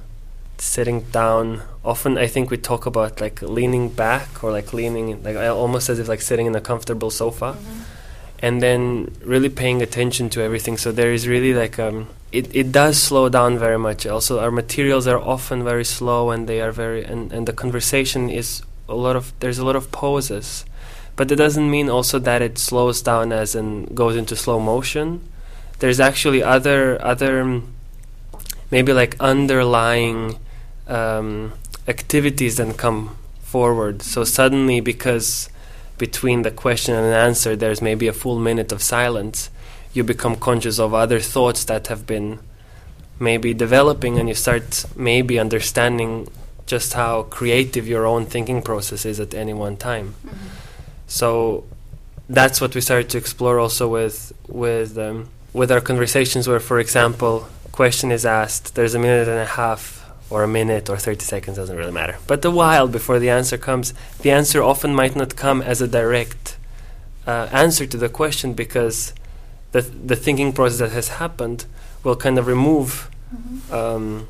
sitting 0.63 1.01
down 1.11 1.61
often 1.83 2.17
i 2.17 2.27
think 2.27 2.49
we 2.49 2.57
talk 2.57 2.85
about 2.85 3.19
like 3.19 3.41
leaning 3.41 3.89
back 3.89 4.43
or 4.43 4.51
like 4.51 4.73
leaning 4.73 5.21
like 5.23 5.35
almost 5.35 5.89
as 5.89 5.99
if 5.99 6.07
like 6.07 6.21
sitting 6.21 6.45
in 6.45 6.55
a 6.55 6.61
comfortable 6.61 7.11
sofa 7.11 7.53
mm-hmm. 7.53 7.81
and 8.39 8.61
then 8.61 9.13
really 9.23 9.49
paying 9.49 9.81
attention 9.81 10.29
to 10.29 10.41
everything 10.41 10.77
so 10.77 10.91
there 10.91 11.11
is 11.11 11.27
really 11.27 11.53
like 11.53 11.77
um 11.79 12.07
it, 12.33 12.53
it 12.53 12.71
does 12.71 13.01
slow 13.01 13.29
down 13.29 13.59
very 13.59 13.77
much. 13.77 14.07
Also, 14.07 14.39
our 14.39 14.49
materials 14.49 15.05
are 15.05 15.19
often 15.19 15.63
very 15.63 15.85
slow, 15.85 16.31
and 16.31 16.49
they 16.49 16.59
are 16.61 16.71
very 16.71 17.05
and, 17.05 17.31
and 17.31 17.47
the 17.47 17.53
conversation 17.53 18.27
is 18.27 18.63
a 18.89 18.95
lot 18.95 19.15
of 19.15 19.31
there's 19.39 19.59
a 19.59 19.65
lot 19.65 19.75
of 19.75 19.91
pauses, 19.91 20.65
but 21.15 21.31
it 21.31 21.35
doesn't 21.35 21.69
mean 21.69 21.89
also 21.89 22.17
that 22.17 22.41
it 22.41 22.57
slows 22.57 23.03
down 23.03 23.31
as 23.31 23.53
and 23.53 23.95
goes 23.95 24.15
into 24.15 24.35
slow 24.35 24.59
motion. 24.59 25.21
There's 25.77 25.99
actually 25.99 26.41
other 26.41 26.99
other 27.05 27.61
maybe 28.71 28.93
like 28.93 29.15
underlying 29.19 30.39
um, 30.87 31.53
activities 31.87 32.57
that 32.57 32.77
come 32.77 33.17
forward. 33.41 34.01
So 34.01 34.23
suddenly, 34.23 34.79
because 34.79 35.49
between 35.97 36.41
the 36.41 36.51
question 36.51 36.95
and 36.95 37.13
answer, 37.13 37.55
there's 37.55 37.81
maybe 37.81 38.07
a 38.07 38.13
full 38.13 38.39
minute 38.39 38.71
of 38.71 38.81
silence 38.81 39.49
you 39.93 40.03
become 40.03 40.35
conscious 40.35 40.79
of 40.79 40.93
other 40.93 41.19
thoughts 41.19 41.65
that 41.65 41.87
have 41.87 42.05
been 42.05 42.39
maybe 43.19 43.53
developing 43.53 44.17
and 44.19 44.27
you 44.27 44.35
start 44.35 44.85
maybe 44.95 45.39
understanding 45.39 46.27
just 46.65 46.93
how 46.93 47.23
creative 47.23 47.87
your 47.87 48.05
own 48.05 48.25
thinking 48.25 48.61
process 48.61 49.05
is 49.05 49.19
at 49.19 49.33
any 49.33 49.53
one 49.53 49.77
time. 49.77 50.15
Mm-hmm. 50.25 50.47
So 51.07 51.65
that's 52.27 52.59
what 52.59 52.73
we 52.73 52.81
started 52.81 53.09
to 53.11 53.17
explore 53.17 53.59
also 53.59 53.87
with 53.87 54.33
with 54.47 54.97
um, 54.97 55.29
with 55.51 55.71
our 55.71 55.81
conversations 55.81 56.47
where, 56.47 56.59
for 56.59 56.79
example, 56.79 57.47
question 57.71 58.11
is 58.11 58.25
asked, 58.25 58.73
there's 58.73 58.95
a 58.95 58.99
minute 58.99 59.27
and 59.27 59.39
a 59.39 59.45
half 59.45 60.02
or 60.33 60.43
a 60.43 60.47
minute 60.47 60.89
or 60.89 60.97
30 60.97 61.23
seconds, 61.23 61.57
doesn't 61.57 61.77
really 61.77 61.91
matter. 61.91 62.17
But 62.27 62.43
a 62.43 62.51
while 62.51 62.87
before 62.87 63.19
the 63.19 63.29
answer 63.29 63.57
comes, 63.57 63.93
the 64.21 64.31
answer 64.31 64.61
often 64.61 64.95
might 64.95 65.15
not 65.15 65.35
come 65.35 65.61
as 65.61 65.81
a 65.81 65.87
direct 65.87 66.57
uh, 67.27 67.47
answer 67.51 67.85
to 67.85 67.97
the 67.97 68.09
question 68.09 68.53
because 68.53 69.13
the, 69.71 69.81
the 69.81 70.15
thinking 70.15 70.51
process 70.53 70.79
that 70.79 70.91
has 70.91 71.07
happened 71.07 71.65
will 72.03 72.15
kind 72.15 72.37
of 72.39 72.47
remove 72.47 73.09
mm-hmm. 73.33 73.73
um, 73.73 74.27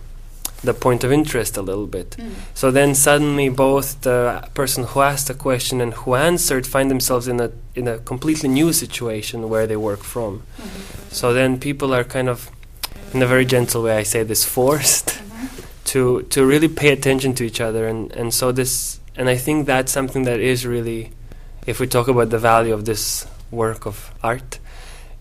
the 0.64 0.74
point 0.74 1.04
of 1.04 1.12
interest 1.12 1.58
a 1.58 1.62
little 1.62 1.88
bit. 1.88 2.12
Mm. 2.12 2.32
So 2.54 2.72
then 2.72 2.96
suddenly 2.96 3.50
both 3.50 4.02
the 4.02 4.48
person 4.54 4.86
who 4.86 5.02
asked 5.02 5.28
the 5.28 5.34
question 5.34 5.82
and 5.82 5.94
who 5.94 6.16
answered 6.16 6.66
find 6.66 6.90
themselves 6.90 7.28
in 7.28 7.40
a 7.40 7.52
in 7.76 7.88
a 7.88 7.98
completely 8.00 8.48
new 8.48 8.72
situation 8.72 9.50
where 9.50 9.68
they 9.68 9.76
work 9.76 10.04
from. 10.04 10.44
Mm-hmm. 10.58 11.10
So 11.10 11.34
then 11.34 11.60
people 11.60 11.94
are 11.94 12.06
kind 12.06 12.30
of 12.30 12.50
in 13.14 13.22
a 13.22 13.28
very 13.28 13.46
gentle 13.46 13.84
way 13.84 13.98
I 13.98 14.04
say 14.04 14.24
this 14.24 14.46
forced 14.46 15.08
mm-hmm. 15.08 15.33
To 15.94 16.24
to 16.24 16.44
really 16.44 16.68
pay 16.68 16.92
attention 16.92 17.36
to 17.36 17.44
each 17.44 17.62
other 17.62 17.88
and 17.88 18.12
and 18.14 18.34
so 18.34 18.52
this 18.52 19.00
and 19.16 19.30
I 19.30 19.38
think 19.38 19.68
that's 19.68 19.92
something 19.92 20.24
that 20.24 20.40
is 20.40 20.66
really 20.66 21.12
if 21.68 21.80
we 21.80 21.86
talk 21.86 22.08
about 22.08 22.32
the 22.32 22.40
value 22.40 22.74
of 22.74 22.86
this 22.86 23.28
work 23.52 23.86
of 23.86 24.12
art 24.24 24.58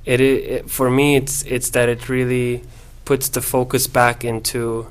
it, 0.06 0.20
it 0.20 0.70
for 0.70 0.90
me 0.90 1.16
it's 1.16 1.42
it's 1.44 1.70
that 1.70 1.90
it 1.90 2.08
really 2.08 2.62
puts 3.04 3.28
the 3.28 3.42
focus 3.42 3.86
back 3.86 4.24
into 4.24 4.86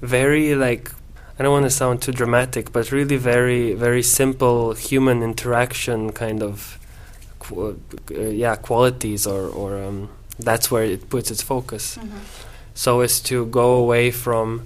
very 0.00 0.54
like 0.54 0.90
I 1.38 1.44
don't 1.44 1.52
want 1.52 1.66
to 1.66 1.70
sound 1.70 2.02
too 2.02 2.10
dramatic, 2.10 2.72
but 2.72 2.90
really 2.90 3.16
very 3.16 3.74
very 3.74 4.02
simple 4.02 4.72
human 4.72 5.22
interaction 5.22 6.12
kind 6.12 6.42
of 6.42 6.78
qu- 7.38 7.78
uh, 8.10 8.20
yeah 8.20 8.56
qualities 8.56 9.26
or 9.26 9.48
or 9.48 9.80
um, 9.84 10.08
that's 10.38 10.70
where 10.70 10.82
it 10.82 11.08
puts 11.08 11.30
its 11.30 11.42
focus. 11.42 11.96
Mm-hmm. 11.96 12.18
So 12.74 13.00
as 13.00 13.20
to 13.20 13.46
go 13.46 13.74
away 13.74 14.10
from 14.10 14.62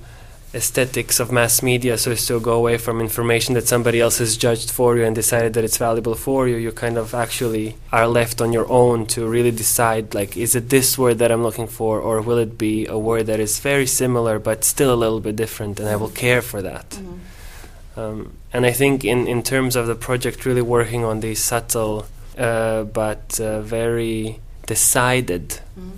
aesthetics 0.55 1.19
of 1.19 1.33
mass 1.33 1.63
media 1.63 1.97
so 1.97 2.11
as 2.11 2.27
to 2.27 2.39
go 2.39 2.53
away 2.53 2.77
from 2.77 3.01
information 3.01 3.55
that 3.55 3.67
somebody 3.67 4.01
else 4.01 4.19
has 4.19 4.37
judged 4.37 4.71
for 4.71 4.97
you 4.97 5.05
and 5.05 5.15
decided 5.15 5.55
that 5.55 5.65
it's 5.65 5.79
valuable 5.79 6.15
for 6.15 6.47
you. 6.47 6.57
You 6.57 6.73
kind 6.73 6.99
of 6.99 7.15
actually 7.15 7.77
are 7.91 8.07
left 8.07 8.41
on 8.41 8.53
your 8.53 8.71
own 8.71 9.07
to 9.07 9.27
really 9.27 9.51
decide 9.51 10.15
like 10.15 10.37
is 10.37 10.55
it 10.55 10.69
this 10.69 10.99
word 10.99 11.19
that 11.19 11.31
i'm 11.31 11.43
looking 11.43 11.67
for 11.67 12.01
or 12.01 12.21
will 12.21 12.39
it 12.39 12.59
be 12.59 12.87
a 12.87 12.99
word 12.99 13.27
that 13.27 13.41
is 13.41 13.59
very 13.61 13.87
similar 13.87 14.39
but 14.39 14.65
still 14.65 14.93
a 14.93 14.97
little 14.97 15.21
bit 15.21 15.37
different 15.37 15.81
and 15.81 15.89
i 15.89 15.97
will 15.97 16.11
care 16.11 16.43
for 16.43 16.61
that? 16.63 16.89
Mm-hmm. 16.91 18.01
um, 18.01 18.33
and 18.53 18.67
i 18.67 18.73
think 18.73 19.05
in, 19.05 19.27
in 19.27 19.43
terms 19.43 19.77
of 19.77 19.87
the 19.87 19.95
project 19.95 20.45
really 20.45 20.63
working 20.63 21.05
on 21.05 21.21
these 21.21 21.43
subtle 21.43 22.07
uh, 22.39 22.85
but 22.85 23.41
uh, 23.41 23.61
very 23.63 24.41
decided 24.67 25.49
mm-hmm 25.79 25.97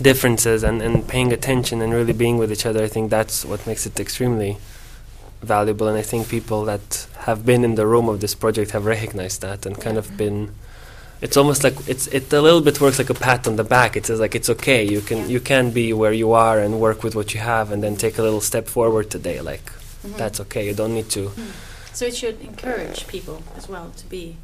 differences 0.00 0.62
and, 0.62 0.82
and 0.82 1.06
paying 1.08 1.32
attention 1.32 1.80
and 1.80 1.92
really 1.92 2.12
being 2.12 2.38
with 2.38 2.52
each 2.52 2.66
other, 2.66 2.82
I 2.82 2.88
think 2.88 3.10
that's 3.10 3.44
what 3.44 3.66
makes 3.66 3.86
it 3.86 3.98
extremely 3.98 4.58
valuable. 5.42 5.88
And 5.88 5.96
I 5.96 6.02
think 6.02 6.28
people 6.28 6.64
that 6.64 7.06
have 7.20 7.46
been 7.46 7.64
in 7.64 7.74
the 7.74 7.86
room 7.86 8.08
of 8.08 8.20
this 8.20 8.34
project 8.34 8.72
have 8.72 8.84
recognized 8.84 9.42
that 9.42 9.66
and 9.66 9.80
kind 9.80 9.96
of 9.96 10.16
been. 10.16 10.54
It's 11.22 11.36
almost 11.36 11.64
like 11.64 11.74
it's 11.88 12.06
it 12.08 12.30
a 12.32 12.42
little 12.42 12.60
bit 12.60 12.78
works 12.78 12.98
like 12.98 13.08
a 13.08 13.14
pat 13.14 13.48
on 13.48 13.56
the 13.56 13.64
back. 13.64 13.96
It 13.96 14.04
says 14.04 14.20
like 14.20 14.34
it's 14.34 14.50
okay. 14.50 14.84
You 14.84 15.00
can 15.00 15.30
you 15.30 15.40
can 15.40 15.70
be 15.70 15.94
where 15.94 16.12
you 16.12 16.32
are 16.32 16.60
and 16.60 16.78
work 16.78 17.02
with 17.02 17.14
what 17.14 17.32
you 17.32 17.40
have, 17.40 17.72
and 17.72 17.82
then 17.82 17.96
take 17.96 18.18
a 18.18 18.22
little 18.22 18.42
step 18.42 18.66
forward 18.68 19.10
today. 19.10 19.40
Like 19.40 19.64
mm-hmm. 19.64 20.16
that's 20.18 20.40
okay. 20.40 20.66
You 20.66 20.74
don't 20.74 20.94
need 20.94 21.08
to. 21.10 21.28
Mm. 21.30 21.94
So 21.94 22.04
it 22.04 22.14
should 22.14 22.42
encourage 22.42 23.06
people 23.06 23.42
as 23.56 23.66
well 23.66 23.92
to 23.96 24.06
be 24.06 24.36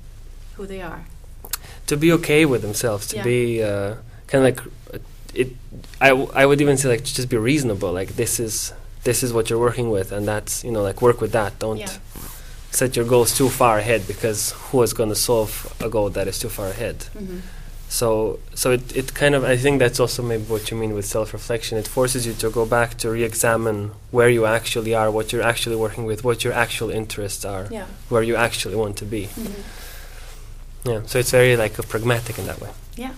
who 0.55 0.67
they 0.67 0.81
are. 0.81 1.05
To 1.89 1.97
be 1.99 2.11
okay 2.13 2.47
with 2.47 2.63
themselves. 2.63 3.07
To 3.09 3.17
yeah. 3.17 3.23
be 3.23 3.63
uh, 3.63 3.97
kind 4.29 4.47
of 4.47 4.57
like 4.57 5.03
it 5.35 5.49
I, 6.01 6.11
w- 6.11 6.31
I 6.35 6.47
would 6.47 6.61
even 6.61 6.77
say 6.77 6.89
like 6.89 7.05
just 7.05 7.29
be 7.29 7.37
reasonable 7.37 7.93
like 7.93 8.17
this 8.17 8.41
is 8.41 8.73
this 9.05 9.23
is 9.23 9.33
what 9.33 9.51
you're 9.51 9.59
working 9.59 9.91
with 9.91 10.13
and 10.13 10.27
that's 10.27 10.65
you 10.65 10.71
know 10.71 10.83
like 10.83 11.03
work 11.03 11.21
with 11.21 11.33
that 11.33 11.59
don't 11.59 11.79
yeah. 11.79 11.91
set 12.71 12.97
your 12.97 13.05
goals 13.05 13.37
too 13.37 13.49
far 13.49 13.79
ahead 13.79 14.07
because 14.07 14.53
who 14.53 14.83
is 14.83 14.93
going 14.93 15.09
to 15.09 15.15
solve 15.15 15.75
a 15.81 15.89
goal 15.89 16.11
that 16.11 16.29
is 16.29 16.39
too 16.39 16.49
far 16.49 16.69
ahead 16.69 16.99
mm-hmm. 16.99 17.39
so 17.89 18.39
so 18.55 18.71
it, 18.73 18.97
it 18.97 19.15
kind 19.15 19.35
of 19.35 19.45
i 19.45 19.57
think 19.57 19.79
that's 19.79 19.99
also 19.99 20.23
maybe 20.23 20.45
what 20.45 20.71
you 20.71 20.77
mean 20.77 20.95
with 20.95 21.05
self-reflection 21.05 21.79
it 21.79 21.89
forces 21.89 22.27
you 22.27 22.33
to 22.33 22.51
go 22.51 22.65
back 22.65 22.97
to 22.97 23.11
re-examine 23.11 23.91
where 24.11 24.29
you 24.29 24.47
actually 24.47 24.95
are 24.95 25.11
what 25.11 25.33
you're 25.33 25.43
actually 25.43 25.77
working 25.77 26.05
with 26.05 26.23
what 26.23 26.45
your 26.45 26.53
actual 26.53 26.91
interests 26.91 27.45
are 27.45 27.67
yeah. 27.71 27.87
where 28.09 28.23
you 28.23 28.37
actually 28.37 28.77
want 28.77 28.97
to 28.97 29.05
be 29.05 29.25
mm-hmm. 29.25 30.89
yeah 30.91 31.01
so 31.07 31.19
it's 31.19 31.31
very 31.31 31.57
like 31.57 31.75
pragmatic 31.89 32.39
in 32.39 32.47
that 32.47 32.61
way 32.61 32.71
yeah 32.97 33.15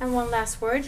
and 0.00 0.14
one 0.14 0.30
last 0.30 0.60
word. 0.60 0.86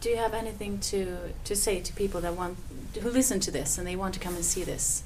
Do 0.00 0.10
you 0.10 0.16
have 0.16 0.34
anything 0.34 0.78
to, 0.80 1.16
to 1.44 1.56
say 1.56 1.80
to 1.80 1.92
people 1.92 2.20
that 2.20 2.34
want 2.34 2.56
who 3.00 3.10
listen 3.10 3.40
to 3.40 3.50
this 3.50 3.78
and 3.78 3.86
they 3.86 3.96
want 3.96 4.14
to 4.14 4.20
come 4.20 4.34
and 4.34 4.44
see 4.44 4.64
this? 4.64 5.02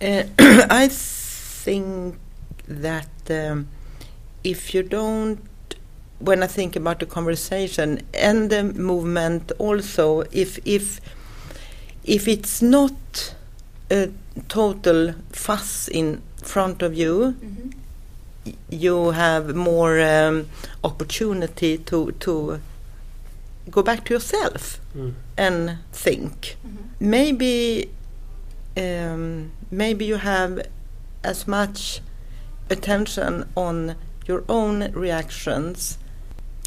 Uh, 0.00 0.24
I 0.38 0.88
think 0.88 2.16
that 2.66 3.10
um, 3.30 3.68
if 4.44 4.74
you 4.74 4.82
don't, 4.82 5.40
when 6.20 6.42
I 6.42 6.46
think 6.46 6.76
about 6.76 7.00
the 7.00 7.06
conversation 7.06 8.02
and 8.14 8.50
the 8.50 8.62
movement, 8.64 9.52
also 9.58 10.22
if 10.32 10.58
if 10.64 11.00
if 12.04 12.26
it's 12.28 12.62
not 12.62 13.34
a 13.90 14.10
total 14.48 15.14
fuss 15.30 15.88
in 15.88 16.22
front 16.42 16.82
of 16.82 16.94
you. 16.94 17.34
Mm 17.40 17.56
-hmm 17.56 17.87
you 18.68 19.10
have 19.10 19.54
more 19.54 20.00
um, 20.00 20.48
opportunity 20.84 21.78
to 21.78 22.12
to 22.12 22.60
go 23.70 23.82
back 23.82 24.04
to 24.04 24.14
yourself 24.14 24.80
mm. 24.96 25.14
and 25.36 25.78
think. 25.92 26.56
Mm-hmm. 26.66 27.10
Maybe 27.10 27.90
um, 28.76 29.52
maybe 29.70 30.04
you 30.04 30.16
have 30.16 30.66
as 31.24 31.46
much 31.46 32.00
attention 32.70 33.48
on 33.56 33.96
your 34.26 34.44
own 34.48 34.92
reactions 34.92 35.98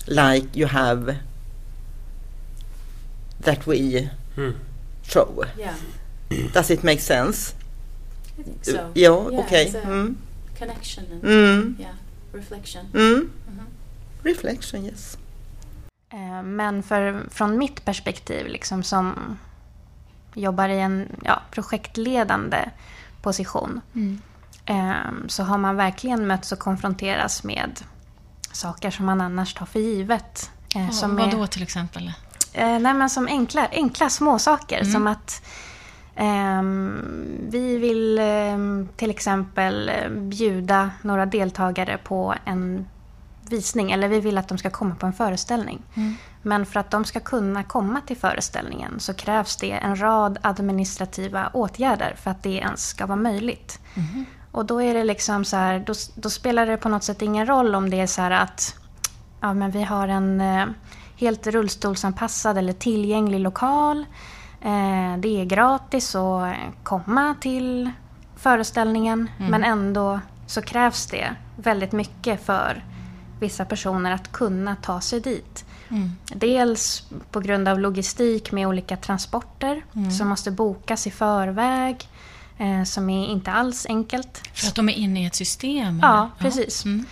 like 0.08 0.56
you 0.56 0.66
have 0.68 1.18
that 3.40 3.66
we 3.66 4.10
mm. 4.36 4.56
show. 5.04 5.46
Yeah. 5.58 5.76
Does 6.54 6.70
it 6.70 6.84
make 6.84 7.00
sense? 7.00 7.54
I 8.40 8.44
think 8.44 8.66
so. 8.66 8.92
Yeah, 8.96 9.30
yeah 9.30 9.40
okay. 9.42 9.66
Mm 9.68 10.16
connection 10.62 11.06
and 11.12 11.24
mm. 11.24 11.76
yeah, 11.80 11.96
reflection. 12.34 12.86
Mm. 12.94 13.32
Mm-hmm. 13.48 13.66
Reflection, 14.24 14.86
yes. 14.86 15.18
Eh, 16.10 16.44
men 16.44 16.84
för, 16.84 17.30
från 17.32 17.58
mitt 17.58 17.86
perspektiv, 17.86 18.48
liksom 18.48 18.84
som 18.84 19.38
jobbar 20.34 20.70
i 20.70 20.80
en 20.80 21.08
ja, 21.24 21.42
projektledande 21.52 22.70
position, 23.22 23.82
mm. 23.96 24.22
eh, 24.66 25.28
så 25.28 25.44
har 25.44 25.58
man 25.58 25.76
verkligen 25.76 26.28
mötts 26.28 26.52
och 26.52 26.60
konfronterats 26.60 27.44
med 27.44 27.80
saker 28.52 28.92
som 28.92 29.06
man 29.06 29.22
annars 29.22 29.54
tar 29.54 29.66
för 29.66 29.80
givet. 29.80 30.52
Eh, 30.76 30.82
oh, 30.82 30.92
som 30.92 31.16
vad 31.16 31.32
då 31.32 31.48
till 31.48 31.64
exempel? 31.64 32.12
Eh, 32.54 32.80
nej, 32.80 32.94
men 32.94 33.10
som 33.10 33.28
enkla, 33.28 33.68
enkla 33.72 34.10
små 34.10 34.40
saker 34.40 34.80
mm. 34.80 34.92
som 34.92 35.08
att 35.08 35.42
vi 37.50 37.78
vill 37.78 38.20
ehm, 38.20 38.90
till 38.96 39.10
exempel 39.10 39.90
eh, 39.90 40.10
bjuda 40.10 40.92
några 41.02 41.26
deltagare 41.26 41.98
på 41.98 42.36
en 42.46 42.86
visning 43.50 43.92
eller 43.92 44.08
vi 44.08 44.20
vill 44.20 44.38
att 44.38 44.48
de 44.48 44.58
ska 44.58 44.70
komma 44.70 44.96
på 44.96 45.06
en 45.06 45.14
föreställning. 45.14 45.82
Mm. 45.94 46.16
Men 46.42 46.66
för 46.66 46.80
att 46.80 46.92
de 46.92 47.06
ska 47.06 47.20
kunna 47.20 47.64
komma 47.64 48.02
till 48.02 48.18
föreställningen 48.18 49.00
så 49.00 49.14
krävs 49.14 49.56
det 49.56 49.72
en 49.72 50.02
rad 50.02 50.38
administrativa 50.42 51.50
åtgärder 51.54 52.16
för 52.22 52.32
att 52.32 52.44
det 52.44 52.56
ens 52.56 52.88
ska 52.88 53.06
vara 53.06 53.20
möjligt. 53.20 53.80
Mm. 53.96 54.26
Och 54.52 54.66
då 54.66 54.82
är 54.82 54.94
det 54.94 55.04
liksom 55.04 55.46
så 55.46 55.58
här, 55.58 55.80
då, 55.80 55.94
då, 56.16 56.30
spelar 56.30 56.66
det 56.66 56.78
på 56.78 56.90
något 56.90 57.04
sätt 57.04 57.22
ingen 57.22 57.46
roll 57.46 57.76
om 57.76 57.90
det 57.90 58.00
är 58.00 58.08
så 58.08 58.22
här 58.22 58.32
att 58.32 58.76
ja, 59.42 59.54
men 59.54 59.72
vi 59.72 59.84
har 59.84 60.08
en 60.08 60.42
eh, 60.42 60.66
helt 61.18 61.48
rullstolsanpassad 61.48 62.58
eller 62.58 62.74
tillgänglig 62.74 63.40
lokal. 63.40 64.06
Eh, 64.62 65.18
det 65.18 65.42
är 65.42 65.46
gratis 65.46 66.16
att 66.16 66.56
komma 66.84 67.36
till 67.42 67.92
föreställningen 68.36 69.30
mm. 69.38 69.52
men 69.52 69.64
ändå 69.64 70.20
så 70.48 70.62
krävs 70.62 71.06
det 71.06 71.36
väldigt 71.56 71.92
mycket 71.92 72.46
för 72.46 72.86
vissa 73.40 73.66
personer 73.66 74.12
att 74.12 74.32
kunna 74.32 74.76
ta 74.76 75.02
sig 75.02 75.20
dit. 75.20 75.66
Mm. 75.90 76.12
Dels 76.34 77.04
på 77.32 77.40
grund 77.40 77.68
av 77.68 77.80
logistik 77.80 78.52
med 78.52 78.68
olika 78.68 78.98
transporter 78.98 79.86
mm. 79.96 80.12
som 80.12 80.28
måste 80.28 80.52
bokas 80.52 81.08
i 81.08 81.12
förväg. 81.12 82.08
Eh, 82.58 82.84
som 82.84 83.10
är 83.10 83.28
inte 83.28 83.52
alls 83.52 83.86
enkelt. 83.90 84.42
För 84.54 84.68
att 84.68 84.76
de 84.76 84.90
är 84.90 84.94
inne 84.94 85.24
i 85.24 85.26
ett 85.26 85.36
system? 85.36 86.00
Ja, 86.04 86.30
precis. 86.40 86.86
Mm. 86.86 87.06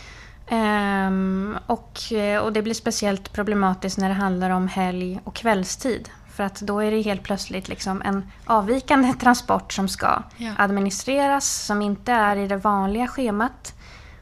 Um, 0.51 1.57
och, 1.65 2.11
eh, 2.11 2.41
och 2.41 2.53
det 2.53 2.61
blir 2.61 2.73
speciellt 2.73 3.33
problematiskt 3.33 3.97
när 3.97 4.09
det 4.09 4.15
handlar 4.15 4.49
om 4.49 4.67
helg 4.67 5.19
och 5.23 5.35
kvällstid. 5.35 6.09
För 6.39 6.43
att 6.43 6.61
då 6.61 6.79
är 6.79 6.91
det 6.91 7.01
helt 7.01 7.23
plötsligt 7.23 7.67
liksom 7.67 8.01
en 8.01 8.31
avvikande 8.45 9.13
transport 9.13 9.73
som 9.73 9.87
ska 9.87 10.23
ja. 10.37 10.51
administreras, 10.57 11.65
som 11.65 11.81
inte 11.81 12.11
är 12.11 12.35
i 12.35 12.47
det 12.47 12.57
vanliga 12.57 13.07
schemat. 13.07 13.73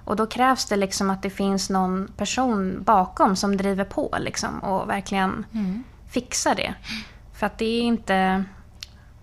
Och 0.04 0.16
då 0.16 0.28
krävs 0.28 0.66
det 0.66 0.76
liksom 0.76 1.10
att 1.10 1.22
det 1.22 1.30
finns 1.30 1.70
någon 1.70 2.12
person 2.18 2.84
bakom 2.84 3.36
som 3.36 3.58
driver 3.58 3.86
på 3.86 4.16
liksom, 4.20 4.60
och 4.60 4.90
verkligen 4.90 5.46
mm. 5.54 5.84
fixar 6.10 6.56
det. 6.56 6.74
För 7.34 7.46
att 7.46 7.58
det 7.58 7.66
är 7.66 7.82
inte... 7.82 8.44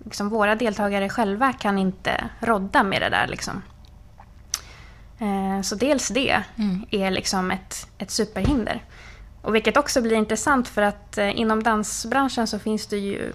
Liksom, 0.05 0.29
våra 0.29 0.55
deltagare 0.55 1.09
själva 1.09 1.53
kan 1.53 1.79
inte 1.79 2.25
rodda 2.41 2.83
med 2.83 3.03
det 3.03 3.09
där. 3.09 3.27
Liksom. 3.27 3.63
Eh, 5.19 5.63
så 5.63 5.75
dels 5.75 6.09
det 6.09 6.43
mm. 6.57 6.85
är 6.91 7.11
liksom 7.11 7.51
ett, 7.51 7.89
ett 7.99 8.11
superhinder. 8.11 8.83
Och 9.45 9.55
vilket 9.55 9.77
också 9.77 10.03
blir 10.03 10.17
intressant 10.17 10.69
för 10.69 10.83
att 10.83 11.19
eh, 11.19 11.41
inom 11.41 11.63
dansbranschen 11.63 12.47
så 12.47 12.59
finns 12.59 12.87
det 12.87 12.97
ju 12.97 13.33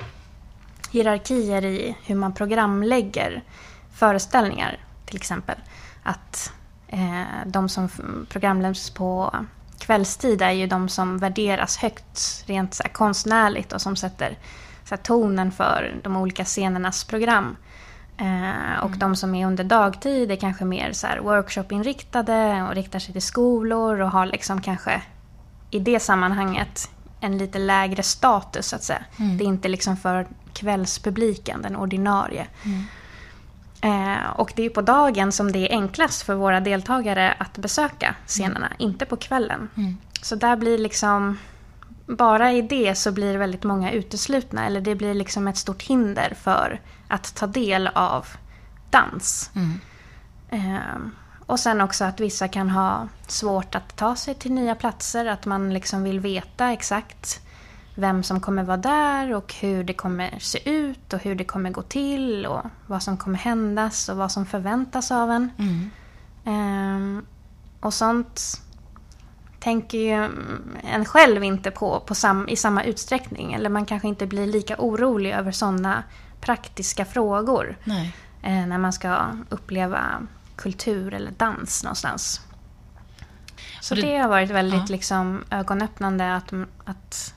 hierarkier 0.91 1.65
i 1.65 1.95
hur 2.05 2.15
man 2.15 2.33
programlägger 2.33 3.43
föreställningar 3.93 4.79
till 5.05 5.15
exempel. 5.15 5.55
Att 6.03 6.53
eh, 6.87 7.23
de 7.45 7.69
som 7.69 7.89
programläggs 8.29 8.89
på 8.89 9.35
kvällstid 9.79 10.41
är 10.41 10.51
ju 10.51 10.67
de 10.67 10.89
som 10.89 11.17
värderas 11.17 11.77
högt 11.77 12.43
rent 12.47 12.73
så 12.73 12.83
konstnärligt 12.83 13.73
och 13.73 13.81
som 13.81 13.95
sätter 13.95 14.37
så 14.85 14.97
tonen 14.97 15.51
för 15.51 15.99
de 16.03 16.17
olika 16.17 16.45
scenernas 16.45 17.03
program. 17.03 17.57
Eh, 18.17 18.79
och 18.79 18.87
mm. 18.87 18.99
de 18.99 19.15
som 19.15 19.35
är 19.35 19.47
under 19.47 19.63
dagtid 19.63 20.31
är 20.31 20.35
kanske 20.35 20.65
mer 20.65 20.91
så 20.91 21.07
workshopinriktade 21.21 22.65
och 22.69 22.75
riktar 22.75 22.99
sig 22.99 23.13
till 23.13 23.21
skolor 23.21 24.01
och 24.01 24.11
har 24.11 24.25
liksom 24.25 24.61
kanske 24.61 25.01
i 25.71 25.79
det 25.79 25.99
sammanhanget 25.99 26.89
en 27.19 27.37
lite 27.37 27.59
lägre 27.59 28.03
status 28.03 28.67
så 28.67 28.75
att 28.75 28.83
säga. 28.83 29.03
Mm. 29.19 29.37
Det 29.37 29.43
är 29.43 29.47
inte 29.47 29.67
liksom 29.67 29.97
för 29.97 30.27
kvällspubliken, 30.53 31.61
den 31.61 31.75
ordinarie. 31.75 32.47
Mm. 32.63 32.83
Eh, 33.81 34.29
och 34.29 34.53
det 34.55 34.65
är 34.65 34.69
på 34.69 34.81
dagen 34.81 35.31
som 35.31 35.51
det 35.51 35.59
är 35.59 35.75
enklast 35.75 36.21
för 36.21 36.35
våra 36.35 36.59
deltagare 36.59 37.33
att 37.39 37.57
besöka 37.57 38.15
scenerna, 38.27 38.67
mm. 38.67 38.77
inte 38.77 39.05
på 39.05 39.15
kvällen. 39.15 39.69
Mm. 39.75 39.97
Så 40.21 40.35
där 40.35 40.55
blir 40.55 40.77
liksom, 40.77 41.37
bara 42.05 42.51
i 42.51 42.61
det 42.61 42.95
så 42.95 43.11
blir 43.11 43.37
väldigt 43.37 43.63
många 43.63 43.91
uteslutna. 43.91 44.65
Eller 44.65 44.81
det 44.81 44.95
blir 44.95 45.13
liksom 45.13 45.47
ett 45.47 45.57
stort 45.57 45.83
hinder 45.83 46.33
för 46.41 46.81
att 47.07 47.35
ta 47.35 47.47
del 47.47 47.87
av 47.87 48.27
dans. 48.89 49.51
Mm. 49.55 49.79
Eh, 50.49 51.09
och 51.49 51.59
sen 51.59 51.81
också 51.81 52.05
att 52.05 52.19
vissa 52.19 52.47
kan 52.47 52.69
ha 52.69 53.07
svårt 53.27 53.75
att 53.75 53.95
ta 53.95 54.15
sig 54.15 54.35
till 54.35 54.51
nya 54.51 54.75
platser. 54.75 55.25
Att 55.25 55.45
man 55.45 55.73
liksom 55.73 56.03
vill 56.03 56.19
veta 56.19 56.71
exakt 56.71 57.41
vem 57.95 58.23
som 58.23 58.39
kommer 58.39 58.63
vara 58.63 58.77
där 58.77 59.33
och 59.33 59.53
hur 59.53 59.83
det 59.83 59.93
kommer 59.93 60.39
se 60.39 60.69
ut 60.69 61.13
och 61.13 61.19
hur 61.19 61.35
det 61.35 61.43
kommer 61.43 61.69
gå 61.69 61.81
till 61.81 62.45
och 62.45 62.61
vad 62.87 63.03
som 63.03 63.17
kommer 63.17 63.37
händas 63.37 64.09
och 64.09 64.17
vad 64.17 64.31
som 64.31 64.45
förväntas 64.45 65.11
av 65.11 65.31
en. 65.31 65.51
Mm. 65.57 65.89
Um, 66.43 67.25
och 67.79 67.93
sånt 67.93 68.61
tänker 69.59 69.97
ju 69.97 70.29
en 70.83 71.05
själv 71.05 71.43
inte 71.43 71.71
på, 71.71 71.99
på 71.99 72.15
sam, 72.15 72.49
i 72.49 72.55
samma 72.55 72.83
utsträckning. 72.83 73.53
Eller 73.53 73.69
man 73.69 73.85
kanske 73.85 74.07
inte 74.07 74.27
blir 74.27 74.47
lika 74.47 74.75
orolig 74.77 75.31
över 75.31 75.51
sådana 75.51 76.03
praktiska 76.41 77.05
frågor. 77.05 77.77
Eh, 78.41 78.67
när 78.67 78.77
man 78.77 78.93
ska 78.93 79.27
uppleva 79.49 80.27
kultur 80.59 81.13
eller 81.13 81.31
dans 81.31 81.83
någonstans. 81.83 82.41
Så 83.81 83.95
det, 83.95 84.01
det, 84.01 84.17
har 84.17 84.29
varit 84.29 84.49
väldigt 84.49 84.89
ja. 84.89 84.95
liksom, 84.95 85.43
ögonöppnande 85.49 86.35
att, 86.35 86.53
att 86.85 87.33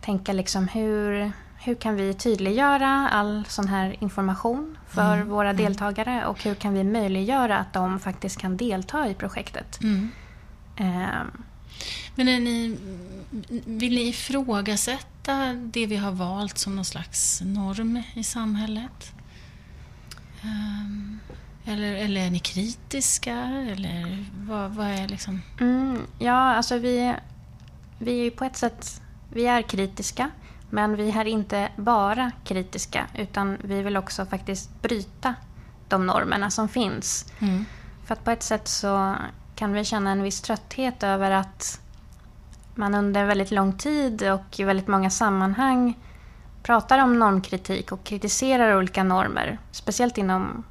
tänka 0.00 0.32
liksom 0.32 0.68
hur, 0.68 1.32
hur 1.58 1.74
kan 1.74 1.96
vi 1.96 2.14
tydliggöra 2.14 3.08
all 3.10 3.44
sån 3.48 3.68
här 3.68 3.96
information 4.00 4.78
för 4.88 5.14
mm. 5.14 5.28
våra 5.28 5.50
mm. 5.50 5.62
deltagare 5.62 6.26
och 6.26 6.42
hur 6.42 6.54
kan 6.54 6.74
vi 6.74 6.84
möjliggöra 6.84 7.58
att 7.58 7.72
de 7.72 8.00
faktiskt 8.00 8.38
kan 8.38 8.56
delta 8.56 9.08
i 9.08 9.14
projektet. 9.14 9.80
Mm. 9.82 10.10
Um, 10.78 11.44
Men 12.14 12.28
är 12.28 12.40
ni, 12.40 12.76
vill 13.66 13.94
ni 13.94 14.08
ifrågasätta 14.08 15.52
det 15.54 15.86
vi 15.86 15.96
har 15.96 16.12
valt 16.12 16.58
som 16.58 16.76
någon 16.76 16.84
slags 16.84 17.40
norm 17.40 18.02
i 18.14 18.24
samhället? 18.24 19.12
Um, 20.42 21.20
eller, 21.64 21.94
eller 21.94 22.20
är 22.26 22.30
ni 22.30 22.38
kritiska? 22.38 23.34
Eller 23.72 24.26
vad, 24.38 24.70
vad 24.70 24.86
är 24.86 25.08
liksom... 25.08 25.42
Mm, 25.60 26.06
ja, 26.18 26.54
alltså 26.54 26.78
vi, 26.78 27.14
vi 27.98 28.26
är 28.26 28.30
på 28.30 28.44
ett 28.44 28.56
sätt 28.56 29.02
vi 29.32 29.46
är 29.46 29.62
kritiska, 29.62 30.30
men 30.70 30.96
vi 30.96 31.10
är 31.10 31.24
inte 31.24 31.68
bara 31.76 32.30
kritiska 32.44 33.06
utan 33.14 33.56
vi 33.64 33.82
vill 33.82 33.96
också 33.96 34.26
faktiskt 34.26 34.82
bryta 34.82 35.34
de 35.88 36.06
normerna 36.06 36.50
som 36.50 36.68
finns. 36.68 37.32
Mm. 37.38 37.64
För 38.04 38.14
att 38.14 38.24
på 38.24 38.30
ett 38.30 38.42
sätt 38.42 38.68
så 38.68 39.16
kan 39.54 39.72
vi 39.72 39.84
känna 39.84 40.10
en 40.10 40.22
viss 40.22 40.40
trötthet 40.40 41.02
över 41.02 41.30
att 41.30 41.80
man 42.74 42.94
under 42.94 43.24
väldigt 43.24 43.50
lång 43.50 43.78
tid 43.78 44.30
och 44.30 44.60
i 44.60 44.64
väldigt 44.64 44.88
många 44.88 45.10
sammanhang 45.10 45.98
pratar 46.62 46.98
om 46.98 47.18
normkritik 47.18 47.92
och 47.92 48.04
kritiserar 48.04 48.76
olika 48.76 49.04
normer. 49.04 49.58
Speciellt 49.70 50.18
inom 50.18 50.64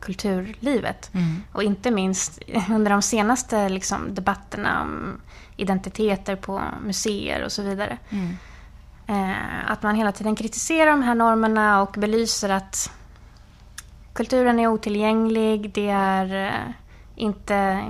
kulturlivet. 0.00 1.14
Mm. 1.14 1.42
Och 1.52 1.62
inte 1.62 1.90
minst 1.90 2.38
under 2.70 2.90
de 2.90 3.02
senaste 3.02 3.68
liksom, 3.68 4.14
debatterna 4.14 4.82
om 4.82 5.20
identiteter 5.56 6.36
på 6.36 6.62
museer 6.84 7.44
och 7.44 7.52
så 7.52 7.62
vidare. 7.62 7.98
Mm. 8.10 8.36
Eh, 9.06 9.70
att 9.70 9.82
man 9.82 9.94
hela 9.94 10.12
tiden 10.12 10.36
kritiserar 10.36 10.90
de 10.90 11.02
här 11.02 11.14
normerna 11.14 11.82
och 11.82 11.94
belyser 11.98 12.48
att 12.48 12.90
kulturen 14.12 14.58
är 14.58 14.66
otillgänglig. 14.66 15.70
Det 15.74 15.88
är 15.88 16.46
eh, 16.46 16.72
inte 17.14 17.84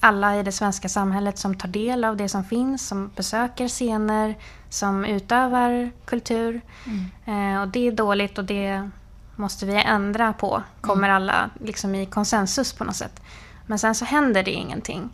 alla 0.00 0.36
i 0.36 0.42
det 0.42 0.52
svenska 0.52 0.88
samhället 0.88 1.38
som 1.38 1.54
tar 1.54 1.68
del 1.68 2.04
av 2.04 2.16
det 2.16 2.28
som 2.28 2.44
finns, 2.44 2.88
som 2.88 3.10
besöker 3.16 3.68
scener, 3.68 4.34
som 4.68 5.04
utövar 5.04 5.90
kultur. 6.04 6.60
Mm. 6.86 7.54
Eh, 7.54 7.62
och 7.62 7.68
det 7.68 7.86
är 7.86 7.92
dåligt 7.92 8.38
och 8.38 8.44
det 8.44 8.90
måste 9.36 9.66
vi 9.66 9.82
ändra 9.82 10.32
på. 10.32 10.62
Kommer 10.80 11.08
mm. 11.08 11.16
alla 11.16 11.50
liksom 11.60 11.94
i 11.94 12.06
konsensus 12.06 12.72
på 12.72 12.84
något 12.84 12.96
sätt. 12.96 13.22
Men 13.66 13.78
sen 13.78 13.94
så 13.94 14.04
händer 14.04 14.42
det 14.42 14.50
ingenting. 14.50 15.10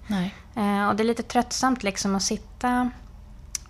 Eh, 0.55 0.89
och 0.89 0.97
det 0.97 1.03
är 1.03 1.05
lite 1.05 1.23
tröttsamt 1.23 1.83
liksom 1.83 2.15
att 2.15 2.23
sitta 2.23 2.91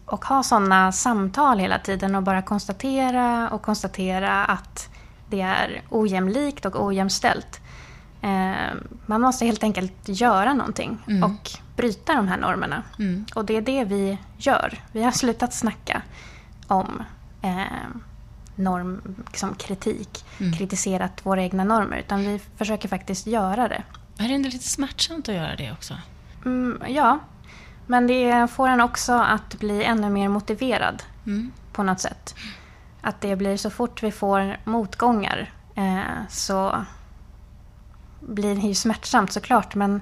och 0.05 0.24
ha 0.24 0.42
sådana 0.42 0.92
samtal 0.92 1.59
hela 1.59 1.78
tiden 1.78 2.14
och 2.14 2.22
bara 2.22 2.42
konstatera 2.42 3.51
och 3.51 3.62
konstatera 3.62 4.44
att 4.44 4.88
det 5.28 5.40
är 5.40 5.82
ojämlikt 5.88 6.64
och 6.66 6.84
ojämställt. 6.84 7.61
Eh, 8.22 8.74
man 9.07 9.20
måste 9.20 9.46
helt 9.46 9.62
enkelt 9.62 10.09
göra 10.09 10.55
någonting 10.55 10.98
mm. 11.07 11.24
och 11.24 11.51
bryta 11.76 12.14
de 12.14 12.28
här 12.28 12.36
normerna. 12.36 12.82
Mm. 12.98 13.26
Och 13.34 13.44
det 13.44 13.57
är 13.57 13.62
det 13.62 13.84
vi 13.84 14.18
gör. 14.36 14.78
Vi 14.92 15.03
har 15.03 15.12
slutat 15.12 15.55
snacka 15.55 16.03
om 16.66 17.03
eh, 17.42 17.86
normkritik, 18.55 19.98
liksom 19.98 20.46
mm. 20.46 20.53
kritiserat 20.53 21.26
våra 21.26 21.42
egna 21.42 21.64
normer, 21.64 21.96
utan 21.96 22.20
vi 22.20 22.40
försöker 22.57 22.88
faktiskt 22.88 23.26
göra 23.26 23.68
det. 23.68 23.82
Är 24.18 24.28
det 24.28 24.34
inte 24.34 24.48
lite 24.48 24.68
smärtsamt 24.68 25.28
att 25.28 25.34
göra 25.34 25.57
det 25.57 25.72
också? 25.72 25.94
Mm, 26.44 26.82
ja, 26.88 27.18
men 27.86 28.07
det 28.07 28.51
får 28.51 28.68
en 28.68 28.80
också 28.80 29.12
att 29.12 29.55
bli 29.55 29.84
ännu 29.84 30.11
mer 30.11 30.28
motiverad 30.28 31.03
mm. 31.26 31.53
på 31.72 31.82
något 31.82 32.01
sätt. 32.01 32.34
Att 33.01 33.20
det 33.20 33.36
blir 33.36 33.57
så 33.57 33.70
fort 33.70 34.03
vi 34.03 34.12
får 34.12 34.57
motgångar 34.64 35.53
eh, 35.74 36.26
så 36.28 36.84
blir 38.20 38.55
det 38.55 38.61
ju 38.61 38.74
smärtsamt 38.74 39.32
såklart, 39.32 39.74
men 39.74 40.01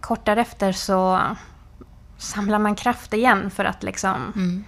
kort 0.00 0.24
därefter 0.24 0.72
så 0.72 1.20
samlar 2.18 2.58
man 2.58 2.74
kraft 2.74 3.12
igen 3.12 3.50
för 3.50 3.64
att 3.64 3.82
liksom 3.82 4.32
mm 4.36 4.64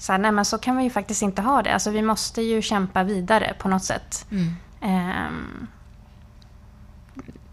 så 0.00 0.12
här, 0.12 0.18
nej 0.18 0.32
men 0.32 0.44
så 0.44 0.58
kan 0.58 0.76
vi 0.76 0.84
ju 0.84 0.90
faktiskt 0.90 1.22
inte 1.22 1.42
ha 1.42 1.62
det. 1.62 1.74
Alltså 1.74 1.90
vi 1.90 2.02
måste 2.02 2.42
ju 2.42 2.62
kämpa 2.62 3.02
vidare 3.02 3.54
på 3.58 3.68
något 3.68 3.84
sätt. 3.84 4.26
Mm. 4.30 4.56
Um, 4.82 5.66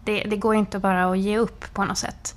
det, 0.04 0.22
det, 0.22 0.36
går 0.36 0.54
inte 0.54 0.78
bara 0.78 1.10
att 1.10 1.18
ge 1.18 1.38
upp 1.38 1.74
på 1.74 1.84
något 1.84 1.98
sätt. 1.98 2.36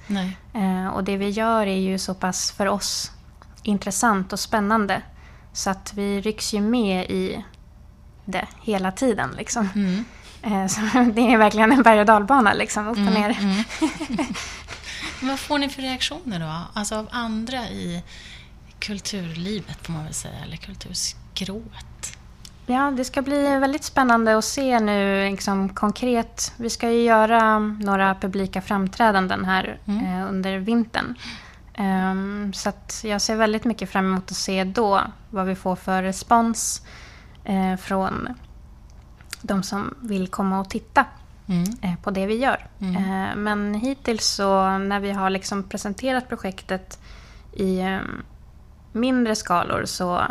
Uh, 0.55 0.87
och 0.87 1.03
det 1.03 1.17
vi 1.17 1.29
gör 1.29 1.67
är 1.67 1.79
ju 1.79 1.97
så 1.97 2.13
pass 2.13 2.51
för 2.51 2.67
oss 2.67 3.11
intressant 3.63 4.33
och 4.33 4.39
spännande. 4.39 5.01
Så 5.53 5.69
att 5.69 5.93
vi 5.93 6.21
rycks 6.21 6.53
ju 6.53 6.61
med 6.61 7.05
i 7.09 7.45
det 8.25 8.47
hela 8.61 8.91
tiden. 8.91 9.31
Liksom. 9.37 9.69
Mm. 9.75 10.05
Uh, 10.45 10.67
så 10.67 10.81
det 11.13 11.33
är 11.33 11.37
verkligen 11.37 11.71
en 11.71 11.83
berg 11.83 11.99
och 11.99 12.05
dalbana, 12.05 12.53
liksom, 12.53 12.87
upp 12.87 12.97
och 12.97 12.97
mm, 12.97 13.13
ner. 13.13 13.37
Mm. 13.41 13.63
Vad 15.29 15.39
får 15.39 15.57
ni 15.57 15.69
för 15.69 15.81
reaktioner 15.81 16.39
då? 16.39 16.79
Alltså 16.79 16.95
av 16.95 17.07
andra 17.11 17.69
i 17.69 18.03
kulturlivet 18.81 19.77
får 19.85 19.93
man 19.93 20.03
väl 20.03 20.13
säga, 20.13 20.35
eller 20.43 20.57
kulturskrået. 20.57 22.17
Ja, 22.65 22.91
det 22.91 23.05
ska 23.05 23.21
bli 23.21 23.41
väldigt 23.41 23.83
spännande 23.83 24.37
att 24.37 24.45
se 24.45 24.79
nu 24.79 25.29
liksom, 25.29 25.69
konkret. 25.69 26.53
Vi 26.57 26.69
ska 26.69 26.91
ju 26.91 27.01
göra 27.01 27.59
några 27.59 28.15
publika 28.15 28.61
framträdanden 28.61 29.45
här 29.45 29.79
mm. 29.85 30.05
eh, 30.05 30.29
under 30.29 30.57
vintern. 30.57 31.15
Um, 31.77 32.53
så 32.53 32.71
jag 33.03 33.21
ser 33.21 33.35
väldigt 33.35 33.65
mycket 33.65 33.89
fram 33.89 34.05
emot 34.05 34.31
att 34.31 34.37
se 34.37 34.63
då 34.63 35.01
vad 35.29 35.45
vi 35.45 35.55
får 35.55 35.75
för 35.75 36.03
respons 36.03 36.85
eh, 37.43 37.75
från 37.75 38.27
de 39.41 39.63
som 39.63 39.95
vill 40.01 40.27
komma 40.27 40.59
och 40.59 40.69
titta 40.69 41.05
mm. 41.47 41.97
på 42.03 42.11
det 42.11 42.25
vi 42.25 42.35
gör. 42.35 42.67
Mm. 42.79 43.43
Men 43.43 43.73
hittills 43.73 44.25
så 44.25 44.77
när 44.77 44.99
vi 44.99 45.11
har 45.11 45.29
liksom 45.29 45.63
presenterat 45.63 46.29
projektet 46.29 46.99
i 47.53 47.81
mindre 48.91 49.35
skalor 49.35 49.85
så 49.85 50.21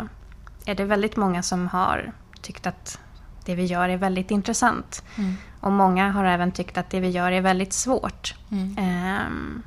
är 0.65 0.75
det 0.75 0.85
väldigt 0.85 1.15
många 1.15 1.43
som 1.43 1.67
har 1.67 2.11
tyckt 2.41 2.67
att 2.67 2.99
det 3.45 3.55
vi 3.55 3.65
gör 3.65 3.89
är 3.89 3.97
väldigt 3.97 4.31
intressant. 4.31 5.03
Mm. 5.17 5.35
Och 5.59 5.71
många 5.71 6.11
har 6.11 6.25
även 6.25 6.51
tyckt 6.51 6.77
att 6.77 6.89
det 6.89 6.99
vi 6.99 7.09
gör 7.09 7.31
är 7.31 7.41
väldigt 7.41 7.73
svårt. 7.73 8.35
Mm. 8.51 8.77
Ehm, 8.77 9.63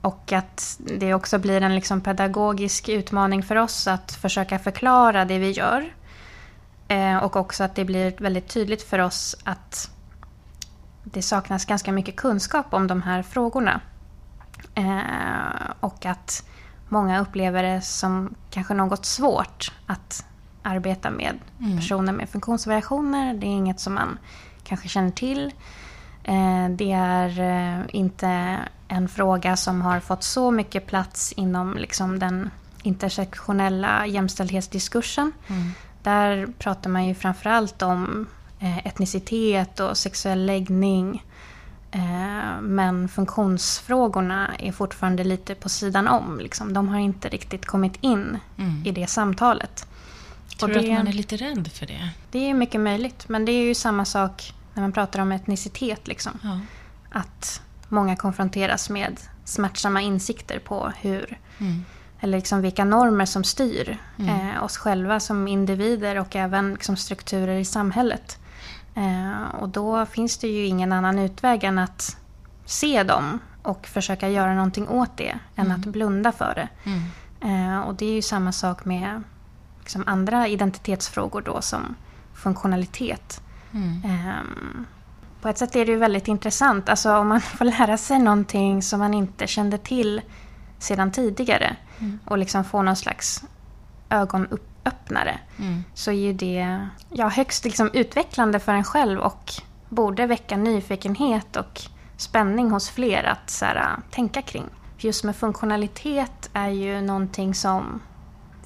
och 0.00 0.32
att 0.32 0.80
det 0.98 1.14
också 1.14 1.38
blir 1.38 1.60
en 1.60 1.74
liksom 1.74 2.00
pedagogisk 2.00 2.88
utmaning 2.88 3.42
för 3.42 3.56
oss 3.56 3.86
att 3.86 4.12
försöka 4.12 4.58
förklara 4.58 5.24
det 5.24 5.38
vi 5.38 5.50
gör. 5.50 5.94
Ehm, 6.88 7.20
och 7.20 7.36
också 7.36 7.64
att 7.64 7.74
det 7.74 7.84
blir 7.84 8.14
väldigt 8.18 8.48
tydligt 8.48 8.82
för 8.82 8.98
oss 8.98 9.36
att 9.44 9.90
det 11.04 11.22
saknas 11.22 11.64
ganska 11.64 11.92
mycket 11.92 12.16
kunskap 12.16 12.74
om 12.74 12.86
de 12.86 13.02
här 13.02 13.22
frågorna. 13.22 13.80
Ehm, 14.74 15.00
och 15.80 16.06
att 16.06 16.44
många 16.88 17.20
upplever 17.20 17.62
det 17.62 17.80
som 17.80 18.34
kanske 18.50 18.74
något 18.74 19.06
svårt 19.06 19.72
att 19.86 20.24
arbeta 20.62 21.10
med 21.10 21.38
mm. 21.60 21.76
personer 21.76 22.12
med 22.12 22.28
funktionsvariationer. 22.28 23.34
Det 23.34 23.46
är 23.46 23.50
inget 23.50 23.80
som 23.80 23.94
man 23.94 24.18
kanske 24.64 24.88
känner 24.88 25.10
till. 25.10 25.52
Eh, 26.24 26.68
det 26.70 26.92
är 26.92 27.40
eh, 27.40 27.84
inte 27.88 28.58
en 28.88 29.08
fråga 29.08 29.56
som 29.56 29.82
har 29.82 30.00
fått 30.00 30.22
så 30.22 30.50
mycket 30.50 30.86
plats 30.86 31.32
inom 31.32 31.76
liksom 31.76 32.18
den 32.18 32.50
intersektionella 32.82 34.06
jämställdhetsdiskursen. 34.06 35.32
Mm. 35.46 35.72
Där 36.02 36.46
pratar 36.58 36.90
man 36.90 37.04
ju 37.06 37.14
framförallt 37.14 37.82
om 37.82 38.26
eh, 38.60 38.86
etnicitet 38.86 39.80
och 39.80 39.96
sexuell 39.96 40.46
läggning. 40.46 41.24
Men 42.60 43.08
funktionsfrågorna 43.08 44.54
är 44.58 44.72
fortfarande 44.72 45.24
lite 45.24 45.54
på 45.54 45.68
sidan 45.68 46.08
om. 46.08 46.38
Liksom. 46.38 46.72
De 46.72 46.88
har 46.88 46.98
inte 46.98 47.28
riktigt 47.28 47.66
kommit 47.66 47.96
in 48.00 48.38
mm. 48.58 48.82
i 48.86 48.92
det 48.92 49.06
samtalet. 49.06 49.86
Tror 50.58 50.68
du 50.68 50.78
att 50.78 50.98
man 50.98 51.08
är 51.08 51.12
lite 51.12 51.36
rädd 51.36 51.68
för 51.72 51.86
det? 51.86 52.08
Det 52.30 52.50
är 52.50 52.54
mycket 52.54 52.80
möjligt. 52.80 53.28
Men 53.28 53.44
det 53.44 53.52
är 53.52 53.64
ju 53.64 53.74
samma 53.74 54.04
sak 54.04 54.54
när 54.74 54.82
man 54.82 54.92
pratar 54.92 55.20
om 55.20 55.32
etnicitet. 55.32 56.08
Liksom. 56.08 56.32
Ja. 56.42 56.60
Att 57.10 57.62
många 57.88 58.16
konfronteras 58.16 58.90
med 58.90 59.20
smärtsamma 59.44 60.00
insikter 60.00 60.58
på 60.58 60.92
hur 61.00 61.38
mm. 61.58 61.84
eller 62.20 62.38
liksom 62.38 62.62
vilka 62.62 62.84
normer 62.84 63.26
som 63.26 63.44
styr 63.44 63.98
mm. 64.18 64.50
eh, 64.50 64.64
oss 64.64 64.76
själva 64.76 65.20
som 65.20 65.48
individer 65.48 66.18
och 66.18 66.36
även 66.36 66.72
liksom 66.72 66.96
strukturer 66.96 67.58
i 67.58 67.64
samhället. 67.64 68.38
Eh, 68.94 69.54
och 69.60 69.68
då 69.68 70.06
finns 70.06 70.38
det 70.38 70.48
ju 70.48 70.66
ingen 70.66 70.92
annan 70.92 71.18
utväg 71.18 71.64
än 71.64 71.78
att 71.78 72.16
se 72.64 73.02
dem 73.02 73.38
och 73.62 73.86
försöka 73.86 74.28
göra 74.28 74.54
någonting 74.54 74.88
åt 74.88 75.16
det 75.16 75.38
än 75.56 75.66
mm. 75.66 75.80
att 75.80 75.86
blunda 75.86 76.32
för 76.32 76.54
det. 76.54 76.68
Mm. 76.90 77.02
Eh, 77.40 77.80
och 77.80 77.94
det 77.94 78.06
är 78.06 78.12
ju 78.12 78.22
samma 78.22 78.52
sak 78.52 78.84
med 78.84 79.22
liksom 79.80 80.04
andra 80.06 80.48
identitetsfrågor 80.48 81.42
då 81.42 81.62
som 81.62 81.94
funktionalitet. 82.34 83.40
Mm. 83.72 84.02
Um, 84.04 84.86
på 85.40 85.48
ett 85.48 85.58
sätt 85.58 85.76
är 85.76 85.86
det 85.86 85.92
ju 85.92 85.98
väldigt 85.98 86.28
intressant. 86.28 86.88
Alltså 86.88 87.16
om 87.16 87.28
man 87.28 87.40
får 87.40 87.64
lära 87.64 87.96
sig 87.96 88.18
någonting 88.18 88.82
som 88.82 89.00
man 89.00 89.14
inte 89.14 89.46
kände 89.46 89.78
till 89.78 90.20
sedan 90.78 91.12
tidigare 91.12 91.76
mm. 91.98 92.18
och 92.24 92.38
liksom 92.38 92.64
få 92.64 92.82
någon 92.82 92.96
slags 92.96 93.44
ögonöppnare 94.84 95.38
mm. 95.58 95.84
så 95.94 96.10
är 96.10 96.14
ju 96.14 96.32
det 96.32 96.88
ja, 97.08 97.28
högst 97.28 97.64
liksom 97.64 97.90
utvecklande 97.92 98.60
för 98.60 98.72
en 98.72 98.84
själv 98.84 99.20
och 99.20 99.52
borde 99.88 100.26
väcka 100.26 100.56
nyfikenhet 100.56 101.56
och 101.56 101.82
spänning 102.16 102.70
hos 102.70 102.90
fler 102.90 103.24
att 103.24 103.50
så 103.50 103.64
här, 103.64 103.96
tänka 104.10 104.42
kring. 104.42 104.66
Just 104.98 105.24
med 105.24 105.36
funktionalitet 105.36 106.50
är 106.52 106.68
ju 106.68 107.00
någonting 107.00 107.54
som 107.54 108.00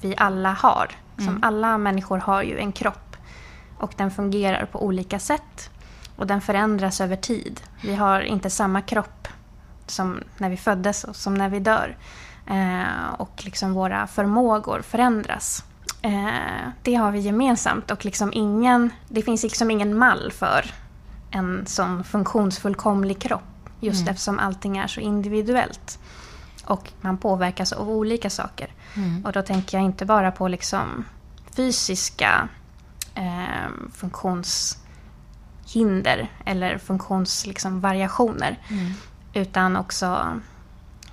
vi 0.01 0.15
alla 0.17 0.51
har. 0.51 0.87
Som 1.15 1.27
mm. 1.27 1.43
alla 1.43 1.77
människor 1.77 2.17
har 2.17 2.43
ju 2.43 2.59
en 2.59 2.71
kropp 2.71 3.15
och 3.77 3.93
den 3.97 4.11
fungerar 4.11 4.65
på 4.65 4.83
olika 4.83 5.19
sätt 5.19 5.69
och 6.15 6.27
den 6.27 6.41
förändras 6.41 7.01
över 7.01 7.15
tid. 7.15 7.61
Vi 7.81 7.95
har 7.95 8.21
inte 8.21 8.49
samma 8.49 8.81
kropp 8.81 9.27
som 9.87 10.19
när 10.37 10.49
vi 10.49 10.57
föddes 10.57 11.03
och 11.03 11.15
som 11.15 11.33
när 11.33 11.49
vi 11.49 11.59
dör. 11.59 11.97
Eh, 12.49 13.13
och 13.17 13.41
liksom 13.45 13.73
våra 13.73 14.07
förmågor 14.07 14.81
förändras. 14.81 15.63
Eh, 16.01 16.69
det 16.81 16.95
har 16.95 17.11
vi 17.11 17.19
gemensamt 17.19 17.91
och 17.91 18.05
liksom 18.05 18.33
ingen, 18.33 18.89
det 19.07 19.21
finns 19.21 19.43
liksom 19.43 19.71
ingen 19.71 19.97
mall 19.97 20.31
för 20.31 20.65
en 21.31 21.65
sån 21.65 22.03
funktionsfullkomlig 22.03 23.19
kropp. 23.19 23.41
Just 23.79 24.01
mm. 24.01 24.11
eftersom 24.11 24.39
allting 24.39 24.77
är 24.77 24.87
så 24.87 24.99
individuellt. 24.99 25.99
Och 26.65 26.91
man 27.01 27.17
påverkas 27.17 27.71
av 27.71 27.89
olika 27.89 28.29
saker. 28.29 28.69
Mm. 28.95 29.25
Och 29.25 29.31
då 29.31 29.41
tänker 29.41 29.77
jag 29.77 29.85
inte 29.85 30.05
bara 30.05 30.31
på 30.31 30.47
liksom 30.47 31.05
fysiska 31.55 32.47
eh, 33.15 33.69
funktionshinder 33.93 36.31
eller 36.45 36.77
funktionsvariationer. 36.77 38.59
Liksom, 38.59 38.77
mm. 38.77 38.93
Utan 39.33 39.75
också 39.75 40.39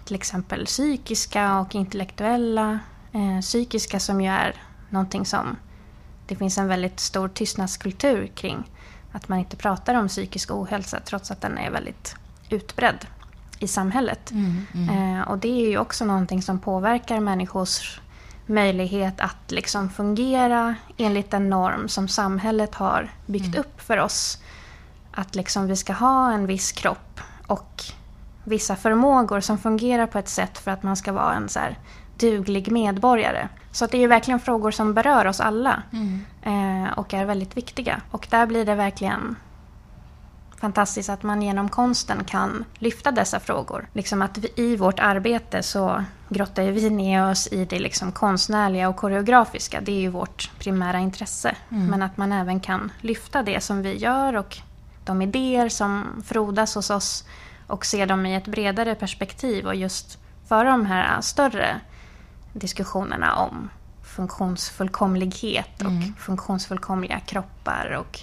till 0.05 0.16
exempel 0.16 0.66
psykiska 0.66 1.59
och 1.59 1.74
intellektuella. 1.74 2.78
Eh, 3.12 3.41
psykiska 3.41 4.01
som 4.01 4.20
ju 4.20 4.30
är 4.30 4.55
någonting 4.91 5.26
som 5.26 5.57
det 6.26 6.37
finns 6.37 6.59
en 6.59 6.68
väldigt 6.68 7.01
stor 7.01 7.28
tystnadskultur 7.28 8.26
kring. 8.26 8.70
Att 9.12 9.28
man 9.28 9.39
inte 9.39 9.57
pratar 9.57 9.95
om 9.95 10.09
psykisk 10.09 10.51
ohälsa 10.51 11.01
trots 11.05 11.30
att 11.30 11.41
den 11.41 11.59
är 11.59 11.70
väldigt 11.70 12.16
utbredd 12.51 13.07
i 13.59 13.68
samhället. 13.68 14.30
Mm, 14.30 14.66
mm. 14.74 15.18
Eh, 15.18 15.28
och 15.28 15.39
det 15.39 15.49
är 15.49 15.68
ju 15.70 15.78
också 15.78 16.05
någonting 16.05 16.43
som 16.43 16.59
påverkar 16.59 17.20
människors 17.20 18.01
möjlighet 18.47 19.20
att 19.20 19.51
liksom 19.51 19.91
fungera 19.91 20.74
enligt 20.97 21.30
den 21.30 21.51
norm 21.51 21.89
som 21.89 22.09
samhället 22.09 22.74
har 22.74 23.11
byggt 23.26 23.47
mm. 23.47 23.61
upp 23.61 23.80
för 23.80 23.99
oss. 23.99 24.39
Att 25.12 25.34
liksom 25.34 25.66
vi 25.66 25.76
ska 25.76 25.93
ha 25.93 26.32
en 26.32 26.47
viss 26.47 26.72
kropp 26.72 27.20
och 27.47 27.84
vissa 28.45 28.76
förmågor 28.76 29.41
som 29.41 29.59
fungerar 29.59 30.07
på 30.07 30.18
ett 30.18 30.28
sätt 30.28 30.59
för 30.59 30.70
att 30.70 30.82
man 30.82 30.97
ska 30.97 31.12
vara 31.12 31.34
en 31.34 31.49
så 31.49 31.61
duglig 32.18 32.72
medborgare. 32.72 33.49
Så 33.77 33.87
det 33.87 33.97
är 33.97 34.01
ju 34.01 34.07
verkligen 34.07 34.41
frågor 34.41 34.70
som 34.70 34.95
berör 34.95 35.27
oss 35.27 35.41
alla 35.41 35.83
mm. 35.93 36.24
eh, 36.43 36.99
och 36.99 37.14
är 37.14 37.24
väldigt 37.24 37.57
viktiga. 37.57 38.01
Och 38.11 38.27
där 38.31 38.47
blir 38.47 38.64
det 38.64 38.74
verkligen 38.74 39.37
fantastiskt 40.61 41.11
att 41.11 41.22
man 41.22 41.43
genom 41.43 41.68
konsten 41.68 42.24
kan 42.24 42.64
lyfta 42.79 43.11
dessa 43.11 43.41
frågor. 43.41 43.89
Liksom 43.93 44.22
att 44.22 44.39
vi, 44.39 44.53
i 44.57 44.77
vårt 44.77 45.01
arbete 45.01 45.62
så 45.62 46.05
grottar 46.29 46.62
vi 46.62 46.91
ner 46.91 47.31
oss 47.31 47.49
i 47.53 47.64
det 47.64 47.79
liksom 47.79 48.12
konstnärliga 48.12 48.89
och 48.89 48.97
koreografiska. 48.97 49.81
Det 49.81 49.93
är 49.93 50.01
ju 50.01 50.09
vårt 50.09 50.51
primära 50.59 50.99
intresse. 50.99 51.57
Mm. 51.70 51.87
Men 51.87 52.03
att 52.03 52.16
man 52.16 52.33
även 52.33 52.61
kan 52.61 52.93
lyfta 53.01 53.43
det 53.43 53.61
som 53.61 53.83
vi 53.83 53.97
gör 53.97 54.37
och 54.37 54.59
de 55.05 55.22
idéer 55.22 55.68
som 55.68 56.22
frodas 56.27 56.74
hos 56.74 56.91
oss 56.91 57.24
och 57.66 57.87
se 57.87 58.07
dem 58.07 58.27
i 58.27 58.37
ett 58.37 58.47
bredare 58.49 58.95
perspektiv 58.95 59.66
och 59.66 59.74
just 59.74 60.18
föra 60.49 60.70
de 60.70 60.87
här 60.87 61.20
större 61.20 61.81
diskussionerna 62.59 63.37
om 63.37 63.71
funktionsfullkomlighet 64.03 65.81
och 65.81 65.91
mm. 65.91 66.15
funktionsfullkomliga 66.15 67.21
kroppar 67.21 67.97
och 68.01 68.21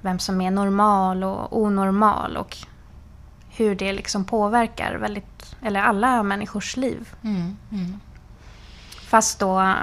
vem 0.00 0.18
som 0.18 0.40
är 0.40 0.50
normal 0.50 1.24
och 1.24 1.62
onormal 1.62 2.36
och 2.36 2.56
hur 3.50 3.74
det 3.74 3.92
liksom 3.92 4.24
påverkar 4.24 4.94
väldigt, 4.94 5.56
eller 5.62 5.80
alla 5.80 6.22
människors 6.22 6.76
liv. 6.76 7.08
Mm, 7.22 7.56
mm. 7.72 8.00
Fast 9.06 9.38
då, 9.38 9.74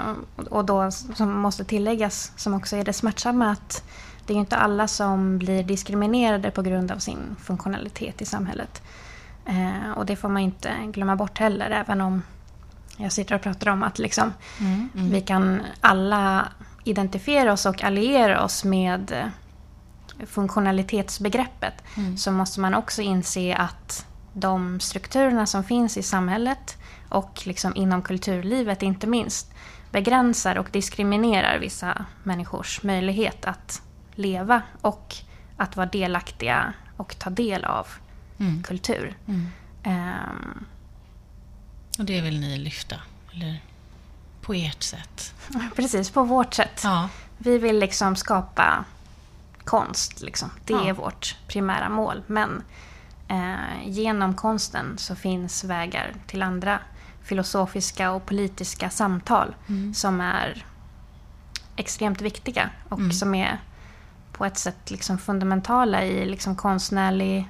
och 0.49 0.65
då 0.65 0.91
som 0.91 1.39
måste 1.39 1.63
tilläggas, 1.63 2.31
som 2.35 2.53
också 2.53 2.75
är 2.75 2.83
det 2.83 2.93
smärtsamma, 2.93 3.51
att 3.51 3.83
det 4.25 4.33
är 4.33 4.37
inte 4.37 4.57
alla 4.57 4.87
som 4.87 5.37
blir 5.37 5.63
diskriminerade 5.63 6.51
på 6.51 6.61
grund 6.61 6.91
av 6.91 6.97
sin 6.97 7.35
funktionalitet 7.39 8.21
i 8.21 8.25
samhället. 8.25 8.81
Eh, 9.45 9.91
och 9.91 10.05
det 10.05 10.15
får 10.15 10.29
man 10.29 10.41
inte 10.41 10.73
glömma 10.87 11.15
bort 11.15 11.37
heller, 11.37 11.69
även 11.69 12.01
om 12.01 12.21
jag 13.01 13.11
sitter 13.11 13.35
och 13.35 13.41
pratar 13.41 13.71
om 13.71 13.83
att 13.83 13.99
liksom, 13.99 14.33
mm, 14.59 14.89
mm. 14.95 15.11
vi 15.11 15.21
kan 15.21 15.61
alla 15.81 16.47
identifiera 16.83 17.53
oss 17.53 17.65
och 17.65 17.83
alliera 17.83 18.43
oss 18.43 18.63
med 18.63 19.31
funktionalitetsbegreppet 20.25 21.83
mm. 21.97 22.17
så 22.17 22.31
måste 22.31 22.59
man 22.59 22.75
också 22.75 23.01
inse 23.01 23.55
att 23.55 24.05
de 24.33 24.79
strukturerna 24.79 25.45
som 25.45 25.63
finns 25.63 25.97
i 25.97 26.03
samhället 26.03 26.77
och 27.09 27.41
liksom 27.45 27.75
inom 27.75 28.01
kulturlivet 28.01 28.83
inte 28.83 29.07
minst 29.07 29.53
begränsar 29.91 30.55
och 30.55 30.67
diskriminerar 30.71 31.59
vissa 31.59 32.05
människors 32.23 32.83
möjlighet 32.83 33.45
att 33.45 33.81
leva 34.15 34.61
och 34.81 35.15
att 35.57 35.75
vara 35.75 35.87
delaktiga 35.87 36.73
och 36.97 37.19
ta 37.19 37.29
del 37.29 37.65
av 37.65 37.87
mm. 38.37 38.63
kultur. 38.63 39.15
Mm. 39.27 39.47
Um, 39.85 40.65
och 42.01 42.07
det 42.07 42.21
vill 42.21 42.39
ni 42.39 42.57
lyfta? 42.57 42.95
Eller 43.33 43.61
på 44.41 44.53
ert 44.53 44.83
sätt? 44.83 45.33
Precis, 45.75 46.09
på 46.09 46.23
vårt 46.23 46.53
sätt. 46.53 46.81
Ja. 46.83 47.09
Vi 47.37 47.57
vill 47.57 47.79
liksom 47.79 48.15
skapa 48.15 48.85
konst. 49.63 50.21
Liksom. 50.21 50.49
Det 50.65 50.73
ja. 50.73 50.87
är 50.87 50.93
vårt 50.93 51.37
primära 51.47 51.89
mål. 51.89 52.23
Men 52.27 52.63
eh, 53.27 53.87
genom 53.87 54.35
konsten 54.35 54.97
så 54.97 55.15
finns 55.15 55.63
vägar 55.63 56.13
till 56.27 56.41
andra 56.41 56.79
filosofiska 57.23 58.11
och 58.11 58.25
politiska 58.25 58.89
samtal 58.89 59.55
mm. 59.67 59.93
som 59.93 60.21
är 60.21 60.65
extremt 61.75 62.21
viktiga 62.21 62.69
och 62.89 62.99
mm. 62.99 63.11
som 63.11 63.35
är 63.35 63.59
på 64.31 64.45
ett 64.45 64.57
sätt 64.57 64.91
liksom 64.91 65.17
fundamentala 65.17 66.05
i 66.05 66.25
liksom 66.25 66.55
konstnärlig 66.55 67.47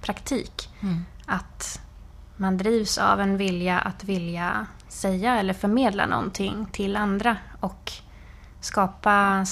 praktik. 0.00 0.68
Mm. 0.80 1.04
Att 1.26 1.80
man 2.40 2.56
drivs 2.56 2.98
av 2.98 3.20
en 3.20 3.36
vilja 3.36 3.78
att 3.78 4.04
vilja 4.04 4.66
säga 4.88 5.38
eller 5.38 5.54
förmedla 5.54 6.06
någonting 6.06 6.66
till 6.72 6.96
andra 6.96 7.36
och 7.60 7.92
skapa 8.60 9.46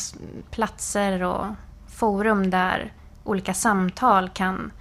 platser 0.50 1.22
och 1.22 1.46
forum 1.88 2.50
där 2.50 2.92
olika 3.24 3.54
samtal 3.54 4.28
kan 4.28 4.72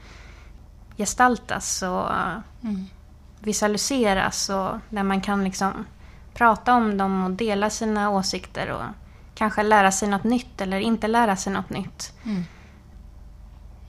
gestaltas 0.98 1.82
och 1.82 2.10
mm. 2.64 2.86
visualiseras 3.40 4.50
och 4.50 4.80
där 4.90 5.04
man 5.04 5.22
kan 5.22 5.44
liksom 5.44 5.86
prata 6.34 6.74
om 6.74 6.98
dem 6.98 7.24
och 7.24 7.32
dela 7.32 7.70
sina 7.70 8.10
åsikter 8.10 8.72
och 8.72 8.84
kanske 9.36 9.64
lära 9.64 9.92
sig 9.92 10.10
något 10.10 10.24
nytt 10.24 10.62
eller 10.62 10.80
inte 10.80 11.08
lära 11.08 11.36
sig 11.36 11.54
något 11.54 11.70
nytt. 11.70 12.14
Mm. 12.24 12.44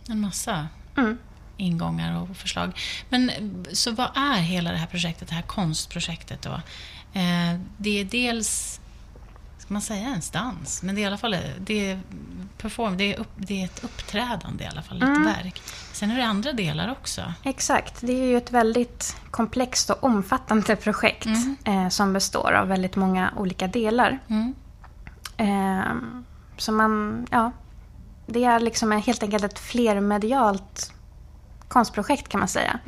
En 0.09 0.21
massa 0.21 0.69
mm. 0.97 1.19
Ingångar 1.57 2.23
och 2.23 2.37
förslag. 2.37 2.79
Men 3.09 3.31
så 3.73 3.91
vad 3.91 4.11
är 4.17 4.41
hela 4.41 4.71
det 4.73 4.79
här 4.79 4.87
projektet, 4.87 5.29
det 5.29 5.35
här 5.35 5.43
konstprojektet 5.43 6.43
då? 6.43 6.61
Eh, 7.13 7.61
det 7.77 8.01
är 8.01 8.05
dels 8.05 8.81
ska 9.67 9.75
man 9.75 9.83
säga 9.83 10.09
ens 10.09 10.31
dans? 10.31 10.83
Men 10.83 10.95
det 10.95 11.01
är 11.01 11.03
i 11.03 11.07
alla 11.07 11.19
fall 11.19 11.37
det 11.59 11.91
är 11.91 12.01
perform, 12.59 12.97
det 12.97 13.15
är, 13.15 13.19
upp, 13.19 13.33
det 13.37 13.61
är 13.61 13.65
ett 13.65 13.85
uppträdande 13.85 14.65
i 14.65 14.67
alla 14.67 14.83
fall, 14.83 14.97
ett 14.97 15.03
mm. 15.03 15.25
verk. 15.25 15.63
Sen 15.93 16.11
är 16.11 16.17
det 16.17 16.25
andra 16.25 16.53
delar 16.53 16.91
också. 16.91 17.33
Exakt, 17.43 18.01
det 18.01 18.13
är 18.13 18.27
ju 18.27 18.37
ett 18.37 18.51
väldigt 18.51 19.17
komplext 19.31 19.91
och 19.91 20.05
omfattande 20.05 20.77
projekt 20.77 21.27
mm. 21.27 21.57
eh, 21.65 21.89
som 21.89 22.13
består 22.13 22.53
av 22.53 22.69
väldigt 22.69 22.97
många 22.97 23.33
olika 23.37 23.67
delar. 23.67 24.19
Mm. 24.29 24.55
Eh, 25.37 25.95
så 26.57 26.73
man, 26.73 27.27
ja, 27.31 27.53
det 28.27 28.45
är 28.45 28.61
liksom 28.61 28.93
helt 28.93 29.23
enkelt 29.23 29.45
ett 29.45 29.59
flermedialt 29.59 30.93
konstprojekt 31.69 32.29
kan 32.29 32.41
man 32.41 32.49
säga. 32.49 32.79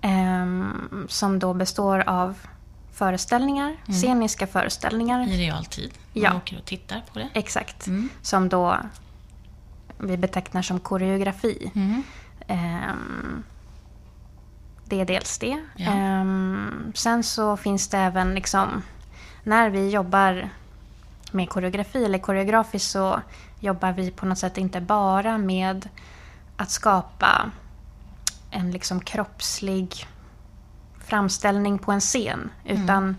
Eh, 0.00 0.46
som 1.08 1.38
då 1.38 1.54
består 1.54 2.08
av 2.08 2.38
föreställningar, 2.92 3.66
mm. 3.66 4.00
sceniska 4.00 4.46
föreställningar. 4.46 5.28
I 5.28 5.46
realtid? 5.46 5.92
Man 6.12 6.22
ja. 6.22 6.36
åker 6.36 6.58
och 6.58 6.64
tittar 6.64 7.04
på 7.12 7.18
det? 7.18 7.28
Exakt. 7.34 7.86
Mm. 7.86 8.08
Som 8.22 8.48
då 8.48 8.76
vi 9.98 10.16
betecknar 10.16 10.62
som 10.62 10.80
koreografi. 10.80 11.72
Mm. 11.74 12.02
Um, 12.48 13.44
det 14.84 15.00
är 15.00 15.04
dels 15.04 15.38
det. 15.38 15.60
Ja. 15.76 16.20
Um, 16.20 16.92
sen 16.94 17.22
så 17.22 17.56
finns 17.56 17.88
det 17.88 17.98
även 17.98 18.34
liksom, 18.34 18.82
när 19.42 19.70
vi 19.70 19.90
jobbar 19.90 20.48
med 21.32 21.48
koreografi 21.48 22.04
eller 22.04 22.18
koreografiskt 22.18 22.90
så 22.90 23.20
jobbar 23.60 23.92
vi 23.92 24.10
på 24.10 24.26
något 24.26 24.38
sätt 24.38 24.58
inte 24.58 24.80
bara 24.80 25.38
med 25.38 25.88
att 26.56 26.70
skapa 26.70 27.50
en 28.50 28.70
liksom 28.70 29.00
kroppslig 29.00 30.06
framställning 31.08 31.78
på 31.78 31.92
en 31.92 32.00
scen. 32.00 32.50
Utan 32.64 33.04
mm. 33.04 33.16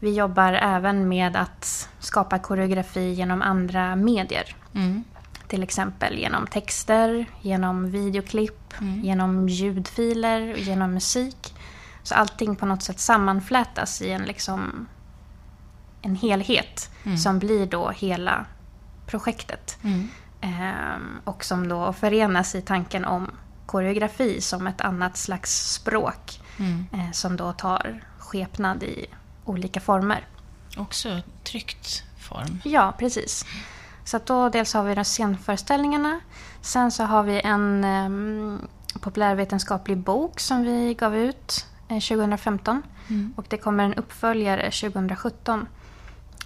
vi 0.00 0.14
jobbar 0.14 0.52
även 0.52 1.08
med 1.08 1.36
att 1.36 1.88
skapa 1.98 2.38
koreografi 2.38 3.12
genom 3.12 3.42
andra 3.42 3.96
medier. 3.96 4.56
Mm. 4.74 5.04
Till 5.48 5.62
exempel 5.62 6.18
genom 6.18 6.46
texter, 6.46 7.26
genom 7.40 7.90
videoklipp, 7.90 8.80
mm. 8.80 9.04
genom 9.04 9.48
ljudfiler, 9.48 10.40
genom 10.40 10.94
musik. 10.94 11.54
Så 12.02 12.14
allting 12.14 12.56
på 12.56 12.66
något 12.66 12.82
sätt 12.82 13.00
sammanflätas 13.00 14.02
i 14.02 14.10
en, 14.10 14.22
liksom, 14.22 14.86
en 16.02 16.16
helhet 16.16 16.90
mm. 17.04 17.18
som 17.18 17.38
blir 17.38 17.66
då 17.66 17.90
hela 17.90 18.44
projektet. 19.06 19.78
Mm. 19.82 20.08
Ehm, 20.40 21.20
och 21.24 21.44
som 21.44 21.68
då 21.68 21.92
förenas 21.92 22.54
i 22.54 22.62
tanken 22.62 23.04
om 23.04 23.30
koreografi 23.68 24.40
som 24.40 24.66
ett 24.66 24.80
annat 24.80 25.16
slags 25.16 25.72
språk 25.72 26.40
mm. 26.58 26.86
eh, 26.92 27.12
som 27.12 27.36
då 27.36 27.52
tar 27.52 28.04
skepnad 28.18 28.82
i 28.82 29.06
olika 29.44 29.80
former. 29.80 30.26
Också 30.76 31.20
tryckt 31.44 32.02
form? 32.28 32.60
Ja, 32.64 32.94
precis. 32.98 33.44
Så 34.04 34.16
att 34.16 34.26
då 34.26 34.48
dels 34.48 34.74
har 34.74 34.84
vi 34.84 34.94
de 34.94 35.04
scenföreställningarna. 35.04 36.20
Sen 36.60 36.90
så 36.90 37.04
har 37.04 37.22
vi 37.22 37.40
en 37.40 37.84
eh, 37.84 38.68
populärvetenskaplig 39.00 39.98
bok 39.98 40.40
som 40.40 40.62
vi 40.62 40.94
gav 40.94 41.16
ut 41.16 41.66
eh, 41.88 42.00
2015. 42.00 42.82
Mm. 43.08 43.34
Och 43.36 43.46
det 43.48 43.56
kommer 43.56 43.84
en 43.84 43.94
uppföljare 43.94 44.70
2017 44.70 45.68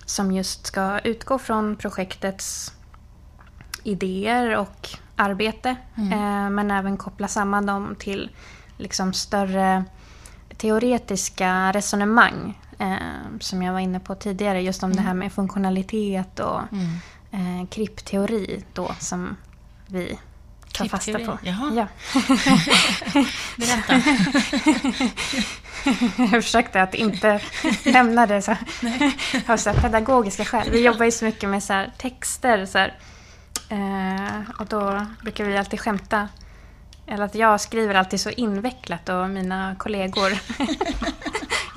som 0.04 0.32
just 0.32 0.66
ska 0.66 0.98
utgå 0.98 1.38
från 1.38 1.76
projektets 1.76 2.72
idéer 3.84 4.56
och 4.56 4.88
arbete. 5.16 5.76
Mm. 5.96 6.12
Eh, 6.12 6.50
men 6.50 6.70
även 6.70 6.96
koppla 6.96 7.28
samman 7.28 7.66
dem 7.66 7.96
till 7.98 8.30
liksom 8.76 9.12
större 9.12 9.84
teoretiska 10.56 11.72
resonemang 11.72 12.58
eh, 12.78 13.38
som 13.40 13.62
jag 13.62 13.72
var 13.72 13.80
inne 13.80 14.00
på 14.00 14.14
tidigare. 14.14 14.62
Just 14.62 14.82
om 14.82 14.90
mm. 14.90 14.96
det 14.96 15.08
här 15.08 15.14
med 15.14 15.32
funktionalitet 15.32 16.40
och 16.40 16.60
mm. 16.72 16.98
eh, 17.30 17.68
krypteori 17.68 18.64
då 18.72 18.94
som 18.98 19.36
vi 19.86 20.18
tar 20.72 20.84
fasta 20.84 21.18
på. 21.18 21.38
Jaha. 21.42 21.72
Ja. 21.74 21.86
Berätta. 23.56 24.02
jag 26.32 26.44
försökte 26.44 26.82
att 26.82 26.94
inte 26.94 27.40
nämna 27.84 28.26
det 28.26 28.42
så, 28.42 28.56
av 29.46 29.56
så 29.56 29.72
pedagogiska 29.72 30.44
skäl. 30.44 30.70
Vi 30.70 30.84
jobbar 30.84 31.04
ju 31.04 31.10
så 31.10 31.24
mycket 31.24 31.48
med 31.48 31.62
så 31.62 31.84
texter. 31.98 32.66
Så 32.66 32.78
här, 32.78 32.98
eh, 33.72 34.50
och 34.58 34.66
då 34.66 35.06
brukar 35.22 35.44
vi 35.44 35.58
alltid 35.58 35.80
skämta 35.80 36.28
eller 37.06 37.24
att 37.24 37.34
jag 37.34 37.60
skriver 37.60 37.94
alltid 37.94 38.20
så 38.20 38.30
invecklat 38.30 39.08
och 39.08 39.30
mina 39.30 39.76
kollegor 39.78 40.32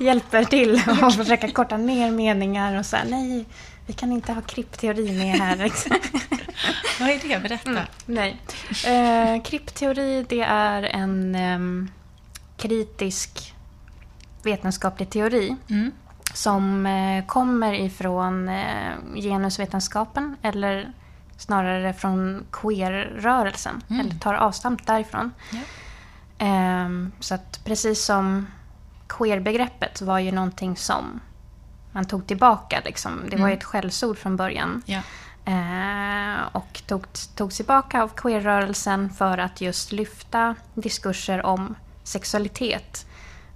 hjälper 0.00 0.44
till 0.44 0.82
och 1.02 1.12
försöker 1.12 1.48
korta 1.48 1.76
ner 1.76 2.10
meningar 2.10 2.78
och 2.78 2.86
säga 2.86 3.04
nej, 3.08 3.44
vi 3.86 3.92
kan 3.92 4.12
inte 4.12 4.32
ha 4.32 4.42
krypteori 4.42 5.12
med 5.12 5.40
här. 5.40 5.56
Vad 7.00 7.10
är 7.10 7.28
det? 7.28 7.42
Berätta. 7.42 7.70
Mm, 7.70 7.84
nej. 8.06 8.36
Eh, 8.86 9.42
krypteori 9.42 10.26
det 10.28 10.40
är 10.40 10.82
en 10.82 11.34
eh, 11.34 11.90
kritisk 12.56 13.54
vetenskaplig 14.42 15.10
teori 15.10 15.56
mm. 15.70 15.92
som 16.34 16.86
eh, 16.86 17.26
kommer 17.26 17.74
ifrån 17.74 18.48
eh, 18.48 18.92
genusvetenskapen 19.14 20.36
eller 20.42 20.92
snarare 21.36 21.92
från 21.92 22.46
queer-rörelsen, 22.52 23.82
mm. 23.88 24.00
eller 24.00 24.18
tar 24.18 24.34
avstamp 24.34 24.86
därifrån. 24.86 25.32
Ja. 25.50 25.58
Um, 26.38 27.12
så 27.20 27.34
att 27.34 27.64
precis 27.64 28.04
som 28.04 28.46
queer-begreppet 29.08 30.00
var 30.00 30.18
ju 30.18 30.32
någonting 30.32 30.76
som 30.76 31.20
man 31.92 32.04
tog 32.04 32.26
tillbaka. 32.26 32.82
Liksom. 32.84 33.20
Det 33.30 33.36
var 33.36 33.48
ju 33.48 33.52
mm. 33.52 33.58
ett 33.58 33.64
skällsord 33.64 34.18
från 34.18 34.36
början. 34.36 34.82
Ja. 34.86 35.00
Uh, 35.48 36.56
och 36.56 36.82
tog, 36.86 37.06
togs 37.36 37.56
tillbaka 37.56 38.02
av 38.02 38.08
queer-rörelsen 38.08 39.10
för 39.10 39.38
att 39.38 39.60
just 39.60 39.92
lyfta 39.92 40.54
diskurser 40.74 41.46
om 41.46 41.74
sexualitet. 42.02 43.06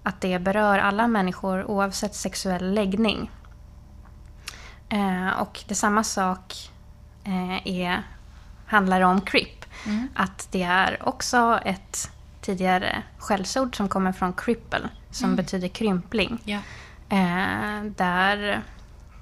Att 0.02 0.20
det 0.20 0.38
berör 0.38 0.78
alla 0.78 1.08
människor 1.08 1.64
oavsett 1.64 2.14
sexuell 2.14 2.74
läggning. 2.74 3.30
Uh, 4.92 5.28
och 5.28 5.64
det 5.66 5.72
är 5.72 5.76
samma 5.76 6.04
sak 6.04 6.54
eh, 6.54 6.79
är, 7.64 8.02
handlar 8.66 9.00
om 9.00 9.20
CRIP. 9.20 9.64
Mm. 9.86 10.08
Att 10.14 10.48
det 10.50 10.62
är 10.62 11.08
också 11.08 11.60
ett 11.64 12.10
tidigare 12.40 13.02
skällsord 13.18 13.76
som 13.76 13.88
kommer 13.88 14.12
från 14.12 14.32
cripple, 14.32 14.88
som 15.10 15.24
mm. 15.24 15.36
betyder 15.36 15.68
krympling. 15.68 16.40
Ja. 16.44 16.58
Eh, 17.08 17.84
där 17.96 18.62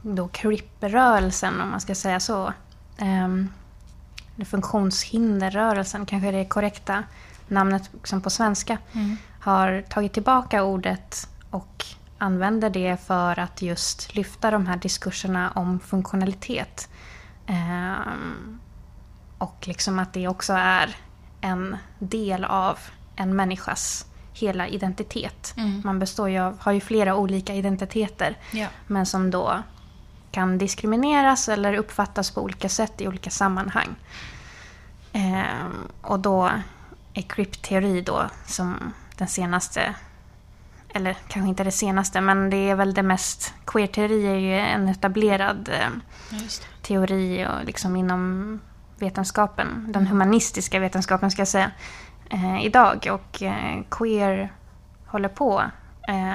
då 0.02 0.28
CRIP-rörelsen, 0.28 1.60
om 1.60 1.70
man 1.70 1.80
ska 1.80 1.94
säga 1.94 2.20
så, 2.20 2.52
eh, 2.96 4.44
funktionshinderrörelsen, 4.44 6.06
kanske 6.06 6.28
är 6.28 6.32
det 6.32 6.44
korrekta 6.44 7.04
namnet 7.48 7.90
liksom 7.92 8.20
på 8.20 8.30
svenska, 8.30 8.78
mm. 8.92 9.16
har 9.40 9.82
tagit 9.88 10.12
tillbaka 10.12 10.62
ordet 10.62 11.28
och 11.50 11.84
använder 12.18 12.70
det 12.70 12.96
för 13.06 13.38
att 13.38 13.62
just 13.62 14.14
lyfta 14.14 14.50
de 14.50 14.66
här 14.66 14.76
diskurserna 14.76 15.50
om 15.50 15.80
funktionalitet. 15.80 16.88
Um, 17.48 18.60
och 19.38 19.64
liksom 19.68 19.98
att 19.98 20.12
det 20.12 20.28
också 20.28 20.52
är 20.52 20.96
en 21.40 21.76
del 21.98 22.44
av 22.44 22.78
en 23.16 23.36
människas 23.36 24.06
hela 24.32 24.68
identitet. 24.68 25.54
Mm. 25.56 25.82
Man 25.84 25.98
består 25.98 26.28
ju 26.28 26.38
av, 26.38 26.58
har 26.60 26.72
ju 26.72 26.80
flera 26.80 27.16
olika 27.16 27.54
identiteter. 27.54 28.36
Ja. 28.52 28.66
Men 28.86 29.06
som 29.06 29.30
då 29.30 29.62
kan 30.30 30.58
diskrimineras 30.58 31.48
eller 31.48 31.74
uppfattas 31.74 32.30
på 32.30 32.42
olika 32.42 32.68
sätt 32.68 33.00
i 33.00 33.08
olika 33.08 33.30
sammanhang. 33.30 33.94
och 36.00 36.20
då 36.20 36.50
är 37.14 37.22
krypteori 37.22 38.00
då 38.00 38.30
som 38.46 38.92
den 39.16 39.28
senaste 39.28 39.94
eller 40.98 41.16
kanske 41.28 41.48
inte 41.48 41.64
det 41.64 41.70
senaste, 41.70 42.20
men 42.20 42.50
det 42.50 42.56
är 42.56 42.74
väl 42.74 42.94
det 42.94 43.02
mest... 43.02 43.54
Queer-teori 43.64 44.26
är 44.26 44.38
ju 44.38 44.58
en 44.58 44.88
etablerad 44.88 45.68
eh, 45.68 45.88
teori 46.82 47.46
och 47.46 47.64
liksom 47.64 47.96
inom 47.96 48.60
vetenskapen, 48.96 49.86
den 49.92 50.06
humanistiska 50.06 50.80
vetenskapen 50.80 51.30
ska 51.30 51.40
jag 51.40 51.48
säga, 51.48 51.70
eh, 52.30 52.64
idag. 52.64 53.08
Och 53.10 53.42
eh, 53.42 53.82
queer 53.90 54.52
håller 55.06 55.28
på 55.28 55.62
eh, 56.08 56.32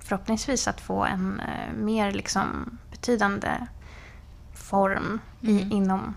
förhoppningsvis 0.00 0.68
att 0.68 0.80
få 0.80 1.04
en 1.04 1.40
eh, 1.40 1.74
mer 1.74 2.12
liksom 2.12 2.78
betydande 2.90 3.50
form 4.54 5.20
i, 5.40 5.62
mm. 5.62 5.72
inom, 5.72 6.14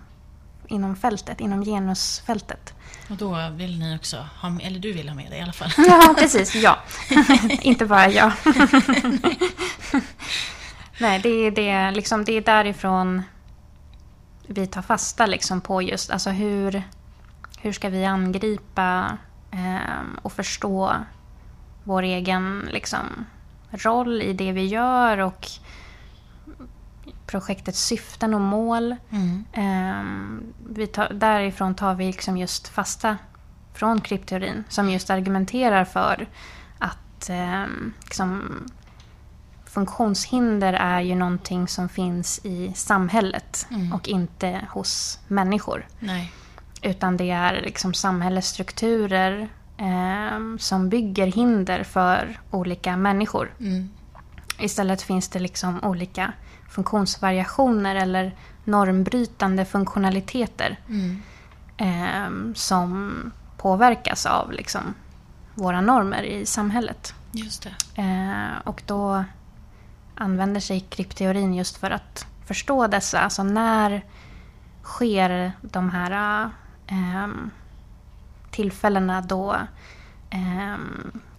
inom 0.70 0.96
fältet, 0.96 1.42
inom 1.42 1.66
genusfältet. 1.66 2.74
Och 3.10 3.16
då 3.16 3.50
vill 3.52 3.80
ni 3.80 3.96
också 3.98 4.28
ha 4.42 4.50
med, 4.50 4.66
eller 4.66 4.80
du 4.80 4.94
vill 4.94 5.10
ha 5.10 5.16
med 5.16 5.32
det 5.32 5.38
i 5.38 5.42
alla 5.42 5.54
fall? 5.54 5.72
Ja, 5.78 6.16
precis. 6.20 6.56
Ja. 6.56 6.78
Inte 7.62 7.86
bara 7.86 8.10
jag. 8.10 8.32
Nej, 11.00 11.20
det 11.20 11.30
är, 11.30 11.52
det, 11.52 11.92
liksom, 11.92 12.26
det 12.26 12.32
är 12.32 12.42
därifrån 12.42 13.24
vi 14.48 14.68
tar 14.68 14.82
fasta 14.82 15.26
liksom 15.26 15.62
på 15.62 15.82
just 15.82 16.12
alltså 16.12 16.30
hur, 16.30 16.84
hur 17.62 17.74
ska 17.74 17.90
vi 17.90 18.06
angripa 18.06 19.18
eh, 19.52 20.22
och 20.22 20.34
förstå 20.34 20.96
vår 21.84 22.02
egen 22.04 22.70
liksom, 22.72 23.26
roll 23.72 24.22
i 24.22 24.34
det 24.34 24.52
vi 24.52 24.66
gör 24.66 25.18
och 25.18 25.48
projektets 27.30 27.80
syften 27.86 28.34
och 28.34 28.42
mål. 28.42 28.96
Mm. 29.10 29.46
Eh, 29.54 30.44
vi 30.70 30.88
tar, 30.88 31.14
därifrån 31.14 31.76
tar 31.76 31.96
vi 31.96 32.06
liksom 32.06 32.38
just 32.38 32.68
fasta 32.68 33.18
från 33.74 34.02
krypteorin 34.02 34.64
som 34.70 34.90
just 34.90 35.10
argumenterar 35.10 35.86
för 35.86 36.28
att 36.80 37.30
eh, 37.30 37.66
liksom, 38.04 38.42
funktionshinder 39.66 40.74
är 40.74 41.02
ju 41.02 41.16
någonting 41.16 41.68
som 41.68 41.90
finns 41.90 42.40
i 42.44 42.74
samhället 42.76 43.68
mm. 43.72 43.94
och 43.94 44.08
inte 44.08 44.62
hos 44.70 45.20
människor. 45.28 45.88
Nej. 46.00 46.32
Utan 46.82 47.18
det 47.18 47.32
är 47.32 47.62
liksom 47.62 47.94
samhällsstrukturer 47.94 49.50
eh, 49.78 50.58
som 50.58 50.90
bygger 50.90 51.28
hinder 51.28 51.84
för 51.84 52.40
olika 52.52 52.98
människor. 52.98 53.54
Mm. 53.60 53.90
Istället 54.60 55.02
finns 55.02 55.30
det 55.30 55.40
liksom 55.40 55.84
olika 55.84 56.34
funktionsvariationer 56.70 57.96
eller 57.96 58.36
normbrytande 58.64 59.66
funktionaliteter 59.66 60.80
mm. 60.90 61.22
eh, 61.78 62.54
som 62.56 63.32
påverkas 63.58 64.26
av 64.26 64.52
liksom, 64.52 64.94
våra 65.56 65.82
normer 65.82 66.24
i 66.24 66.46
samhället. 66.46 67.14
Just 67.32 67.64
det. 67.64 68.02
Eh, 68.02 68.58
och 68.64 68.84
då 68.86 69.24
använder 70.16 70.60
sig 70.62 70.80
krypteorin 70.80 71.54
just 71.54 71.78
för 71.78 71.92
att 71.92 72.26
förstå 72.46 72.88
dessa. 72.88 73.20
Alltså 73.20 73.44
när 73.44 74.06
sker 74.84 75.52
de 75.62 75.90
här 75.90 76.44
eh, 76.88 77.28
tillfällena 78.52 79.22
då 79.22 79.56
eh, 80.30 80.78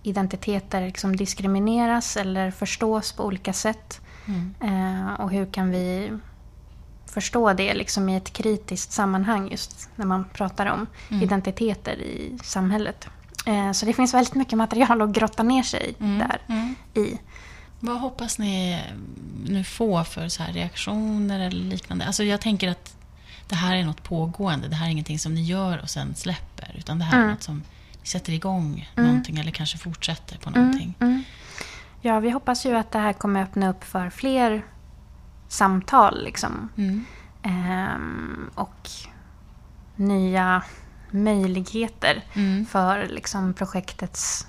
identiteter 0.03 0.87
liksom 0.87 1.17
diskrimineras 1.17 2.17
eller 2.17 2.51
förstås 2.51 3.13
på 3.13 3.25
olika 3.25 3.53
sätt. 3.53 4.01
Mm. 4.31 4.55
Eh, 4.61 5.13
och 5.21 5.31
hur 5.31 5.47
kan 5.47 5.71
vi 5.71 6.13
förstå 7.07 7.53
det 7.53 7.75
liksom 7.75 8.09
i 8.09 8.17
ett 8.17 8.33
kritiskt 8.33 8.93
sammanhang 8.93 9.51
just 9.51 9.89
när 9.97 10.07
man 10.07 10.25
pratar 10.33 10.67
om 10.67 10.87
mm. 11.11 11.23
identiteter 11.23 11.93
i 12.01 12.39
samhället. 12.43 13.09
Eh, 13.47 13.73
så 13.73 13.87
det 13.87 13.93
finns 13.93 14.15
väldigt 14.15 14.35
mycket 14.35 14.59
material 14.59 15.03
att 15.03 15.11
grotta 15.11 15.43
ner 15.43 15.63
sig 15.63 15.95
mm. 16.01 16.19
där 16.19 16.41
mm. 16.49 16.75
i. 16.95 17.19
Vad 17.81 18.01
hoppas 18.01 18.39
ni 18.39 18.83
nu 19.47 19.65
få 19.65 20.05
för 20.05 20.29
så 20.29 20.43
reaktioner 20.53 21.41
eller 21.41 21.65
liknande? 21.65 22.07
Alltså 22.07 22.25
jag 22.25 22.41
tänker 22.41 22.69
att 22.69 22.97
det 23.49 23.57
här 23.57 23.77
är 23.77 23.85
något 23.85 24.03
pågående. 24.03 24.69
Det 24.69 24.77
här 24.77 24.87
är 24.87 24.91
ingenting 24.91 25.19
som 25.19 25.35
ni 25.35 25.43
gör 25.43 25.79
och 25.83 25.91
sen 25.91 26.15
släpper. 26.15 26.75
Utan 26.79 26.99
det 26.99 27.05
här 27.05 27.17
mm. 27.17 27.27
är 27.27 27.33
något 27.33 27.43
som 27.43 27.63
ni 28.01 28.07
sätter 28.07 28.33
igång 28.33 28.91
mm. 28.97 29.09
någonting 29.09 29.39
eller 29.39 29.51
kanske 29.51 29.79
fortsätter 29.79 30.39
på 30.39 30.49
mm, 30.49 30.63
någonting. 30.63 30.95
Mm. 31.01 31.25
Ja, 32.01 32.21
vi 32.21 32.31
hoppas 32.31 32.67
ju 32.67 32.77
att 32.77 32.91
det 32.93 32.99
här 32.99 33.13
kommer 33.13 33.43
öppna 33.43 33.71
upp 33.71 33.85
för 33.85 34.11
fler 34.11 34.63
samtal. 35.49 36.25
Liksom. 36.25 36.69
Mm. 36.77 37.05
Ehm, 37.43 38.51
och 38.55 38.91
nya 39.97 40.63
möjligheter 41.11 42.25
mm. 42.35 42.67
för 42.67 43.07
liksom, 43.09 43.55
projektets 43.55 44.47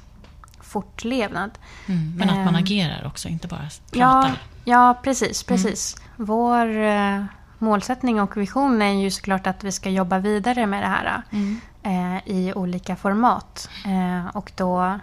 fortlevnad. 0.60 1.52
Mm, 1.86 2.16
men 2.18 2.30
att 2.30 2.36
man 2.36 2.56
ehm, 2.56 2.64
agerar 2.64 3.08
också, 3.08 3.28
inte 3.28 3.48
bara 3.48 3.70
pratar. 3.92 4.00
Ja, 4.00 4.32
ja 4.64 5.00
precis. 5.04 5.44
precis. 5.44 5.96
Mm. 5.96 6.26
Vår 6.28 6.78
eh, 6.78 7.24
målsättning 7.58 8.22
och 8.22 8.38
vision 8.38 8.82
är 8.82 8.94
ju 8.94 9.12
såklart 9.12 9.48
att 9.48 9.64
vi 9.64 9.72
ska 9.72 9.90
jobba 9.90 10.20
vidare 10.20 10.68
med 10.68 10.84
det 10.84 10.88
här 10.88 11.22
mm. 11.32 11.62
eh, 11.84 12.28
i 12.28 12.54
olika 12.54 12.96
format. 12.96 13.70
Eh, 13.86 14.36
och 14.36 14.52
då, 14.56 15.00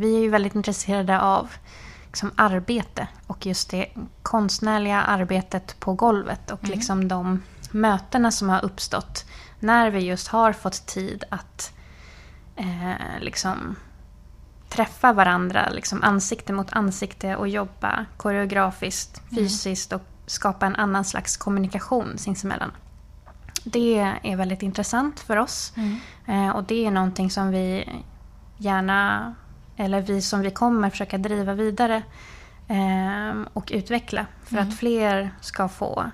vi 0.00 0.16
är 0.16 0.20
ju 0.20 0.28
väldigt 0.28 0.54
intresserade 0.54 1.20
av 1.20 1.50
liksom, 2.06 2.32
arbete 2.36 3.08
och 3.26 3.46
just 3.46 3.70
det 3.70 3.86
konstnärliga 4.22 5.02
arbetet 5.02 5.80
på 5.80 5.94
golvet 5.94 6.50
och 6.50 6.64
mm. 6.64 6.74
liksom 6.74 7.08
de 7.08 7.42
mötena 7.70 8.30
som 8.30 8.48
har 8.48 8.64
uppstått 8.64 9.24
när 9.58 9.90
vi 9.90 10.00
just 10.00 10.28
har 10.28 10.52
fått 10.52 10.86
tid 10.86 11.24
att 11.30 11.72
eh, 12.56 13.20
liksom 13.20 13.76
träffa 14.68 15.12
varandra 15.12 15.68
liksom 15.70 16.02
ansikte 16.02 16.52
mot 16.52 16.72
ansikte 16.72 17.36
och 17.36 17.48
jobba 17.48 18.06
koreografiskt, 18.16 19.22
mm. 19.30 19.44
fysiskt 19.44 19.92
och 19.92 20.02
skapa 20.26 20.66
en 20.66 20.76
annan 20.76 21.04
slags 21.04 21.36
kommunikation 21.36 22.18
sinsemellan. 22.18 22.72
Det 23.64 23.98
är 24.22 24.36
väldigt 24.36 24.62
intressant 24.62 25.20
för 25.20 25.36
oss 25.36 25.72
mm. 25.76 25.96
Eh, 26.26 26.50
och 26.50 26.64
det 26.64 26.86
är 26.86 26.90
någonting 26.90 27.30
som 27.30 27.50
vi 27.50 27.88
gärna, 28.56 29.34
eller 29.76 30.00
vi 30.00 30.22
som 30.22 30.40
vi 30.40 30.50
kommer 30.50 30.90
försöka 30.90 31.18
driva 31.18 31.54
vidare 31.54 32.02
eh, 32.68 33.42
och 33.52 33.70
utveckla 33.74 34.26
för 34.44 34.56
mm. 34.56 34.68
att 34.68 34.78
fler 34.78 35.30
ska 35.40 35.68
få 35.68 36.10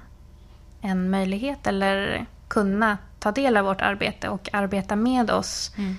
en 0.81 1.11
möjlighet 1.11 1.67
eller 1.67 2.27
kunna 2.49 2.99
ta 3.19 3.33
del 3.33 3.57
av 3.57 3.65
vårt 3.65 3.81
arbete 3.81 4.29
och 4.29 4.49
arbeta 4.53 4.97
med 4.97 5.31
oss 5.31 5.73
mm 5.77 5.97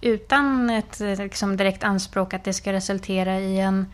utan 0.00 0.70
ett 0.70 1.00
liksom, 1.00 1.56
direkt 1.56 1.84
anspråk 1.84 2.34
att 2.34 2.44
det 2.44 2.52
ska 2.52 2.72
resultera 2.72 3.40
i 3.40 3.60
en 3.60 3.92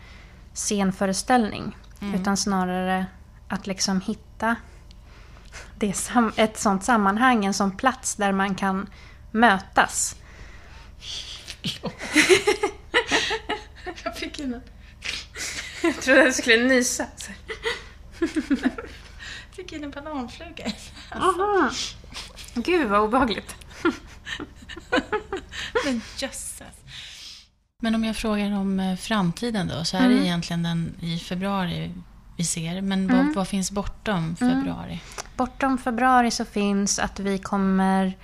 scenföreställning. 0.53 1.77
Mm. 2.01 2.21
Utan 2.21 2.37
snarare 2.37 3.05
att 3.47 3.67
liksom 3.67 4.01
hitta 4.01 4.55
det 5.75 5.95
ett 6.35 6.57
sånt 6.57 6.83
sammanhang, 6.83 7.45
en 7.45 7.53
sån 7.53 7.77
plats 7.77 8.15
där 8.15 8.31
man 8.31 8.55
kan 8.55 8.89
mötas. 9.31 10.15
Jag 14.05 14.17
fick 14.17 14.39
in 14.39 14.53
en... 14.53 14.61
Jag 15.83 16.01
trodde 16.01 16.23
jag 16.23 16.35
skulle 16.35 16.63
nysa. 16.63 17.05
Jag 18.19 19.55
fick 19.55 19.73
in 19.73 19.83
en 19.83 19.91
bananfluga. 19.91 20.71
Aha. 21.11 21.69
Gud 22.53 22.89
vad 22.89 23.01
obehagligt. 23.01 23.55
Men 25.85 26.01
jösses. 26.17 26.61
Men 27.81 27.95
om 27.95 28.03
jag 28.03 28.15
frågar 28.15 28.51
om 28.51 28.79
eh, 28.79 28.95
framtiden 28.95 29.67
då, 29.67 29.83
så 29.83 29.97
är 29.97 30.05
mm. 30.05 30.17
det 30.17 30.25
egentligen 30.25 30.63
den 30.63 30.95
i 30.99 31.19
februari 31.19 31.91
vi 32.37 32.43
ser. 32.43 32.81
Men 32.81 33.09
mm. 33.09 33.17
vad, 33.17 33.35
vad, 33.35 33.47
finns 33.47 33.71
bortom 33.71 34.17
mm. 34.17 34.35
februari? 34.35 34.91
Mm. 34.91 34.99
Bortom 35.35 35.77
februari 35.77 36.31
så 36.31 36.45
finns 36.45 36.99
att 36.99 37.19
vi 37.19 37.37
kommer 37.37 38.17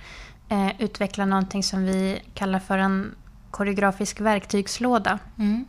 eh, 0.48 0.80
utveckla 0.80 1.26
någonting 1.26 1.62
som 1.62 1.84
vi 1.84 2.22
kallar 2.34 2.58
för 2.58 2.78
en 2.78 3.14
koreografisk 3.50 4.20
verktygslåda. 4.20 5.18
Mm. 5.38 5.64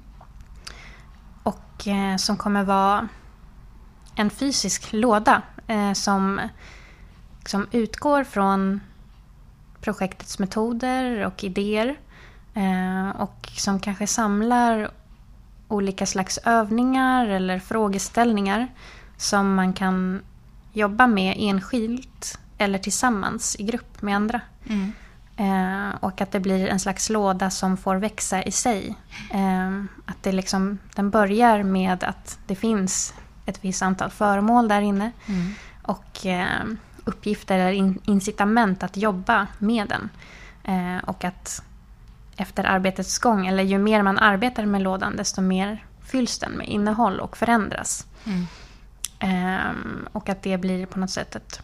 Och 1.43 1.87
eh, 1.87 2.17
som 2.17 2.37
kommer 2.37 2.63
vara 2.63 3.07
en 4.15 4.29
fysisk 4.29 4.93
låda 4.93 5.41
eh, 5.67 5.93
som, 5.93 6.41
som 7.45 7.67
utgår 7.71 8.23
från 8.23 8.79
projektets 9.81 10.39
metoder 10.39 11.25
och 11.25 11.43
idéer. 11.43 11.95
Eh, 12.53 13.09
och 13.21 13.49
som 13.55 13.79
kanske 13.79 14.07
samlar 14.07 14.91
olika 15.67 16.05
slags 16.05 16.37
övningar 16.37 17.27
eller 17.27 17.59
frågeställningar 17.59 18.67
som 19.17 19.55
man 19.55 19.73
kan 19.73 20.21
jobba 20.73 21.07
med 21.07 21.35
enskilt 21.39 22.39
eller 22.57 22.79
tillsammans 22.79 23.55
i 23.59 23.63
grupp 23.63 24.01
med 24.01 24.15
andra. 24.15 24.41
Mm. 24.69 24.91
Eh, 25.37 25.89
och 25.99 26.21
att 26.21 26.31
det 26.31 26.39
blir 26.39 26.67
en 26.67 26.79
slags 26.79 27.09
låda 27.09 27.49
som 27.49 27.77
får 27.77 27.95
växa 27.95 28.43
i 28.43 28.51
sig. 28.51 28.95
Eh, 29.33 29.83
att 30.05 30.23
det 30.23 30.31
liksom, 30.31 30.79
den 30.95 31.09
börjar 31.09 31.63
med 31.63 32.03
att 32.03 32.39
det 32.47 32.55
finns 32.55 33.13
ett 33.45 33.65
visst 33.65 33.81
antal 33.81 34.09
föremål 34.09 34.67
där 34.67 34.81
inne. 34.81 35.11
Mm. 35.25 35.53
Och 35.81 36.25
eh, 36.25 36.63
uppgifter 37.05 37.59
eller 37.59 38.09
incitament 38.09 38.83
att 38.83 38.97
jobba 38.97 39.47
med 39.57 39.87
den. 39.87 40.09
Eh, 40.63 41.03
och 41.03 41.23
att 41.23 41.63
efter 42.37 42.63
arbetets 42.63 43.19
gång, 43.19 43.47
eller 43.47 43.63
ju 43.63 43.77
mer 43.77 44.03
man 44.03 44.19
arbetar 44.19 44.65
med 44.65 44.81
lådan 44.81 45.15
desto 45.15 45.41
mer 45.41 45.85
fylls 46.01 46.39
den 46.39 46.51
med 46.51 46.67
innehåll 46.67 47.19
och 47.19 47.37
förändras. 47.37 48.07
Mm. 48.25 48.47
Um, 49.23 50.07
och 50.11 50.29
att 50.29 50.41
det 50.41 50.57
blir 50.57 50.85
på 50.85 50.99
något 50.99 51.11
sätt 51.11 51.35
ett 51.35 51.61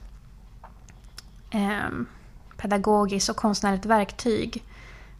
um, 1.53 2.07
pedagogiskt 2.61 3.29
och 3.29 3.35
konstnärligt 3.35 3.85
verktyg 3.85 4.63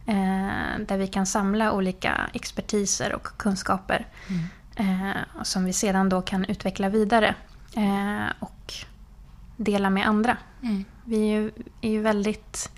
uh, 0.08 0.78
där 0.86 0.98
vi 0.98 1.06
kan 1.06 1.26
samla 1.26 1.72
olika 1.72 2.30
expertiser 2.32 3.14
och 3.14 3.28
kunskaper 3.36 4.06
mm. 4.28 5.10
uh, 5.10 5.16
som 5.42 5.64
vi 5.64 5.72
sedan 5.72 6.08
då 6.08 6.22
kan 6.22 6.44
utveckla 6.44 6.88
vidare 6.88 7.34
uh, 7.76 8.28
och 8.38 8.74
dela 9.56 9.90
med 9.90 10.06
andra. 10.06 10.36
Mm. 10.62 10.84
Vi 11.04 11.16
är 11.16 11.40
ju, 11.40 11.50
är 11.80 11.90
ju, 11.90 12.00
väldigt 12.00 12.70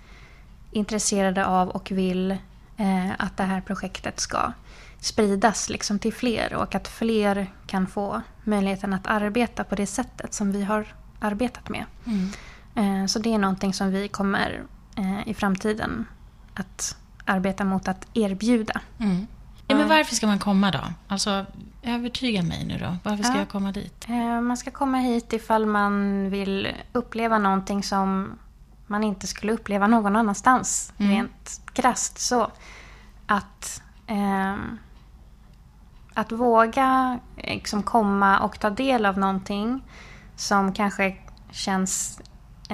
intresserade 0.71 1.45
av 1.45 1.69
och 1.69 1.91
vill 1.91 2.37
att 3.17 3.37
det 3.37 3.43
här 3.43 3.61
projektet 3.61 4.19
ska 4.19 4.51
spridas 4.99 5.69
liksom 5.69 5.99
till 5.99 6.13
fler 6.13 6.53
och 6.53 6.75
att 6.75 6.87
fler 6.87 7.47
kan 7.67 7.87
få 7.87 8.21
möjligheten 8.43 8.93
att 8.93 9.07
arbeta 9.07 9.63
på 9.63 9.75
det 9.75 9.85
sättet 9.85 10.33
som 10.33 10.51
vi 10.51 10.63
har 10.63 10.87
arbetat 11.19 11.69
med. 11.69 11.85
Mm. 12.05 12.29
Eh, 12.75 13.05
så 13.05 13.19
det 13.19 13.33
är 13.33 13.37
någonting 13.37 13.73
som 13.73 13.91
vi 13.91 14.07
kommer 14.07 14.63
eh, 14.95 15.27
i 15.27 15.33
framtiden 15.33 16.05
att 16.53 16.97
arbeta 17.25 17.65
mot 17.65 17.87
att 17.87 18.07
erbjuda. 18.13 18.81
Mm. 18.97 19.27
Ja, 19.67 19.75
men 19.75 19.89
varför 19.89 20.15
ska 20.15 20.27
man 20.27 20.39
komma 20.39 20.71
då? 20.71 20.79
Alltså, 21.07 21.45
övertyga 21.81 22.43
mig 22.43 22.65
nu 22.65 22.77
då. 22.77 22.97
Varför 23.03 23.23
ska 23.23 23.33
ja. 23.33 23.39
jag 23.39 23.49
komma 23.49 23.71
dit? 23.71 24.05
Eh, 24.09 24.41
man 24.41 24.57
ska 24.57 24.71
komma 24.71 24.97
hit 24.97 25.33
ifall 25.33 25.65
man 25.65 26.29
vill 26.29 26.67
uppleva 26.91 27.37
någonting 27.37 27.83
som 27.83 28.39
man 28.87 29.03
inte 29.03 29.27
skulle 29.27 29.51
uppleva 29.51 29.87
någon 29.87 30.15
annanstans. 30.15 30.93
Mm. 30.97 31.11
Rent 31.11 31.61
krasst 31.73 32.19
så. 32.19 32.51
Att 33.25 33.81
eh, 34.07 34.55
att 36.13 36.31
våga 36.31 37.19
liksom 37.37 37.83
komma 37.83 38.39
och 38.39 38.59
ta 38.59 38.69
del 38.69 39.05
av 39.05 39.17
någonting 39.17 39.83
som 40.35 40.73
kanske 40.73 41.17
känns 41.51 42.21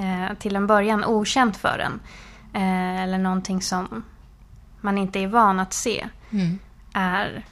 eh, 0.00 0.36
till 0.38 0.56
en 0.56 0.66
början 0.66 1.04
okänt 1.04 1.56
för 1.56 1.78
en. 1.78 2.00
Eh, 2.52 3.02
eller 3.02 3.18
någonting 3.18 3.62
som 3.62 4.04
man 4.80 4.98
inte 4.98 5.18
är 5.18 5.26
van 5.26 5.60
att 5.60 5.72
se. 5.72 6.08
Mm. 6.30 6.58
Är 6.94 7.44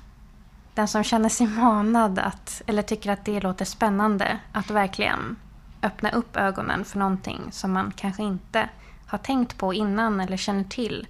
den 0.75 0.89
som 0.89 1.05
känner 1.05 1.29
sig 1.29 1.47
manad 1.47 2.19
att, 2.19 2.63
eller 2.67 2.83
tycker 2.83 3.13
att 3.13 3.25
det 3.25 3.41
låter 3.41 3.65
spännande 3.65 4.39
att 4.53 4.71
verkligen 4.71 5.37
öppna 5.83 6.11
upp 6.11 6.37
ögonen 6.37 6.85
för 6.85 6.99
någonting 6.99 7.41
som 7.51 7.73
man 7.73 7.93
kanske 7.97 8.23
inte 8.23 8.69
har 9.07 9.19
tänkt 9.19 9.59
på 9.59 9.75
innan 9.75 10.21
eller 10.21 10.37
känner 10.37 10.65
till. 10.65 11.07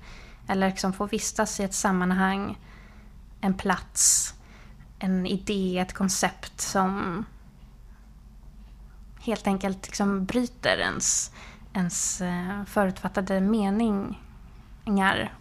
Eller 0.49 0.69
liksom 0.69 0.93
få 0.93 1.07
vistas 1.07 1.61
i 1.61 1.65
ett 1.65 1.75
sammanhang, 1.75 2.59
en 3.41 3.55
plats 3.55 4.35
en 4.99 5.27
idé, 5.27 5.79
ett 5.79 5.93
koncept 5.93 6.61
som 6.61 7.25
helt 9.29 9.47
enkelt 9.47 9.87
liksom 9.87 10.25
bryter 10.25 10.79
ens, 10.79 11.31
ens 11.73 12.21
eh, 12.21 12.65
förutfattade 12.65 13.41
meningar 13.41 14.15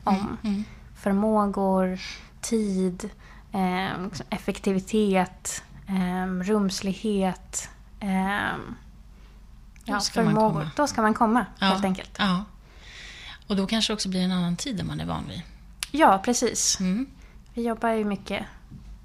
om 0.04 0.16
mm, 0.16 0.38
mm. 0.44 0.64
förmågor, 0.96 2.00
tid, 2.42 3.10
eh, 3.52 4.08
effektivitet, 4.30 5.64
eh, 5.88 6.26
rumslighet. 6.44 7.70
Ja, 9.86 10.00
ska 10.00 10.24
förmågor. 10.24 10.70
Då 10.76 10.88
ska 10.88 11.02
man 11.02 11.14
komma, 11.14 11.46
ja, 11.60 11.66
helt 11.66 11.86
enkelt. 11.86 12.16
Ja. 12.20 12.46
Och 13.48 13.56
då 13.56 13.68
kanske 13.68 13.94
det 13.94 13.96
också 13.96 14.10
blir 14.10 14.22
en 14.22 14.32
annan 14.32 14.56
tid 14.56 14.80
än 14.80 14.88
man 14.88 15.00
är 15.00 15.06
van 15.06 15.28
vid. 15.28 15.42
Ja, 15.92 16.22
precis. 16.26 16.80
Mm. 16.80 17.06
Vi 17.54 17.68
jobbar 17.68 17.90
ju 17.90 18.06
mycket 18.06 18.46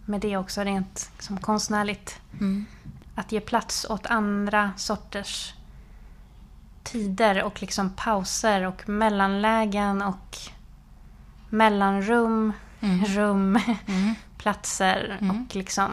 med 0.04 0.20
det 0.20 0.36
också 0.36 0.60
rent 0.60 1.10
som 1.18 1.38
konstnärligt. 1.38 2.20
Mm. 2.40 2.66
Att 3.14 3.32
ge 3.32 3.40
plats 3.40 3.86
åt 3.88 4.06
andra 4.06 4.72
sorters 4.76 5.54
tider 6.82 7.42
och 7.42 7.60
liksom 7.60 7.90
pauser 7.90 8.66
och 8.66 8.88
mellanlägen 8.88 10.02
och 10.02 10.38
mellanrum, 11.48 12.52
mm. 12.80 13.04
rum, 13.04 13.56
mm. 13.86 14.14
platser 14.38 15.18
mm. 15.20 15.30
och 15.46 15.56
liksom 15.56 15.90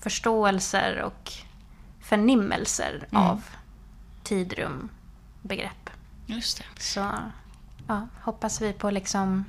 förståelser 0.00 1.02
och 1.02 1.32
förnimmelser 2.00 3.06
mm. 3.10 3.22
av 3.22 3.44
tid, 4.22 4.52
rum, 4.52 4.88
begrepp. 5.42 5.90
Just 6.26 6.58
det. 6.58 6.82
Så 6.82 7.10
ja, 7.86 8.08
hoppas 8.22 8.60
vi 8.60 8.72
på 8.72 8.90
liksom 8.90 9.44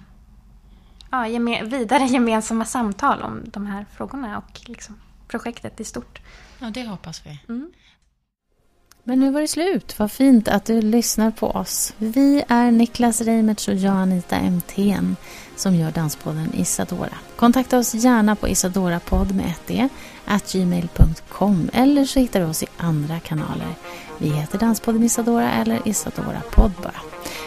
ja, 1.12 1.28
geme 1.28 1.64
vidare 1.64 2.04
gemensamma 2.10 2.66
samtal 2.66 3.22
om 3.22 3.42
de 3.46 3.66
här 3.66 3.86
frågorna 3.92 4.38
och 4.38 4.62
liksom 4.66 5.00
projektet 5.28 5.80
i 5.80 5.84
stort. 5.84 6.20
Ja, 6.60 6.70
det 6.70 6.88
hoppas 6.88 7.22
vi. 7.26 7.40
Mm. 7.50 7.72
Men 9.08 9.20
nu 9.20 9.32
var 9.32 9.42
det 9.42 9.48
slut. 9.48 10.00
Vad 10.00 10.12
fint 10.12 10.48
att 10.48 10.66
du 10.66 10.82
lyssnar 10.82 11.32
på 11.32 11.48
oss. 11.48 11.94
Vi 11.98 12.44
är 12.48 12.72
Niklas 12.72 13.22
Reimertz 13.22 13.68
och 13.68 13.76
jag 13.76 13.94
Anita 13.94 14.40
MTN 14.40 15.16
som 15.56 15.76
gör 15.76 15.92
Danspodden 15.92 16.54
Isadora. 16.54 17.18
Kontakta 17.36 17.78
oss 17.78 17.94
gärna 17.94 18.36
på 18.36 18.48
isadorapodd 18.48 19.36
med 19.36 19.46
ett 19.46 19.72
e, 19.72 19.90
d, 20.26 20.40
gmail.com 20.52 21.70
eller 21.74 22.06
så 22.06 22.20
hittar 22.20 22.40
du 22.40 22.46
oss 22.46 22.64
i 22.64 22.68
andra 22.78 23.20
kanaler. 23.20 23.76
Vi 24.18 24.30
heter 24.30 24.60
Danspodden 24.60 25.04
Isadora 25.04 25.52
eller 25.52 25.88
Isadora 25.88 26.42
podd 26.52 26.72
bara. 26.84 27.02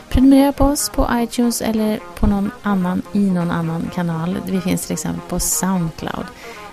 Prenumerera 0.08 0.52
på 0.52 0.64
oss 0.64 0.90
på 0.90 1.08
iTunes 1.12 1.62
eller 1.62 2.00
på 2.14 2.26
någon 2.26 2.50
annan, 2.62 3.02
i 3.12 3.30
någon 3.30 3.50
annan 3.50 3.90
kanal. 3.94 4.40
Vi 4.46 4.60
finns 4.60 4.86
till 4.86 4.92
exempel 4.92 5.28
på 5.28 5.40
Soundcloud. 5.40 6.26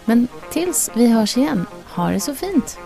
Men 0.06 0.28
tills 0.52 0.92
vi 0.96 1.08
hörs 1.08 1.38
igen, 1.38 1.66
ha 1.96 2.12
det 2.12 2.20
så 2.20 2.36
fint! 2.36 2.80